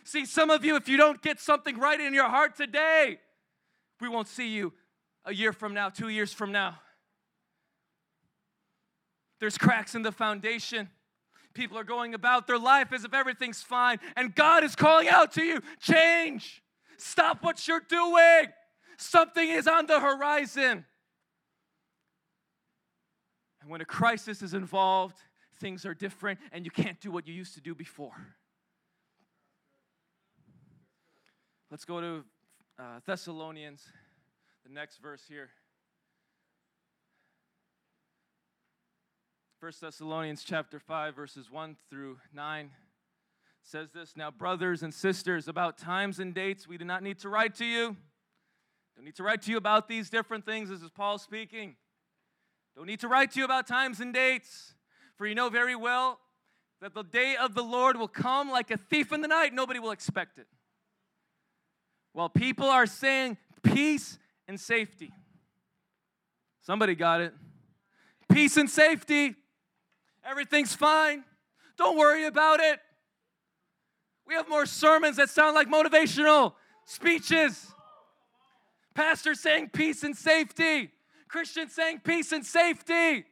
See, 0.03 0.25
some 0.25 0.49
of 0.49 0.65
you, 0.65 0.75
if 0.75 0.87
you 0.87 0.97
don't 0.97 1.21
get 1.21 1.39
something 1.39 1.77
right 1.77 1.99
in 1.99 2.13
your 2.13 2.29
heart 2.29 2.55
today, 2.55 3.19
we 4.01 4.07
won't 4.07 4.27
see 4.27 4.49
you 4.49 4.73
a 5.25 5.33
year 5.33 5.53
from 5.53 5.73
now, 5.73 5.89
two 5.89 6.09
years 6.09 6.33
from 6.33 6.51
now. 6.51 6.79
There's 9.39 9.57
cracks 9.57 9.95
in 9.95 10.01
the 10.01 10.11
foundation. 10.11 10.89
People 11.53 11.77
are 11.77 11.83
going 11.83 12.13
about 12.13 12.47
their 12.47 12.57
life 12.57 12.93
as 12.93 13.03
if 13.03 13.13
everything's 13.13 13.61
fine, 13.61 13.99
and 14.15 14.35
God 14.35 14.63
is 14.63 14.75
calling 14.75 15.07
out 15.07 15.33
to 15.33 15.43
you 15.43 15.61
change. 15.79 16.61
Stop 16.97 17.43
what 17.43 17.67
you're 17.67 17.83
doing. 17.87 18.47
Something 18.97 19.49
is 19.49 19.67
on 19.67 19.85
the 19.85 19.99
horizon. 19.99 20.85
And 23.61 23.69
when 23.69 23.81
a 23.81 23.85
crisis 23.85 24.41
is 24.41 24.53
involved, 24.53 25.17
things 25.59 25.85
are 25.85 25.93
different 25.93 26.39
and 26.51 26.65
you 26.65 26.71
can't 26.71 26.99
do 26.99 27.11
what 27.11 27.27
you 27.27 27.33
used 27.33 27.53
to 27.55 27.61
do 27.61 27.75
before. 27.75 28.13
Let's 31.71 31.85
go 31.85 32.01
to 32.01 32.23
uh, 32.79 32.99
Thessalonians, 33.05 33.83
the 34.69 34.75
next 34.75 34.97
verse 34.97 35.23
here. 35.27 35.49
1 39.59 39.71
Thessalonians 39.81 40.43
chapter 40.45 40.79
5 40.79 41.15
verses 41.15 41.51
1 41.51 41.75
through 41.89 42.17
9 42.33 42.69
says 43.61 43.89
this 43.91 44.15
now 44.15 44.31
brothers 44.31 44.83
and 44.83 44.93
sisters 44.93 45.49
about 45.49 45.77
times 45.77 46.19
and 46.19 46.33
dates 46.33 46.65
we 46.65 46.77
do 46.77 46.85
not 46.85 47.03
need 47.03 47.19
to 47.19 47.27
write 47.27 47.55
to 47.55 47.65
you 47.65 47.97
don't 48.95 49.03
need 49.03 49.15
to 49.15 49.23
write 49.23 49.41
to 49.41 49.51
you 49.51 49.57
about 49.57 49.89
these 49.89 50.09
different 50.09 50.45
things 50.45 50.69
this 50.69 50.81
is 50.81 50.89
Paul 50.89 51.17
speaking 51.17 51.75
don't 52.79 52.87
need 52.87 53.01
to 53.01 53.09
write 53.09 53.31
to 53.31 53.39
you 53.39 53.43
about 53.45 53.67
times 53.67 53.99
and 53.99 54.13
dates, 54.13 54.73
for 55.17 55.27
you 55.27 55.35
know 55.35 55.49
very 55.49 55.75
well 55.75 56.17
that 56.81 56.93
the 56.93 57.03
day 57.03 57.35
of 57.35 57.53
the 57.53 57.61
Lord 57.61 57.97
will 57.97 58.07
come 58.07 58.49
like 58.49 58.71
a 58.71 58.77
thief 58.77 59.11
in 59.11 59.19
the 59.19 59.27
night. 59.27 59.53
Nobody 59.53 59.79
will 59.79 59.91
expect 59.91 60.37
it. 60.37 60.47
While 62.13 62.29
people 62.29 62.67
are 62.67 62.85
saying 62.85 63.35
peace 63.63 64.17
and 64.49 64.59
safety. 64.59 65.13
Somebody 66.61 66.95
got 66.95 67.21
it. 67.21 67.33
Peace 68.29 68.57
and 68.57 68.69
safety. 68.69 69.35
Everything's 70.25 70.75
fine. 70.75 71.23
Don't 71.77 71.97
worry 71.97 72.25
about 72.25 72.59
it. 72.59 72.79
We 74.27 74.33
have 74.33 74.49
more 74.49 74.65
sermons 74.65 75.17
that 75.17 75.29
sound 75.29 75.55
like 75.55 75.69
motivational 75.69 76.53
speeches. 76.85 77.67
Pastors 78.95 79.39
saying 79.39 79.69
peace 79.69 80.03
and 80.03 80.17
safety. 80.17 80.91
Christians 81.27 81.73
saying 81.73 82.01
peace 82.03 82.31
and 82.31 82.43
safety 82.43 83.25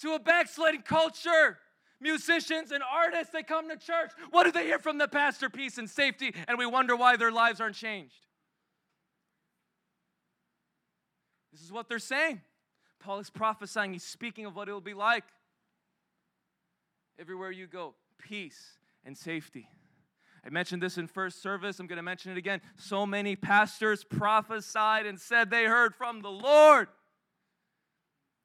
to 0.00 0.14
a 0.14 0.20
backsliding 0.20 0.82
culture. 0.82 1.58
Musicians 2.00 2.70
and 2.70 2.82
artists, 2.82 3.32
they 3.32 3.42
come 3.42 3.68
to 3.68 3.76
church. 3.76 4.12
What 4.30 4.44
do 4.44 4.52
they 4.52 4.64
hear 4.64 4.78
from 4.78 4.96
the 4.96 5.08
pastor? 5.08 5.50
Peace 5.50 5.76
and 5.76 5.90
safety, 5.90 6.34
and 6.46 6.56
we 6.56 6.66
wonder 6.66 6.94
why 6.94 7.16
their 7.16 7.32
lives 7.32 7.60
aren't 7.60 7.74
changed. 7.74 8.26
This 11.52 11.62
is 11.62 11.72
what 11.72 11.88
they're 11.88 11.98
saying. 11.98 12.40
Paul 13.00 13.18
is 13.18 13.30
prophesying, 13.30 13.92
he's 13.92 14.04
speaking 14.04 14.46
of 14.46 14.54
what 14.54 14.68
it 14.68 14.72
will 14.72 14.80
be 14.80 14.94
like. 14.94 15.24
Everywhere 17.18 17.50
you 17.50 17.66
go, 17.66 17.94
peace 18.18 18.78
and 19.04 19.16
safety. 19.16 19.68
I 20.44 20.48
mentioned 20.48 20.82
this 20.82 20.96
in 20.96 21.06
first 21.06 21.42
service. 21.42 21.78
I'm 21.78 21.86
going 21.86 21.98
to 21.98 22.02
mention 22.02 22.32
it 22.32 22.38
again. 22.38 22.60
So 22.76 23.04
many 23.04 23.36
pastors 23.36 24.04
prophesied 24.04 25.06
and 25.06 25.20
said 25.20 25.50
they 25.50 25.64
heard 25.64 25.94
from 25.94 26.22
the 26.22 26.30
Lord. 26.30 26.88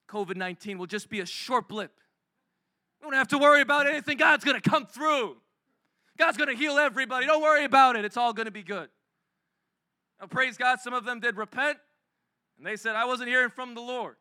COVID 0.09 0.35
19 0.35 0.77
will 0.77 0.87
just 0.87 1.09
be 1.09 1.19
a 1.19 1.25
short 1.25 1.67
blip. 1.67 1.91
We 3.01 3.05
don't 3.05 3.13
have 3.13 3.27
to 3.29 3.37
worry 3.37 3.61
about 3.61 3.87
anything. 3.87 4.17
God's 4.17 4.43
going 4.43 4.59
to 4.59 4.69
come 4.69 4.85
through. 4.85 5.37
God's 6.17 6.37
going 6.37 6.49
to 6.49 6.55
heal 6.55 6.77
everybody. 6.77 7.25
Don't 7.25 7.41
worry 7.41 7.65
about 7.65 7.95
it. 7.95 8.05
It's 8.05 8.17
all 8.17 8.33
going 8.33 8.45
to 8.45 8.51
be 8.51 8.63
good. 8.63 8.89
Now, 10.19 10.27
praise 10.27 10.57
God, 10.57 10.79
some 10.79 10.93
of 10.93 11.05
them 11.05 11.19
did 11.19 11.37
repent, 11.37 11.77
and 12.57 12.65
they 12.65 12.75
said, 12.75 12.95
I 12.95 13.05
wasn't 13.05 13.29
hearing 13.29 13.49
from 13.49 13.75
the 13.75 13.81
Lord. 13.81 14.15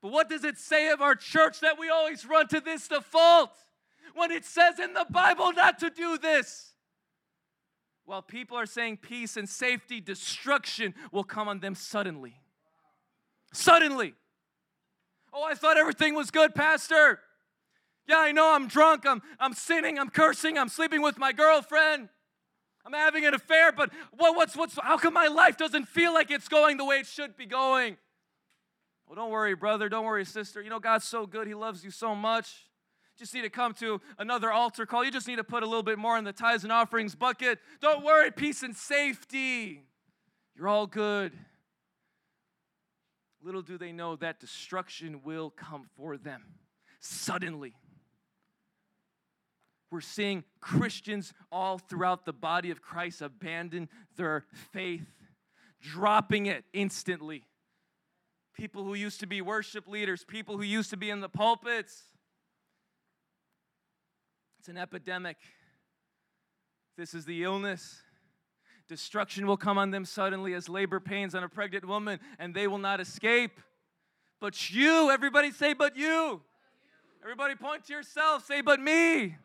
But 0.00 0.12
what 0.12 0.28
does 0.28 0.44
it 0.44 0.58
say 0.58 0.90
of 0.90 1.00
our 1.00 1.14
church 1.14 1.60
that 1.60 1.78
we 1.78 1.88
always 1.88 2.24
run 2.24 2.48
to 2.48 2.60
this 2.60 2.88
default 2.88 3.50
when 4.14 4.30
it 4.30 4.44
says 4.44 4.78
in 4.78 4.92
the 4.92 5.06
Bible 5.10 5.52
not 5.52 5.78
to 5.80 5.90
do 5.90 6.18
this? 6.18 6.72
While 8.04 8.22
people 8.22 8.56
are 8.56 8.66
saying 8.66 8.98
peace 8.98 9.36
and 9.36 9.48
safety, 9.48 10.00
destruction 10.00 10.94
will 11.12 11.24
come 11.24 11.48
on 11.48 11.60
them 11.60 11.74
suddenly. 11.74 12.40
Suddenly. 13.52 14.14
Oh, 15.32 15.44
I 15.44 15.54
thought 15.54 15.76
everything 15.76 16.14
was 16.14 16.30
good, 16.30 16.54
Pastor. 16.54 17.20
Yeah, 18.06 18.18
I 18.18 18.32
know 18.32 18.54
I'm 18.54 18.66
drunk, 18.68 19.04
I'm, 19.04 19.20
I'm 19.38 19.52
sinning, 19.52 19.98
I'm 19.98 20.08
cursing, 20.08 20.56
I'm 20.56 20.70
sleeping 20.70 21.02
with 21.02 21.18
my 21.18 21.32
girlfriend. 21.32 22.08
I'm 22.88 22.94
having 22.94 23.26
an 23.26 23.34
affair, 23.34 23.70
but 23.70 23.90
what, 24.16 24.34
what's, 24.34 24.56
what's, 24.56 24.78
how 24.80 24.96
come 24.96 25.12
my 25.12 25.26
life 25.26 25.58
doesn't 25.58 25.88
feel 25.88 26.14
like 26.14 26.30
it's 26.30 26.48
going 26.48 26.78
the 26.78 26.86
way 26.86 26.96
it 26.96 27.06
should 27.06 27.36
be 27.36 27.44
going? 27.44 27.98
Well, 29.06 29.16
don't 29.16 29.30
worry, 29.30 29.54
brother. 29.54 29.90
Don't 29.90 30.06
worry, 30.06 30.24
sister. 30.24 30.62
You 30.62 30.70
know, 30.70 30.78
God's 30.78 31.04
so 31.04 31.26
good. 31.26 31.46
He 31.46 31.52
loves 31.52 31.84
you 31.84 31.90
so 31.90 32.14
much. 32.14 32.64
You 33.14 33.24
just 33.24 33.34
need 33.34 33.42
to 33.42 33.50
come 33.50 33.74
to 33.74 34.00
another 34.18 34.50
altar 34.50 34.86
call. 34.86 35.04
You 35.04 35.10
just 35.10 35.28
need 35.28 35.36
to 35.36 35.44
put 35.44 35.62
a 35.62 35.66
little 35.66 35.82
bit 35.82 35.98
more 35.98 36.16
in 36.16 36.24
the 36.24 36.32
tithes 36.32 36.64
and 36.64 36.72
offerings 36.72 37.14
bucket. 37.14 37.58
Don't 37.82 38.02
worry, 38.02 38.30
peace 38.30 38.62
and 38.62 38.74
safety. 38.74 39.82
You're 40.56 40.68
all 40.68 40.86
good. 40.86 41.32
Little 43.42 43.60
do 43.62 43.76
they 43.76 43.92
know 43.92 44.16
that 44.16 44.40
destruction 44.40 45.20
will 45.24 45.50
come 45.50 45.84
for 45.94 46.16
them 46.16 46.42
suddenly. 47.00 47.74
We're 49.90 50.00
seeing 50.00 50.44
Christians 50.60 51.32
all 51.50 51.78
throughout 51.78 52.26
the 52.26 52.32
body 52.32 52.70
of 52.70 52.82
Christ 52.82 53.22
abandon 53.22 53.88
their 54.16 54.44
faith, 54.72 55.06
dropping 55.80 56.46
it 56.46 56.64
instantly 56.72 57.44
people 58.58 58.82
who 58.82 58.94
used 58.94 59.20
to 59.20 59.26
be 59.26 59.40
worship 59.40 59.86
leaders, 59.86 60.24
people 60.24 60.56
who 60.56 60.64
used 60.64 60.90
to 60.90 60.96
be 60.96 61.10
in 61.10 61.20
the 61.20 61.28
pulpits. 61.28 62.02
It's 64.58 64.68
an 64.68 64.76
epidemic. 64.76 65.36
This 66.96 67.14
is 67.14 67.24
the 67.24 67.44
illness. 67.44 68.02
Destruction 68.88 69.46
will 69.46 69.56
come 69.56 69.78
on 69.78 69.92
them 69.92 70.04
suddenly 70.04 70.54
as 70.54 70.68
labor 70.68 70.98
pains 70.98 71.36
on 71.36 71.44
a 71.44 71.48
pregnant 71.48 71.84
woman, 71.84 72.18
and 72.40 72.52
they 72.52 72.66
will 72.66 72.78
not 72.78 73.00
escape. 73.00 73.60
But 74.40 74.70
you, 74.72 75.08
everybody 75.10 75.52
say, 75.52 75.72
but 75.72 75.96
you. 75.96 76.40
Everybody 77.22 77.54
point 77.54 77.84
to 77.84 77.92
yourself, 77.92 78.44
say, 78.44 78.60
but 78.60 78.80
me. 78.80 79.36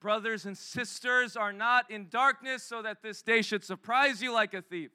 Brothers 0.00 0.46
and 0.46 0.56
sisters 0.56 1.36
are 1.36 1.52
not 1.52 1.90
in 1.90 2.08
darkness 2.08 2.62
so 2.62 2.80
that 2.82 3.02
this 3.02 3.22
day 3.22 3.42
should 3.42 3.62
surprise 3.62 4.22
you 4.22 4.32
like 4.32 4.54
a 4.54 4.62
thief. 4.62 4.90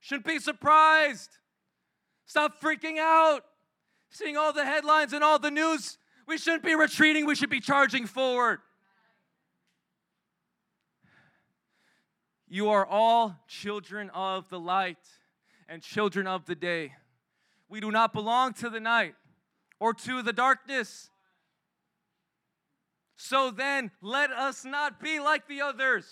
Shouldn't 0.00 0.26
be 0.26 0.38
surprised. 0.38 1.30
Stop 2.24 2.60
freaking 2.60 2.98
out. 2.98 3.44
Seeing 4.08 4.36
all 4.36 4.52
the 4.52 4.64
headlines 4.64 5.12
and 5.12 5.22
all 5.22 5.38
the 5.38 5.50
news. 5.50 5.98
We 6.26 6.38
shouldn't 6.38 6.62
be 6.62 6.74
retreating, 6.74 7.26
we 7.26 7.34
should 7.34 7.50
be 7.50 7.60
charging 7.60 8.06
forward. 8.06 8.60
You 12.48 12.70
are 12.70 12.86
all 12.86 13.36
children 13.48 14.10
of 14.14 14.48
the 14.48 14.60
light 14.60 14.98
and 15.68 15.82
children 15.82 16.26
of 16.26 16.46
the 16.46 16.54
day. 16.54 16.92
We 17.68 17.80
do 17.80 17.90
not 17.90 18.12
belong 18.12 18.52
to 18.54 18.70
the 18.70 18.80
night 18.80 19.16
or 19.80 19.92
to 19.92 20.22
the 20.22 20.32
darkness. 20.32 21.10
So 23.24 23.50
then, 23.50 23.90
let 24.02 24.30
us 24.32 24.66
not 24.66 25.00
be 25.00 25.18
like 25.18 25.48
the 25.48 25.62
others. 25.62 26.04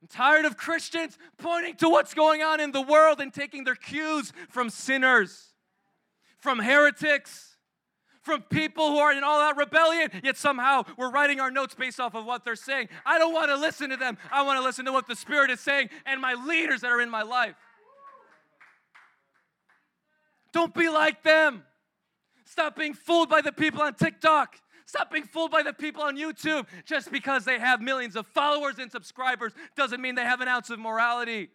I'm 0.00 0.06
tired 0.06 0.44
of 0.44 0.56
Christians 0.56 1.18
pointing 1.38 1.74
to 1.78 1.88
what's 1.88 2.14
going 2.14 2.42
on 2.42 2.60
in 2.60 2.70
the 2.70 2.80
world 2.80 3.20
and 3.20 3.34
taking 3.34 3.64
their 3.64 3.74
cues 3.74 4.32
from 4.48 4.70
sinners, 4.70 5.52
from 6.38 6.60
heretics, 6.60 7.56
from 8.22 8.42
people 8.42 8.90
who 8.90 8.98
are 8.98 9.12
in 9.12 9.24
all 9.24 9.40
out 9.40 9.56
rebellion, 9.56 10.08
yet 10.22 10.36
somehow 10.36 10.84
we're 10.96 11.10
writing 11.10 11.40
our 11.40 11.50
notes 11.50 11.74
based 11.74 11.98
off 11.98 12.14
of 12.14 12.24
what 12.24 12.44
they're 12.44 12.54
saying. 12.54 12.88
I 13.04 13.18
don't 13.18 13.34
want 13.34 13.48
to 13.48 13.56
listen 13.56 13.90
to 13.90 13.96
them. 13.96 14.16
I 14.30 14.42
want 14.42 14.60
to 14.60 14.62
listen 14.62 14.84
to 14.84 14.92
what 14.92 15.08
the 15.08 15.16
Spirit 15.16 15.50
is 15.50 15.58
saying 15.58 15.90
and 16.06 16.20
my 16.20 16.34
leaders 16.34 16.82
that 16.82 16.92
are 16.92 17.00
in 17.00 17.10
my 17.10 17.22
life. 17.22 17.56
Don't 20.52 20.72
be 20.72 20.88
like 20.88 21.24
them. 21.24 21.64
Stop 22.44 22.76
being 22.76 22.94
fooled 22.94 23.28
by 23.28 23.40
the 23.40 23.50
people 23.50 23.82
on 23.82 23.94
TikTok. 23.94 24.60
Stop 24.86 25.10
being 25.10 25.24
fooled 25.24 25.50
by 25.50 25.62
the 25.62 25.72
people 25.72 26.02
on 26.02 26.16
YouTube. 26.16 26.66
Just 26.84 27.10
because 27.10 27.44
they 27.44 27.58
have 27.58 27.80
millions 27.80 28.16
of 28.16 28.26
followers 28.26 28.78
and 28.78 28.90
subscribers 28.90 29.52
doesn't 29.76 30.00
mean 30.00 30.14
they 30.14 30.22
have 30.22 30.40
an 30.40 30.48
ounce 30.48 30.70
of 30.70 30.78
morality. 30.78 31.48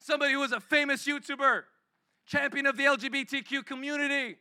Somebody 0.00 0.34
who 0.34 0.42
is 0.42 0.52
a 0.52 0.60
famous 0.60 1.06
YouTuber, 1.06 1.62
champion 2.26 2.66
of 2.66 2.76
the 2.76 2.84
LGBTQ 2.84 3.64
community, 3.64 4.36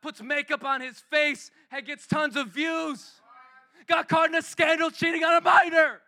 puts 0.00 0.22
makeup 0.22 0.64
on 0.64 0.80
his 0.80 0.98
face 0.98 1.50
and 1.70 1.84
gets 1.86 2.06
tons 2.06 2.36
of 2.36 2.48
views. 2.48 3.12
Got 3.86 4.08
caught 4.08 4.28
in 4.28 4.34
a 4.34 4.42
scandal 4.42 4.90
cheating 4.90 5.24
on 5.24 5.34
a 5.34 5.40
minor. 5.40 6.00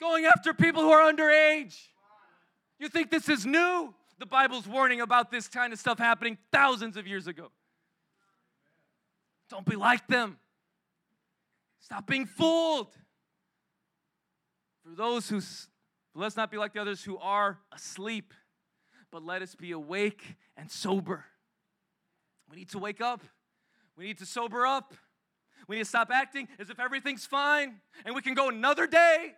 Going 0.00 0.24
after 0.24 0.52
people 0.54 0.82
who 0.82 0.90
are 0.90 1.12
underage. 1.12 1.76
You 2.78 2.88
think 2.88 3.10
this 3.10 3.28
is 3.28 3.46
new? 3.46 3.94
The 4.18 4.26
Bible's 4.26 4.66
warning 4.66 5.00
about 5.00 5.30
this 5.30 5.48
kind 5.48 5.72
of 5.72 5.78
stuff 5.78 5.98
happening 5.98 6.38
thousands 6.52 6.96
of 6.96 7.06
years 7.06 7.26
ago. 7.26 7.50
Don't 9.52 9.66
be 9.66 9.76
like 9.76 10.06
them. 10.06 10.38
Stop 11.78 12.06
being 12.06 12.24
fooled. 12.24 12.88
For 14.82 14.96
those 14.96 15.28
who, 15.28 15.42
let's 16.14 16.38
not 16.38 16.50
be 16.50 16.56
like 16.56 16.72
the 16.72 16.80
others 16.80 17.04
who 17.04 17.18
are 17.18 17.58
asleep, 17.70 18.32
but 19.10 19.22
let 19.22 19.42
us 19.42 19.54
be 19.54 19.72
awake 19.72 20.36
and 20.56 20.70
sober. 20.70 21.26
We 22.48 22.56
need 22.56 22.70
to 22.70 22.78
wake 22.78 23.02
up. 23.02 23.20
We 23.94 24.06
need 24.06 24.16
to 24.18 24.26
sober 24.26 24.66
up. 24.66 24.94
We 25.68 25.76
need 25.76 25.82
to 25.82 25.88
stop 25.88 26.08
acting 26.10 26.48
as 26.58 26.70
if 26.70 26.80
everything's 26.80 27.26
fine 27.26 27.74
and 28.06 28.14
we 28.14 28.22
can 28.22 28.32
go 28.32 28.48
another 28.48 28.86
day, 28.86 29.34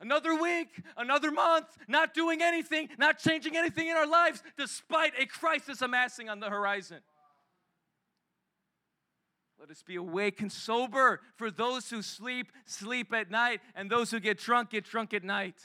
another 0.00 0.34
week, 0.34 0.70
another 0.96 1.30
month, 1.30 1.66
not 1.86 2.14
doing 2.14 2.42
anything, 2.42 2.88
not 2.98 3.20
changing 3.20 3.56
anything 3.56 3.86
in 3.86 3.96
our 3.96 4.08
lives, 4.08 4.42
despite 4.56 5.12
a 5.16 5.24
crisis 5.24 5.82
amassing 5.82 6.28
on 6.28 6.40
the 6.40 6.50
horizon. 6.50 6.98
Let 9.58 9.70
us 9.70 9.82
be 9.82 9.96
awake 9.96 10.40
and 10.40 10.52
sober. 10.52 11.20
For 11.36 11.50
those 11.50 11.90
who 11.90 12.00
sleep, 12.00 12.52
sleep 12.64 13.12
at 13.12 13.30
night, 13.30 13.60
and 13.74 13.90
those 13.90 14.10
who 14.10 14.20
get 14.20 14.38
drunk, 14.38 14.70
get 14.70 14.84
drunk 14.84 15.12
at 15.12 15.24
night. 15.24 15.56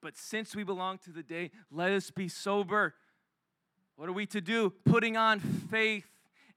But 0.00 0.16
since 0.16 0.56
we 0.56 0.64
belong 0.64 0.98
to 0.98 1.10
the 1.10 1.22
day, 1.22 1.50
let 1.70 1.90
us 1.90 2.10
be 2.10 2.28
sober. 2.28 2.94
What 3.96 4.08
are 4.08 4.12
we 4.12 4.26
to 4.26 4.40
do? 4.40 4.72
Putting 4.84 5.16
on 5.16 5.40
faith 5.40 6.06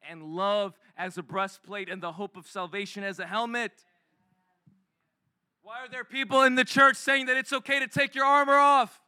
and 0.10 0.24
love 0.24 0.78
as 0.98 1.18
a 1.18 1.24
breastplate 1.24 1.90
and 1.90 2.02
the 2.02 2.14
hope 2.14 2.38
of 2.38 2.48
salvation 2.48 3.04
as 3.04 3.20
a 3.20 3.28
helmet. 3.28 3.72
Why 5.62 5.80
are 5.84 5.90
there 5.90 6.06
people 6.06 6.44
in 6.44 6.56
the 6.56 6.64
church 6.64 6.96
saying 6.96 7.26
that 7.26 7.36
it's 7.36 7.52
okay 7.52 7.80
to 7.80 7.88
take 7.88 8.16
your 8.16 8.26
armor 8.26 8.56
off? 8.56 9.02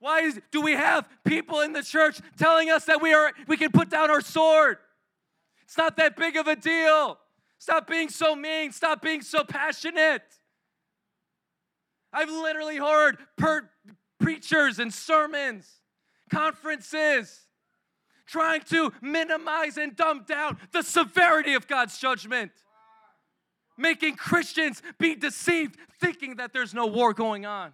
Why 0.00 0.22
is, 0.22 0.40
do 0.50 0.60
we 0.60 0.72
have 0.72 1.08
people 1.24 1.60
in 1.60 1.72
the 1.72 1.84
church 1.84 2.20
telling 2.36 2.68
us 2.68 2.86
that 2.86 3.00
we 3.00 3.14
are 3.14 3.32
we 3.46 3.56
can 3.56 3.70
put 3.70 3.88
down 3.88 4.10
our 4.10 4.20
sword? 4.20 4.78
It's 5.64 5.76
not 5.76 5.96
that 5.96 6.16
big 6.16 6.36
of 6.36 6.46
a 6.46 6.56
deal. 6.56 7.18
Stop 7.58 7.86
being 7.86 8.08
so 8.08 8.34
mean. 8.34 8.72
Stop 8.72 9.02
being 9.02 9.22
so 9.22 9.44
passionate. 9.44 10.22
I've 12.12 12.30
literally 12.30 12.76
heard 12.76 13.18
per- 13.38 13.70
preachers 14.18 14.78
and 14.78 14.92
sermons, 14.92 15.70
conferences, 16.30 17.46
trying 18.26 18.62
to 18.62 18.92
minimize 19.00 19.76
and 19.78 19.96
dumb 19.96 20.24
down 20.26 20.58
the 20.72 20.82
severity 20.82 21.54
of 21.54 21.66
God's 21.66 21.98
judgment, 21.98 22.52
making 23.78 24.16
Christians 24.16 24.82
be 24.98 25.14
deceived, 25.14 25.76
thinking 26.00 26.36
that 26.36 26.52
there's 26.52 26.74
no 26.74 26.86
war 26.86 27.14
going 27.14 27.46
on. 27.46 27.72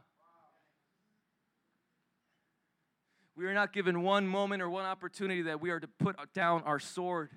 We 3.37 3.47
are 3.47 3.55
not 3.55 3.73
given 3.73 4.03
one 4.03 4.27
moment 4.27 4.63
or 4.63 4.69
one 4.69 4.85
opportunity 4.85 5.43
that 5.43 5.61
we 5.61 5.71
are 5.71 5.79
to 5.79 5.87
put 5.87 6.17
down 6.35 6.63
our 6.65 6.81
sword 6.81 7.31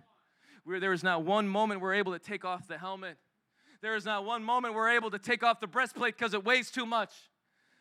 where 0.63 0.79
there 0.79 0.93
is 0.93 1.03
not 1.03 1.23
one 1.23 1.47
moment 1.47 1.81
we're 1.81 1.93
able 1.93 2.13
to 2.13 2.19
take 2.19 2.45
off 2.45 2.67
the 2.67 2.77
helmet. 2.77 3.17
There 3.81 3.95
is 3.95 4.05
not 4.05 4.25
one 4.25 4.43
moment 4.43 4.75
we're 4.75 4.89
able 4.89 5.09
to 5.11 5.19
take 5.19 5.43
off 5.43 5.59
the 5.59 5.67
breastplate 5.67 6.17
because 6.17 6.33
it 6.33 6.45
weighs 6.45 6.69
too 6.69 6.85
much, 6.85 7.11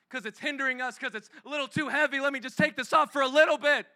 because 0.08 0.24
it's 0.24 0.38
hindering 0.38 0.80
us, 0.80 0.96
because 0.98 1.14
it's 1.14 1.28
a 1.44 1.48
little 1.48 1.68
too 1.68 1.88
heavy. 1.88 2.20
Let 2.20 2.32
me 2.32 2.40
just 2.40 2.56
take 2.56 2.76
this 2.76 2.92
off 2.92 3.12
for 3.12 3.22
a 3.22 3.28
little 3.28 3.58
bit. 3.58 3.86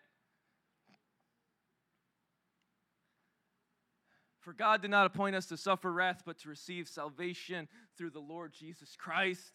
For 4.40 4.52
God 4.52 4.82
did 4.82 4.90
not 4.90 5.06
appoint 5.06 5.34
us 5.34 5.46
to 5.46 5.56
suffer 5.56 5.90
wrath, 5.90 6.22
but 6.26 6.38
to 6.40 6.50
receive 6.50 6.86
salvation 6.86 7.66
through 7.96 8.10
the 8.10 8.20
Lord 8.20 8.52
Jesus 8.52 8.94
Christ. 8.94 9.52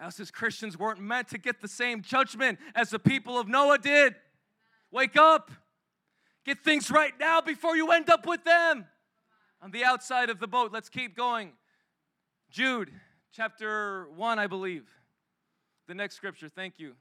Us 0.00 0.20
as 0.20 0.30
Christians 0.30 0.78
weren't 0.78 1.00
meant 1.00 1.26
to 1.30 1.38
get 1.38 1.60
the 1.60 1.66
same 1.66 2.02
judgment 2.02 2.60
as 2.76 2.90
the 2.90 3.00
people 3.00 3.36
of 3.36 3.48
Noah 3.48 3.78
did. 3.78 4.14
Wake 4.92 5.16
up. 5.16 5.50
Get 6.48 6.64
things 6.64 6.90
right 6.90 7.12
now 7.20 7.42
before 7.42 7.76
you 7.76 7.90
end 7.90 8.08
up 8.08 8.24
with 8.26 8.42
them. 8.42 8.86
on 9.60 9.70
the 9.70 9.84
outside 9.84 10.30
of 10.30 10.38
the 10.38 10.46
boat. 10.46 10.72
Let's 10.72 10.88
keep 10.88 11.14
going. 11.14 11.52
Jude 12.50 12.90
chapter 13.32 14.08
1, 14.16 14.38
I 14.38 14.46
believe. 14.46 14.88
The 15.88 15.94
next 15.94 16.14
scripture, 16.14 16.48
thank 16.48 16.78
you. 16.78 16.94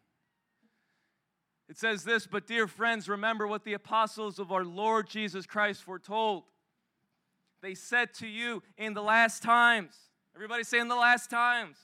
It 1.70 1.78
says 1.78 2.04
this, 2.04 2.28
but 2.28 2.46
dear 2.46 2.68
friends, 2.68 3.08
remember 3.08 3.48
what 3.48 3.64
the 3.64 3.72
apostles 3.72 4.38
of 4.38 4.52
our 4.52 4.66
Lord 4.66 5.08
Jesus 5.08 5.46
Christ 5.46 5.82
foretold. 5.82 6.44
They 7.62 7.74
said 7.74 8.14
to 8.16 8.28
you 8.28 8.64
in 8.78 8.96
the 8.96 9.02
last 9.02 9.44
times. 9.44 9.96
Everybody 10.36 10.66
say 10.66 10.80
in 10.80 10.90
the 10.90 10.96
last 10.98 11.30
times. 11.30 11.78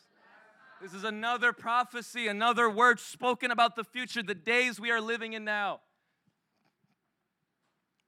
This 0.81 0.93
is 0.93 1.05
another 1.05 1.53
prophecy, 1.53 2.27
another 2.27 2.69
word 2.69 2.99
spoken 2.99 3.51
about 3.51 3.77
the 3.77 3.85
future, 3.85 4.21
the 4.21 4.35
days 4.35 4.81
we 4.81 4.91
are 4.91 4.99
living 4.99 5.31
in 5.31 5.45
now. 5.45 5.79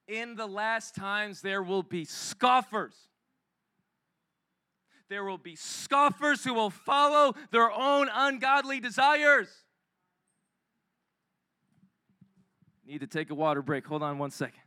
In 0.08 0.36
the 0.36 0.47
last 0.47 0.95
times, 0.95 1.41
there 1.41 1.64
will 1.64 1.84
be 1.84 2.06
scoffers. 2.06 2.95
There 5.10 5.24
will 5.24 5.38
be 5.38 5.56
scoffers 5.56 6.43
who 6.43 6.53
will 6.53 6.70
follow 6.70 7.34
their 7.51 7.72
own 7.72 8.10
ungodly 8.14 8.80
desires. 8.80 9.49
Need 12.86 12.99
to 12.99 13.08
take 13.08 13.32
a 13.32 13.36
water 13.36 13.64
break. 13.64 13.88
Hold 13.88 14.03
on 14.03 14.20
one 14.20 14.32
second. 14.32 14.60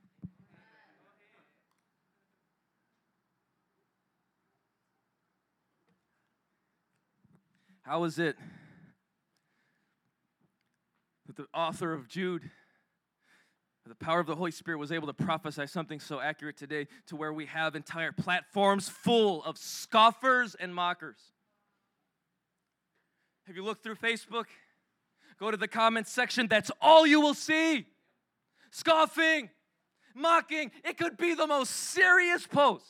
How 7.83 8.05
is 8.05 8.19
it 8.19 8.37
that 11.27 11.37
the 11.37 11.47
author 11.55 11.95
of 11.95 12.07
Jude, 12.07 12.51
the 13.89 13.95
power 13.95 14.21
of 14.21 14.27
the 14.27 14.37
Holy 14.37 14.51
Spirit, 14.51 14.79
was 14.79 14.93
able 14.93 15.07
to 15.07 15.13
prophesy 15.13 15.67
something 15.67 16.01
so 16.01 16.21
accurate 16.21 16.57
today 16.57 16.87
to 17.07 17.17
where 17.17 17.33
we 17.33 17.47
have 17.47 17.75
entire 17.75 18.13
platforms 18.13 18.89
full 18.89 19.43
of 19.45 19.57
scoffers 19.59 20.55
and 20.55 20.75
mockers? 20.75 21.19
Have 23.47 23.57
you 23.57 23.65
looked 23.65 23.83
through 23.83 23.97
Facebook? 23.97 24.45
Go 25.41 25.51
to 25.51 25.57
the 25.57 25.69
comments 25.69 26.13
section, 26.13 26.49
that's 26.49 26.71
all 26.81 27.07
you 27.07 27.21
will 27.21 27.35
see 27.35 27.87
scoffing, 28.71 29.51
mocking. 30.15 30.71
It 30.85 30.99
could 30.99 31.17
be 31.17 31.35
the 31.35 31.47
most 31.47 31.71
serious 31.71 32.47
post. 32.47 32.85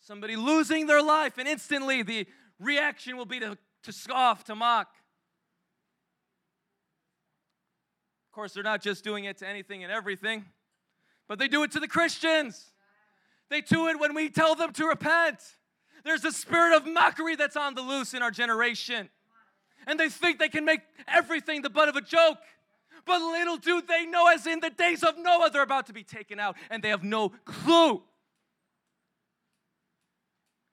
Somebody 0.00 0.36
losing 0.36 0.86
their 0.86 1.02
life, 1.02 1.38
and 1.38 1.46
instantly 1.46 2.02
the 2.02 2.26
reaction 2.58 3.16
will 3.16 3.26
be 3.26 3.38
to, 3.40 3.56
to 3.84 3.92
scoff, 3.92 4.44
to 4.44 4.54
mock. 4.54 4.88
Of 8.28 8.29
course, 8.40 8.54
they're 8.54 8.62
not 8.62 8.80
just 8.80 9.04
doing 9.04 9.24
it 9.24 9.36
to 9.36 9.46
anything 9.46 9.84
and 9.84 9.92
everything, 9.92 10.46
but 11.28 11.38
they 11.38 11.46
do 11.46 11.62
it 11.62 11.72
to 11.72 11.78
the 11.78 11.86
Christians. 11.86 12.72
They 13.50 13.60
do 13.60 13.88
it 13.88 14.00
when 14.00 14.14
we 14.14 14.30
tell 14.30 14.54
them 14.54 14.72
to 14.72 14.86
repent. 14.86 15.36
There's 16.04 16.24
a 16.24 16.32
spirit 16.32 16.74
of 16.74 16.86
mockery 16.86 17.36
that's 17.36 17.54
on 17.54 17.74
the 17.74 17.82
loose 17.82 18.14
in 18.14 18.22
our 18.22 18.30
generation. 18.30 19.10
And 19.86 20.00
they 20.00 20.08
think 20.08 20.38
they 20.38 20.48
can 20.48 20.64
make 20.64 20.80
everything 21.06 21.60
the 21.60 21.68
butt 21.68 21.90
of 21.90 21.96
a 21.96 22.00
joke. 22.00 22.38
But 23.04 23.20
little 23.20 23.58
do 23.58 23.82
they 23.86 24.06
know, 24.06 24.26
as 24.28 24.46
in 24.46 24.60
the 24.60 24.70
days 24.70 25.02
of 25.02 25.18
Noah, 25.18 25.50
they're 25.50 25.60
about 25.60 25.88
to 25.88 25.92
be 25.92 26.02
taken 26.02 26.40
out, 26.40 26.56
and 26.70 26.82
they 26.82 26.88
have 26.88 27.04
no 27.04 27.32
clue. 27.44 28.02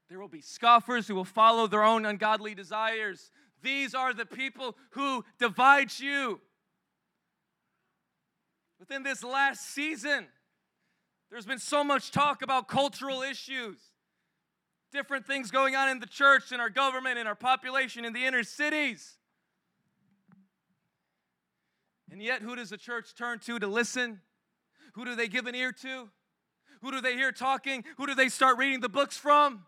There 0.07 0.19
will 0.21 0.29
be 0.29 0.39
scoffers 0.39 1.05
who 1.05 1.15
will 1.15 1.25
follow 1.25 1.67
their 1.67 1.83
own 1.83 2.05
ungodly 2.05 2.55
desires. 2.55 3.29
These 3.61 3.93
are 3.93 4.13
the 4.13 4.25
people 4.25 4.77
who 4.91 5.25
divide 5.37 5.91
you. 5.99 6.39
Within 8.79 9.03
this 9.03 9.23
last 9.23 9.73
season, 9.73 10.27
there's 11.29 11.45
been 11.45 11.59
so 11.59 11.83
much 11.83 12.11
talk 12.11 12.41
about 12.41 12.67
cultural 12.67 13.21
issues, 13.21 13.77
different 14.91 15.25
things 15.25 15.51
going 15.51 15.75
on 15.75 15.89
in 15.89 15.99
the 15.99 16.05
church, 16.05 16.51
in 16.51 16.59
our 16.59 16.69
government, 16.69 17.17
in 17.17 17.27
our 17.27 17.35
population, 17.35 18.05
in 18.05 18.13
the 18.13 18.25
inner 18.25 18.43
cities. 18.43 19.17
And 22.11 22.21
yet, 22.21 22.41
who 22.41 22.55
does 22.55 22.69
the 22.69 22.77
church 22.77 23.15
turn 23.15 23.39
to 23.39 23.59
to 23.59 23.67
listen? 23.67 24.21
Who 24.93 25.05
do 25.05 25.15
they 25.15 25.27
give 25.27 25.45
an 25.45 25.55
ear 25.55 25.71
to? 25.71 26.09
Who 26.81 26.91
do 26.91 27.01
they 27.01 27.15
hear 27.15 27.31
talking? 27.31 27.83
Who 27.97 28.07
do 28.07 28.15
they 28.15 28.29
start 28.29 28.57
reading 28.57 28.79
the 28.79 28.89
books 28.89 29.17
from? 29.17 29.65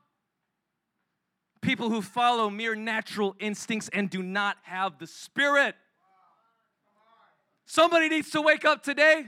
People 1.62 1.90
who 1.90 2.02
follow 2.02 2.50
mere 2.50 2.76
natural 2.76 3.36
instincts 3.40 3.90
and 3.92 4.10
do 4.10 4.24
not 4.24 4.58
have 4.64 4.98
the 4.98 5.08
Spirit. 5.08 5.76
Somebody 7.70 8.10
needs 8.10 8.32
to 8.32 8.42
wake 8.42 8.66
up 8.66 8.82
today. 8.82 9.26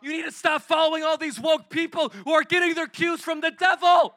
You 0.00 0.10
need 0.10 0.24
to 0.24 0.32
stop 0.32 0.62
following 0.62 1.02
all 1.02 1.18
these 1.18 1.38
woke 1.38 1.68
people 1.68 2.08
who 2.24 2.32
are 2.32 2.42
getting 2.42 2.72
their 2.72 2.86
cues 2.86 3.20
from 3.20 3.42
the 3.42 3.50
devil. 3.50 4.14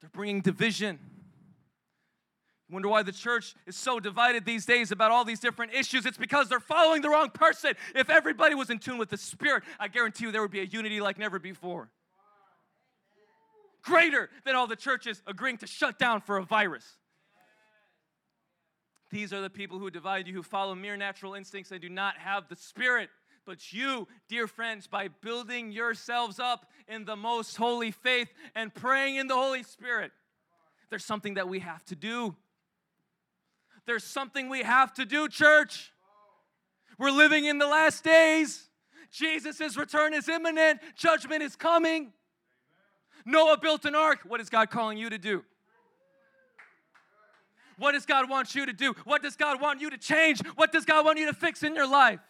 They're 0.00 0.08
bringing 0.10 0.40
division. 0.40 0.98
Wonder 2.70 2.88
why 2.88 3.02
the 3.02 3.12
church 3.12 3.54
is 3.66 3.76
so 3.76 4.00
divided 4.00 4.46
these 4.46 4.64
days 4.64 4.90
about 4.90 5.10
all 5.10 5.26
these 5.26 5.38
different 5.38 5.74
issues? 5.74 6.06
It's 6.06 6.16
because 6.16 6.48
they're 6.48 6.60
following 6.60 7.02
the 7.02 7.10
wrong 7.10 7.28
person. 7.28 7.74
If 7.94 8.08
everybody 8.08 8.54
was 8.54 8.70
in 8.70 8.78
tune 8.78 8.96
with 8.96 9.10
the 9.10 9.18
Spirit, 9.18 9.64
I 9.78 9.88
guarantee 9.88 10.24
you 10.24 10.32
there 10.32 10.40
would 10.40 10.50
be 10.50 10.60
a 10.60 10.64
unity 10.64 11.02
like 11.02 11.18
never 11.18 11.38
before. 11.38 11.90
Greater 13.82 14.30
than 14.46 14.56
all 14.56 14.66
the 14.66 14.76
churches 14.76 15.22
agreeing 15.26 15.58
to 15.58 15.66
shut 15.66 15.98
down 15.98 16.22
for 16.22 16.38
a 16.38 16.42
virus. 16.42 16.96
These 19.10 19.32
are 19.32 19.40
the 19.40 19.50
people 19.50 19.78
who 19.78 19.90
divide 19.90 20.26
you, 20.28 20.34
who 20.34 20.42
follow 20.42 20.74
mere 20.74 20.96
natural 20.96 21.34
instincts 21.34 21.72
and 21.72 21.80
do 21.80 21.88
not 21.88 22.16
have 22.18 22.48
the 22.48 22.56
Spirit. 22.56 23.10
But 23.44 23.72
you, 23.72 24.06
dear 24.28 24.46
friends, 24.46 24.86
by 24.86 25.08
building 25.08 25.72
yourselves 25.72 26.38
up 26.38 26.70
in 26.86 27.04
the 27.04 27.16
most 27.16 27.56
holy 27.56 27.90
faith 27.90 28.28
and 28.54 28.72
praying 28.72 29.16
in 29.16 29.26
the 29.26 29.34
Holy 29.34 29.62
Spirit, 29.62 30.12
there's 30.90 31.04
something 31.04 31.34
that 31.34 31.48
we 31.48 31.60
have 31.60 31.84
to 31.86 31.96
do. 31.96 32.36
There's 33.86 34.04
something 34.04 34.48
we 34.48 34.62
have 34.62 34.92
to 34.94 35.04
do, 35.04 35.28
church. 35.28 35.92
We're 36.98 37.10
living 37.10 37.46
in 37.46 37.58
the 37.58 37.66
last 37.66 38.04
days. 38.04 38.68
Jesus' 39.10 39.76
return 39.76 40.14
is 40.14 40.28
imminent, 40.28 40.80
judgment 40.94 41.42
is 41.42 41.56
coming. 41.56 42.12
Noah 43.24 43.58
built 43.58 43.84
an 43.84 43.94
ark. 43.94 44.20
What 44.26 44.40
is 44.40 44.48
God 44.48 44.70
calling 44.70 44.98
you 44.98 45.10
to 45.10 45.18
do? 45.18 45.44
What 47.80 47.92
does 47.92 48.04
God 48.04 48.28
want 48.28 48.54
you 48.54 48.66
to 48.66 48.74
do? 48.74 48.94
What 49.04 49.22
does 49.22 49.36
God 49.36 49.58
want 49.58 49.80
you 49.80 49.88
to 49.88 49.96
change? 49.96 50.42
What 50.54 50.70
does 50.70 50.84
God 50.84 51.02
want 51.02 51.18
you 51.18 51.24
to 51.26 51.32
fix 51.32 51.62
in 51.62 51.74
your 51.74 51.88
life? 51.88 52.20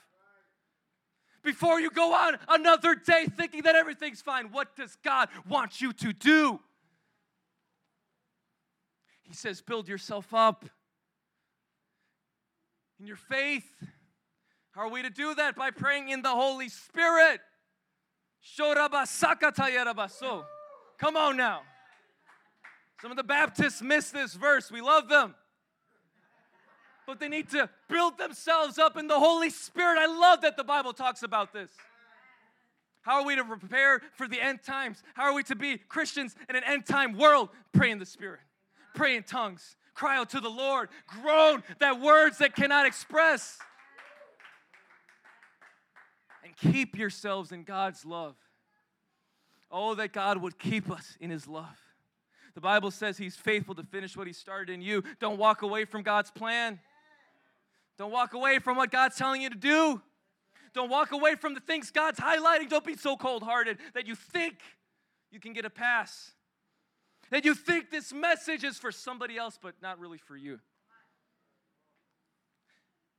Before 1.43 1.81
you 1.81 1.91
go 1.91 2.15
on 2.15 2.39
another 2.49 2.95
day 2.95 3.27
thinking 3.37 3.63
that 3.63 3.75
everything's 3.75 4.23
fine, 4.23 4.53
what 4.53 4.77
does 4.77 4.97
God 5.05 5.29
want 5.49 5.81
you 5.81 5.93
to 5.93 6.13
do? 6.13 6.61
He 9.23 9.35
says, 9.35 9.61
build 9.61 9.89
yourself 9.89 10.33
up 10.33 10.65
in 13.01 13.07
your 13.07 13.17
faith. 13.17 13.67
How 14.71 14.83
are 14.83 14.91
we 14.91 15.03
to 15.03 15.11
do 15.11 15.35
that? 15.35 15.57
By 15.57 15.73
praying 15.73 16.11
in 16.11 16.23
the 16.23 16.31
Holy 16.31 16.69
Spirit. 16.69 17.41
Come 20.99 21.17
on 21.17 21.37
now. 21.37 21.63
Some 23.03 23.11
of 23.11 23.17
the 23.17 23.25
Baptists 23.25 23.83
miss 23.83 24.11
this 24.11 24.35
verse. 24.35 24.71
We 24.71 24.81
love 24.81 25.09
them. 25.09 25.35
But 27.11 27.19
they 27.19 27.29
need 27.29 27.51
to 27.51 27.69
build 27.89 28.19
themselves 28.19 28.79
up 28.79 28.97
in 28.97 29.09
the 29.09 29.19
Holy 29.19 29.51
Spirit. 29.51 29.99
I 29.99 30.07
love 30.07 30.43
that 30.43 30.57
the 30.57 30.63
Bible 30.63 30.93
talks 30.93 31.25
about 31.25 31.53
this. 31.53 31.69
How 33.03 33.17
are 33.17 33.25
we 33.25 33.35
to 33.35 33.45
prepare 33.45 34.01
for 34.15 34.29
the 34.29 34.41
end 34.41 34.63
times? 34.63 35.03
How 35.15 35.25
are 35.25 35.35
we 35.35 35.43
to 35.45 35.57
be 35.57 35.79
Christians 35.79 36.37
in 36.49 36.55
an 36.55 36.63
end 36.65 36.87
time 36.87 37.19
world? 37.19 37.49
Pray 37.73 37.91
in 37.91 37.99
the 37.99 38.07
Spirit, 38.07 38.39
pray 38.95 39.17
in 39.17 39.25
tongues, 39.25 39.75
Cry 39.93 40.17
out 40.17 40.31
to 40.31 40.41
the 40.41 40.49
Lord. 40.49 40.89
Groan 41.09 41.65
that 41.81 42.01
words 42.01 42.39
that 42.39 42.55
cannot 42.55 42.87
express. 42.87 43.59
And 46.45 46.57
keep 46.57 46.97
yourselves 46.97 47.51
in 47.51 47.65
God's 47.65 48.07
love. 48.07 48.37
Oh, 49.71 49.95
that 49.97 50.13
God 50.13 50.39
would 50.39 50.59
keep 50.59 50.91
us 50.91 51.19
in 51.21 51.31
His 51.31 51.49
love. 51.49 51.77
The 52.55 52.61
Bible 52.61 52.91
says 52.91 53.19
He's 53.19 53.37
faithful 53.37 53.75
to 53.75 53.83
finish 53.83 54.17
what 54.17 54.27
He 54.27 54.33
started 54.33 54.73
in 54.73 54.81
you. 54.81 55.05
Don't 55.19 55.39
walk 55.39 55.63
away 55.63 55.85
from 55.85 56.03
God's 56.03 56.31
plan. 56.31 56.79
Don't 58.01 58.11
walk 58.11 58.35
away 58.35 58.59
from 58.59 58.77
what 58.77 58.91
God's 58.91 59.15
telling 59.15 59.43
you 59.43 59.51
to 59.51 59.57
do. 59.57 60.03
Don't 60.75 60.91
walk 60.91 61.13
away 61.13 61.37
from 61.37 61.55
the 61.55 61.61
things 61.61 61.93
God's 61.93 62.19
highlighting. 62.19 62.69
Don't 62.69 62.85
be 62.85 62.97
so 62.97 63.17
cold 63.17 63.45
hearted 63.45 63.79
that 63.95 64.09
you 64.09 64.17
think 64.17 64.57
you 65.31 65.39
can 65.39 65.53
get 65.53 65.65
a 65.65 65.71
pass 65.71 66.33
that 67.31 67.45
you 67.45 67.55
think 67.55 67.91
this 67.91 68.13
message 68.13 68.65
is 68.65 68.79
for 68.79 68.93
somebody 68.93 69.39
else, 69.39 69.59
but 69.61 69.75
not 69.81 69.99
really 69.99 70.19
for 70.19 70.37
you. 70.37 70.59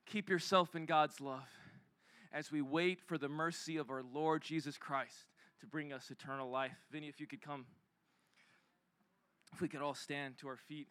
Keep 0.06 0.30
yourself 0.30 0.76
in 0.76 0.86
God's 0.86 1.22
love 1.22 1.48
as 2.34 2.52
we 2.52 2.62
wait 2.62 3.02
for 3.02 3.18
the 3.18 3.30
mercy 3.30 3.78
of 3.78 3.90
our 3.90 4.04
Lord 4.04 4.42
Jesus 4.42 4.78
Christ 4.78 5.28
to 5.62 5.66
bring 5.66 5.94
us 5.94 6.12
eternal 6.12 6.50
life. 6.50 6.76
Vinny, 6.92 7.08
if 7.08 7.20
you 7.22 7.28
could 7.28 7.42
come, 7.42 7.66
if 9.54 9.62
we 9.62 9.70
could 9.70 9.82
all 9.82 9.96
stand 9.96 10.38
to 10.40 10.48
our 10.50 10.58
feet. 10.58 10.88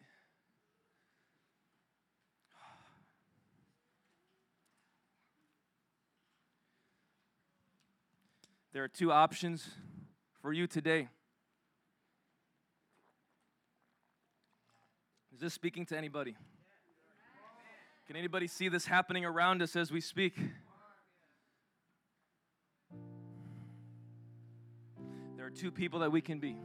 There 8.73 8.85
are 8.85 8.87
two 8.87 9.11
options 9.11 9.67
for 10.41 10.53
you 10.53 10.65
today. 10.65 11.09
Is 15.33 15.41
this 15.41 15.53
speaking 15.53 15.85
to 15.87 15.97
anybody? 15.97 16.37
Can 18.07 18.15
anybody 18.15 18.47
see 18.47 18.69
this 18.69 18.85
happening 18.85 19.25
around 19.25 19.61
us 19.61 19.75
as 19.75 19.91
we 19.91 19.99
speak? 19.99 20.37
There 25.35 25.45
are 25.45 25.49
two 25.49 25.71
people 25.71 25.99
that 25.99 26.11
we 26.13 26.21
can 26.21 26.39
be. 26.39 26.55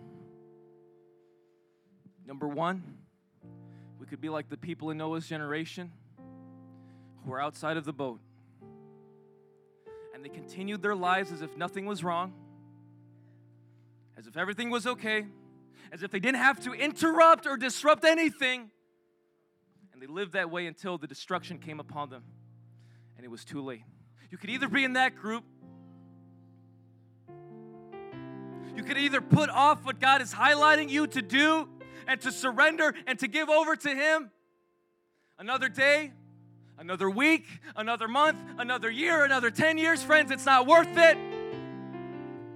Number 2.24 2.46
one, 2.46 2.98
we 3.98 4.06
could 4.06 4.20
be 4.20 4.28
like 4.28 4.48
the 4.48 4.56
people 4.56 4.90
in 4.90 4.98
Noah's 4.98 5.26
generation 5.26 5.90
who 7.24 7.32
are 7.32 7.40
outside 7.40 7.76
of 7.76 7.84
the 7.84 7.92
boat. 7.92 8.20
They 10.26 10.34
continued 10.34 10.82
their 10.82 10.96
lives 10.96 11.30
as 11.30 11.40
if 11.40 11.56
nothing 11.56 11.86
was 11.86 12.02
wrong, 12.02 12.32
as 14.18 14.26
if 14.26 14.36
everything 14.36 14.70
was 14.70 14.84
okay, 14.84 15.24
as 15.92 16.02
if 16.02 16.10
they 16.10 16.18
didn't 16.18 16.40
have 16.40 16.58
to 16.64 16.72
interrupt 16.72 17.46
or 17.46 17.56
disrupt 17.56 18.04
anything. 18.04 18.68
And 19.92 20.02
they 20.02 20.08
lived 20.08 20.32
that 20.32 20.50
way 20.50 20.66
until 20.66 20.98
the 20.98 21.06
destruction 21.06 21.60
came 21.60 21.78
upon 21.78 22.10
them 22.10 22.24
and 23.16 23.24
it 23.24 23.28
was 23.28 23.44
too 23.44 23.62
late. 23.62 23.84
You 24.32 24.36
could 24.36 24.50
either 24.50 24.66
be 24.68 24.82
in 24.82 24.94
that 24.94 25.14
group, 25.14 25.44
you 28.74 28.82
could 28.82 28.98
either 28.98 29.20
put 29.20 29.48
off 29.48 29.84
what 29.84 30.00
God 30.00 30.22
is 30.22 30.34
highlighting 30.34 30.90
you 30.90 31.06
to 31.06 31.22
do 31.22 31.68
and 32.08 32.20
to 32.22 32.32
surrender 32.32 32.96
and 33.06 33.16
to 33.20 33.28
give 33.28 33.48
over 33.48 33.76
to 33.76 33.94
Him. 33.94 34.32
Another 35.38 35.68
day, 35.68 36.10
another 36.78 37.08
week, 37.08 37.46
another 37.74 38.08
month, 38.08 38.38
another 38.58 38.90
year, 38.90 39.24
another 39.24 39.50
10 39.50 39.78
years, 39.78 40.02
friends, 40.02 40.30
it's 40.30 40.46
not 40.46 40.66
worth 40.66 40.96
it. 40.96 41.16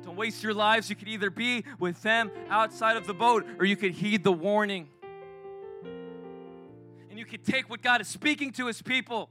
Don't 0.03 0.17
waste 0.17 0.43
your 0.43 0.55
lives. 0.55 0.91
You 0.91 0.97
could 0.97 1.09
either 1.09 1.31
be 1.31 1.65
with 1.79 2.03
them 2.03 2.31
outside 2.49 2.97
of 2.97 3.07
the 3.07 3.15
boat 3.15 3.47
or 3.59 3.65
you 3.65 3.77
could 3.77 3.93
heed 3.93 4.25
the 4.25 4.33
warning. 4.33 4.89
And 7.11 7.19
you 7.19 7.25
could 7.25 7.45
take 7.45 7.69
what 7.71 7.83
God 7.83 8.01
is 8.01 8.09
speaking 8.09 8.53
to 8.53 8.67
His 8.67 8.83
people 8.83 9.31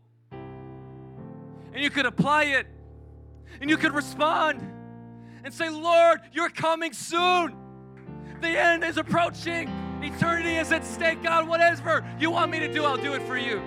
and 1.73 1.83
you 1.83 1.89
could 1.89 2.05
apply 2.05 2.45
it 2.45 2.67
and 3.61 3.69
you 3.69 3.77
could 3.77 3.93
respond 3.93 4.61
and 5.43 5.53
say, 5.53 5.69
Lord, 5.69 6.19
you're 6.33 6.49
coming 6.49 6.93
soon. 6.93 7.55
The 8.41 8.49
end 8.49 8.83
is 8.83 8.97
approaching. 8.97 9.69
Eternity 10.01 10.55
is 10.55 10.71
at 10.71 10.85
stake. 10.85 11.23
God, 11.23 11.47
whatever 11.47 12.05
you 12.19 12.31
want 12.31 12.51
me 12.51 12.59
to 12.59 12.71
do, 12.71 12.83
I'll 12.85 12.97
do 12.97 13.13
it 13.13 13.21
for 13.23 13.37
you. 13.37 13.61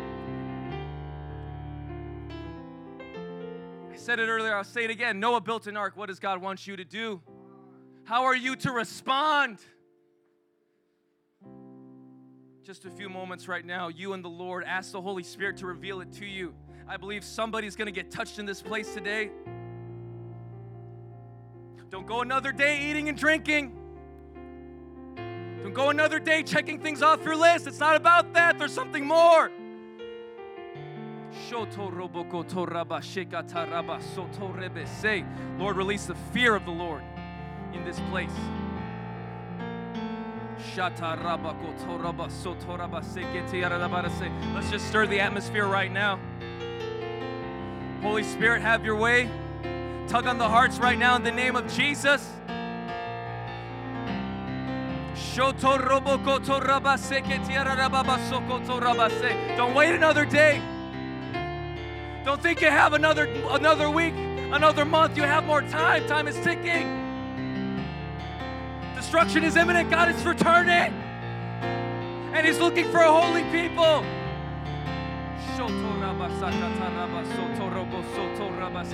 Said 4.02 4.18
it 4.18 4.28
earlier, 4.28 4.56
I'll 4.56 4.64
say 4.64 4.82
it 4.84 4.90
again. 4.90 5.20
Noah 5.20 5.40
built 5.40 5.68
an 5.68 5.76
ark. 5.76 5.96
What 5.96 6.08
does 6.08 6.18
God 6.18 6.42
want 6.42 6.66
you 6.66 6.76
to 6.76 6.84
do? 6.84 7.22
How 8.02 8.24
are 8.24 8.34
you 8.34 8.56
to 8.56 8.72
respond? 8.72 9.58
Just 12.64 12.84
a 12.84 12.90
few 12.90 13.08
moments 13.08 13.46
right 13.46 13.64
now, 13.64 13.88
you 13.88 14.12
and 14.12 14.24
the 14.24 14.28
Lord 14.28 14.64
ask 14.64 14.90
the 14.90 15.00
Holy 15.00 15.22
Spirit 15.22 15.56
to 15.58 15.66
reveal 15.66 16.00
it 16.00 16.12
to 16.14 16.26
you. 16.26 16.52
I 16.88 16.96
believe 16.96 17.22
somebody's 17.22 17.76
to 17.76 17.92
get 17.92 18.10
touched 18.10 18.40
in 18.40 18.46
this 18.46 18.60
place 18.60 18.92
today. 18.92 19.30
Don't 21.88 22.06
go 22.06 22.22
another 22.22 22.50
day 22.50 22.90
eating 22.90 23.08
and 23.08 23.16
drinking. 23.16 23.70
Don't 25.62 25.74
go 25.74 25.90
another 25.90 26.18
day 26.18 26.42
checking 26.42 26.80
things 26.80 27.02
off 27.02 27.24
your 27.24 27.36
list. 27.36 27.68
It's 27.68 27.78
not 27.78 27.94
about 27.94 28.34
that, 28.34 28.58
there's 28.58 28.72
something 28.72 29.06
more. 29.06 29.52
Lord, 35.58 35.76
release 35.76 36.06
the 36.06 36.14
fear 36.32 36.54
of 36.54 36.64
the 36.64 36.70
Lord 36.70 37.02
in 37.72 37.84
this 37.84 37.98
place. 38.10 38.30
Let's 44.54 44.70
just 44.70 44.86
stir 44.88 45.06
the 45.06 45.20
atmosphere 45.20 45.66
right 45.66 45.90
now. 45.90 46.20
Holy 48.02 48.22
Spirit, 48.22 48.62
have 48.62 48.84
your 48.84 48.96
way. 48.96 49.30
Tug 50.08 50.26
on 50.26 50.38
the 50.38 50.48
hearts 50.48 50.78
right 50.78 50.98
now 50.98 51.16
in 51.16 51.22
the 51.22 51.30
name 51.32 51.56
of 51.56 51.72
Jesus. 51.72 52.28
Don't 59.56 59.74
wait 59.74 59.94
another 59.94 60.24
day. 60.24 60.60
Don't 62.24 62.40
think 62.40 62.60
you 62.60 62.68
have 62.68 62.92
another 62.92 63.24
another 63.50 63.90
week, 63.90 64.14
another 64.14 64.84
month. 64.84 65.16
You 65.16 65.24
have 65.24 65.44
more 65.44 65.62
time. 65.62 66.06
Time 66.06 66.28
is 66.28 66.36
ticking. 66.36 67.00
Destruction 68.94 69.42
is 69.42 69.56
imminent. 69.56 69.90
God 69.90 70.08
is 70.08 70.24
returning. 70.24 70.92
And 72.32 72.46
He's 72.46 72.60
looking 72.60 72.88
for 72.90 72.98
a 72.98 73.10
holy 73.10 73.42
people. 73.50 74.04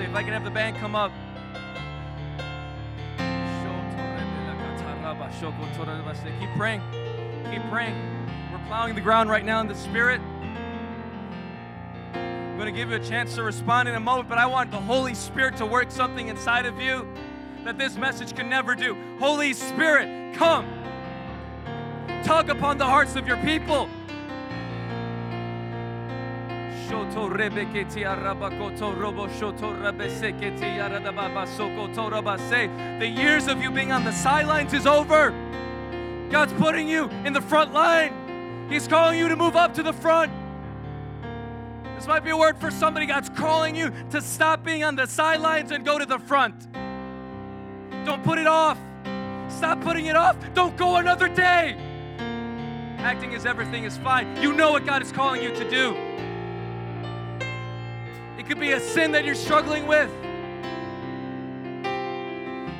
If 0.04 0.14
I 0.14 0.22
can 0.22 0.32
have 0.32 0.44
the 0.44 0.50
band 0.50 0.76
come 0.76 0.94
up. 0.94 1.12
Keep 6.40 6.50
praying. 6.56 6.82
Keep 7.50 7.62
praying. 7.70 7.94
We're 8.52 8.66
plowing 8.66 8.94
the 8.94 9.00
ground 9.00 9.28
right 9.28 9.44
now 9.44 9.60
in 9.60 9.68
the 9.68 9.74
Spirit. 9.74 10.20
I'm 12.58 12.64
going 12.64 12.74
to 12.74 12.80
give 12.80 12.90
you 12.90 12.96
a 12.96 13.08
chance 13.08 13.36
to 13.36 13.44
respond 13.44 13.88
in 13.88 13.94
a 13.94 14.00
moment, 14.00 14.28
but 14.28 14.36
I 14.36 14.44
want 14.44 14.72
the 14.72 14.80
Holy 14.80 15.14
Spirit 15.14 15.56
to 15.58 15.64
work 15.64 15.92
something 15.92 16.26
inside 16.26 16.66
of 16.66 16.80
you 16.80 17.06
that 17.62 17.78
this 17.78 17.96
message 17.96 18.34
can 18.34 18.50
never 18.50 18.74
do. 18.74 18.96
Holy 19.20 19.52
Spirit, 19.52 20.34
come. 20.34 20.66
Tug 22.24 22.50
upon 22.50 22.76
the 22.76 22.84
hearts 22.84 23.14
of 23.14 23.28
your 23.28 23.36
people. 23.44 23.88
The 32.98 33.06
years 33.06 33.46
of 33.46 33.62
you 33.62 33.70
being 33.70 33.92
on 33.92 34.02
the 34.02 34.10
sidelines 34.10 34.72
is 34.72 34.84
over. 34.84 35.30
God's 36.28 36.54
putting 36.54 36.88
you 36.88 37.08
in 37.24 37.32
the 37.32 37.40
front 37.40 37.72
line. 37.72 38.66
He's 38.68 38.88
calling 38.88 39.16
you 39.16 39.28
to 39.28 39.36
move 39.36 39.54
up 39.54 39.74
to 39.74 39.84
the 39.84 39.92
front. 39.92 40.32
This 41.98 42.06
might 42.06 42.22
be 42.22 42.30
a 42.30 42.36
word 42.36 42.56
for 42.58 42.70
somebody. 42.70 43.06
God's 43.06 43.28
calling 43.28 43.74
you 43.74 43.92
to 44.12 44.22
stop 44.22 44.62
being 44.62 44.84
on 44.84 44.94
the 44.94 45.08
sidelines 45.08 45.72
and 45.72 45.84
go 45.84 45.98
to 45.98 46.06
the 46.06 46.20
front. 46.20 46.72
Don't 48.04 48.22
put 48.22 48.38
it 48.38 48.46
off. 48.46 48.78
Stop 49.48 49.80
putting 49.80 50.06
it 50.06 50.14
off. 50.14 50.36
Don't 50.54 50.76
go 50.76 50.98
another 50.98 51.26
day. 51.26 51.76
Acting 52.98 53.34
as 53.34 53.44
everything 53.44 53.82
is 53.82 53.98
fine. 53.98 54.40
You 54.40 54.52
know 54.52 54.70
what 54.70 54.86
God 54.86 55.02
is 55.02 55.10
calling 55.10 55.42
you 55.42 55.52
to 55.52 55.68
do 55.68 55.96
It 58.38 58.46
could 58.46 58.60
be 58.60 58.70
a 58.72 58.80
sin 58.80 59.10
that 59.10 59.24
you're 59.24 59.34
struggling 59.34 59.88
with. 59.88 60.08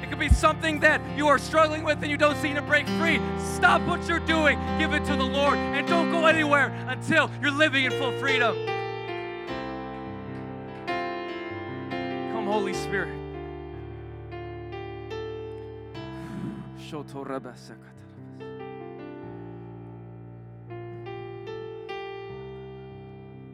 It 0.01 0.09
could 0.11 0.21
be 0.21 0.29
something 0.29 0.79
that 0.79 1.01
you 1.17 1.27
are 1.27 1.41
struggling 1.41 1.83
with 1.83 2.01
and 2.03 2.11
you 2.11 2.19
don't 2.19 2.37
seem 2.37 2.55
to 2.55 2.63
break 2.63 2.87
free. 3.01 3.21
Stop 3.57 3.83
what 3.83 4.07
you're 4.07 4.21
doing, 4.21 4.61
give 4.79 4.93
it 4.93 5.05
to 5.07 5.17
the 5.17 5.27
Lord, 5.27 5.59
and 5.59 5.89
don't 5.89 6.13
go 6.13 6.27
anywhere 6.27 6.69
until 6.87 7.29
you're 7.43 7.51
living 7.51 7.85
in 7.85 7.91
full 7.91 8.13
freedom. 8.21 8.78
Holy 12.49 12.73
Spirit. 12.73 13.13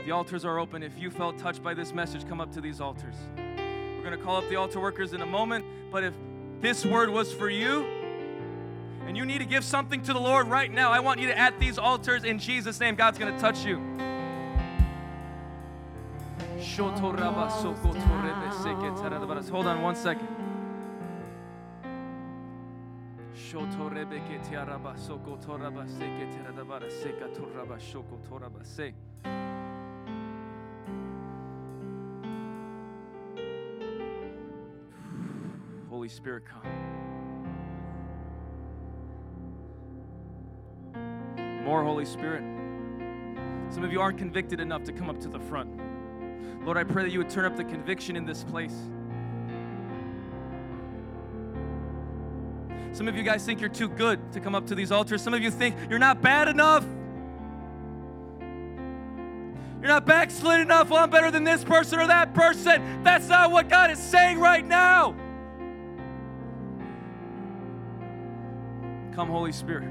The 0.04 0.12
altars 0.12 0.44
are 0.44 0.60
open. 0.60 0.84
If 0.84 0.96
you 0.96 1.10
felt 1.10 1.38
touched 1.38 1.60
by 1.60 1.74
this 1.74 1.92
message, 1.92 2.28
come 2.28 2.40
up 2.40 2.52
to 2.52 2.60
these 2.60 2.80
altars. 2.80 3.16
We're 3.36 4.04
going 4.04 4.16
to 4.16 4.24
call 4.24 4.36
up 4.36 4.48
the 4.48 4.54
altar 4.54 4.78
workers 4.78 5.12
in 5.12 5.22
a 5.22 5.26
moment, 5.26 5.64
but 5.90 6.04
if 6.04 6.14
this 6.60 6.86
word 6.86 7.10
was 7.10 7.32
for 7.32 7.50
you 7.50 7.84
and 9.06 9.16
you 9.16 9.26
need 9.26 9.38
to 9.38 9.44
give 9.44 9.64
something 9.64 10.02
to 10.02 10.12
the 10.12 10.20
Lord 10.20 10.46
right 10.46 10.70
now, 10.70 10.92
I 10.92 11.00
want 11.00 11.18
you 11.18 11.26
to 11.26 11.36
at 11.36 11.58
these 11.58 11.78
altars 11.78 12.22
in 12.22 12.38
Jesus' 12.38 12.78
name. 12.78 12.94
God's 12.94 13.18
going 13.18 13.34
to 13.34 13.40
touch 13.40 13.64
you. 13.64 14.03
Hold 19.48 19.66
on 19.66 19.80
one 19.80 19.94
second. 19.94 20.26
Holy 35.88 36.08
Spirit, 36.08 36.42
come. 36.44 36.62
More 41.62 41.84
Holy 41.84 42.04
Spirit. 42.04 42.42
Some 43.70 43.84
of 43.84 43.92
you 43.92 44.00
aren't 44.00 44.18
convicted 44.18 44.58
enough 44.58 44.82
to 44.84 44.92
come 44.92 45.08
up 45.08 45.20
to 45.20 45.28
the 45.28 45.38
front. 45.38 45.83
Lord, 46.64 46.78
I 46.78 46.84
pray 46.84 47.02
that 47.02 47.10
you 47.10 47.18
would 47.18 47.30
turn 47.30 47.44
up 47.44 47.56
the 47.56 47.64
conviction 47.64 48.16
in 48.16 48.24
this 48.24 48.42
place. 48.44 48.74
Some 52.92 53.08
of 53.08 53.16
you 53.16 53.22
guys 53.22 53.44
think 53.44 53.60
you're 53.60 53.68
too 53.68 53.88
good 53.88 54.32
to 54.32 54.40
come 54.40 54.54
up 54.54 54.66
to 54.68 54.74
these 54.74 54.92
altars. 54.92 55.20
Some 55.20 55.34
of 55.34 55.42
you 55.42 55.50
think 55.50 55.76
you're 55.90 55.98
not 55.98 56.22
bad 56.22 56.48
enough. 56.48 56.84
You're 59.80 59.88
not 59.88 60.06
backslid 60.06 60.60
enough. 60.60 60.88
Well, 60.88 61.00
I'm 61.00 61.10
better 61.10 61.30
than 61.30 61.44
this 61.44 61.64
person 61.64 61.98
or 61.98 62.06
that 62.06 62.32
person. 62.32 63.02
That's 63.02 63.28
not 63.28 63.50
what 63.50 63.68
God 63.68 63.90
is 63.90 63.98
saying 63.98 64.38
right 64.38 64.64
now. 64.64 65.14
Come, 69.14 69.28
Holy 69.28 69.52
Spirit. 69.52 69.90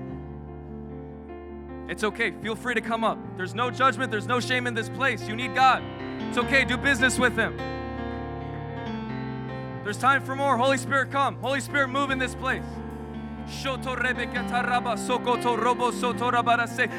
It's 1.89 2.03
okay. 2.03 2.31
Feel 2.41 2.55
free 2.55 2.73
to 2.73 2.81
come 2.81 3.03
up. 3.03 3.19
There's 3.37 3.53
no 3.53 3.69
judgment, 3.69 4.11
there's 4.11 4.27
no 4.27 4.39
shame 4.39 4.65
in 4.65 4.73
this 4.73 4.89
place. 4.89 5.27
You 5.27 5.35
need 5.35 5.53
God. 5.53 5.83
It's 6.29 6.37
okay. 6.37 6.65
Do 6.65 6.77
business 6.77 7.19
with 7.19 7.35
Him. 7.35 7.57
There's 9.83 9.97
time 9.97 10.23
for 10.23 10.35
more. 10.35 10.57
Holy 10.57 10.77
Spirit, 10.77 11.11
come. 11.11 11.35
Holy 11.37 11.59
Spirit, 11.59 11.89
move 11.89 12.09
in 12.09 12.17
this 12.17 12.35
place. 12.35 12.63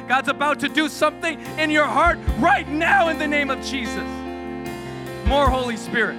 God's 0.07 0.29
about 0.29 0.61
to 0.61 0.69
do 0.69 0.89
something 0.89 1.41
in 1.59 1.71
your 1.71 1.87
heart 1.87 2.19
right 2.39 2.69
now 2.69 3.09
in 3.09 3.19
the 3.19 3.27
name 3.27 3.51
of 3.51 3.65
Jesus. 3.65 4.05
More 5.27 5.49
Holy 5.49 5.79
Spirit. 5.79 6.19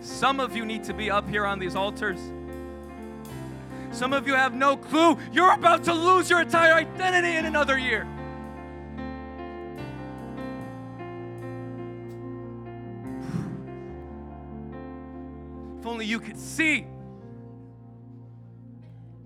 Some 0.00 0.40
of 0.40 0.56
you 0.56 0.64
need 0.64 0.82
to 0.84 0.94
be 0.94 1.08
up 1.08 1.28
here 1.28 1.46
on 1.46 1.60
these 1.60 1.76
altars. 1.76 2.18
Some 3.92 4.12
of 4.12 4.26
you 4.26 4.34
have 4.34 4.54
no 4.54 4.76
clue. 4.76 5.16
You're 5.32 5.52
about 5.52 5.84
to 5.84 5.94
lose 5.94 6.28
your 6.28 6.40
entire 6.40 6.74
identity 6.74 7.36
in 7.36 7.46
another 7.46 7.78
year. 7.78 8.06
If 15.78 15.86
only 15.86 16.06
you 16.06 16.18
could 16.18 16.38
see. 16.38 16.86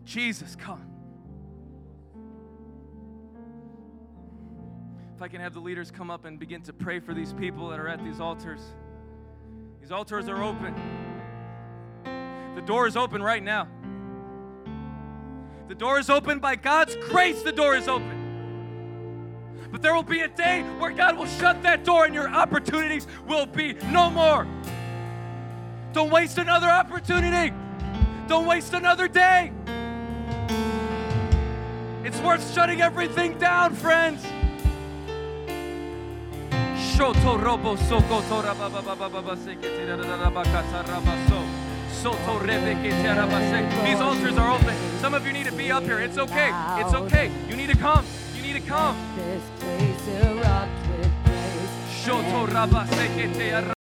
Jesus, 0.05 0.55
come. 0.55 0.92
If 5.23 5.27
I 5.27 5.29
can 5.29 5.41
have 5.41 5.55
the 5.55 5.61
leaders 5.61 5.93
come 5.93 6.11
up 6.11 6.25
and 6.25 6.37
begin 6.37 6.63
to 6.63 6.73
pray 6.73 6.99
for 6.99 7.15
these 7.15 7.33
people 7.33 7.69
that 7.69 7.79
are 7.79 7.87
at 7.87 8.03
these 8.03 8.19
altars. 8.19 8.61
These 9.81 9.93
altars 9.93 10.29
are 10.29 10.43
open. 10.43 10.75
The 12.57 12.61
door 12.63 12.89
is 12.89 12.97
open 12.97 13.23
right 13.23 13.41
now. 13.41 13.69
The 15.69 15.77
door 15.77 16.01
is 16.01 16.11
open 16.11 16.41
by 16.41 16.57
God's 16.57 16.97
grace, 17.09 17.41
the 17.43 17.53
door 17.53 17.77
is 17.77 17.87
open. 17.87 19.39
But 19.71 19.81
there 19.81 19.95
will 19.95 20.03
be 20.03 20.23
a 20.23 20.29
day 20.29 20.63
where 20.81 20.91
God 20.91 21.17
will 21.17 21.27
shut 21.27 21.63
that 21.63 21.85
door 21.85 22.05
and 22.05 22.13
your 22.13 22.29
opportunities 22.29 23.07
will 23.29 23.47
be 23.47 23.75
no 23.93 24.11
more. 24.11 24.45
Don't 25.93 26.11
waste 26.11 26.39
another 26.39 26.69
opportunity. 26.69 27.55
Don't 28.27 28.47
waste 28.47 28.75
another 28.75 29.07
day. 29.07 29.53
It's 32.03 32.21
worth 32.23 32.53
shutting 32.53 32.83
everything 32.83 33.39
down, 33.39 33.77
friends. 33.77 34.27
Da 39.87 39.97
da 39.97 40.17
da 40.17 40.31
ba 40.31 40.43
kata 40.43 40.83
raba 40.89 41.15
so. 41.29 41.43
Soto 42.03 42.39
rebe 42.39 42.75
kete. 42.83 43.85
These 43.85 44.01
altars 44.01 44.37
are 44.39 44.51
open. 44.51 44.75
Some 45.01 45.15
of 45.15 45.27
you 45.27 45.33
need 45.33 45.47
to 45.47 45.53
be 45.53 45.71
up 45.71 45.85
here. 45.85 46.01
It's 46.01 46.19
okay. 46.19 46.51
It's 46.81 46.95
okay. 46.95 47.31
You 47.49 47.57
need 47.57 47.71
to 47.71 47.77
come. 47.77 48.05
You 48.35 48.43
need 48.43 48.55
to 48.55 48.69
come. 48.69 48.97
This 49.17 49.43
place 49.61 50.09
erupts 50.25 50.87
with 50.99 51.13
praise. 51.25 51.71
Shoto 52.03 52.47
raba 52.47 52.87
sekete 52.87 53.82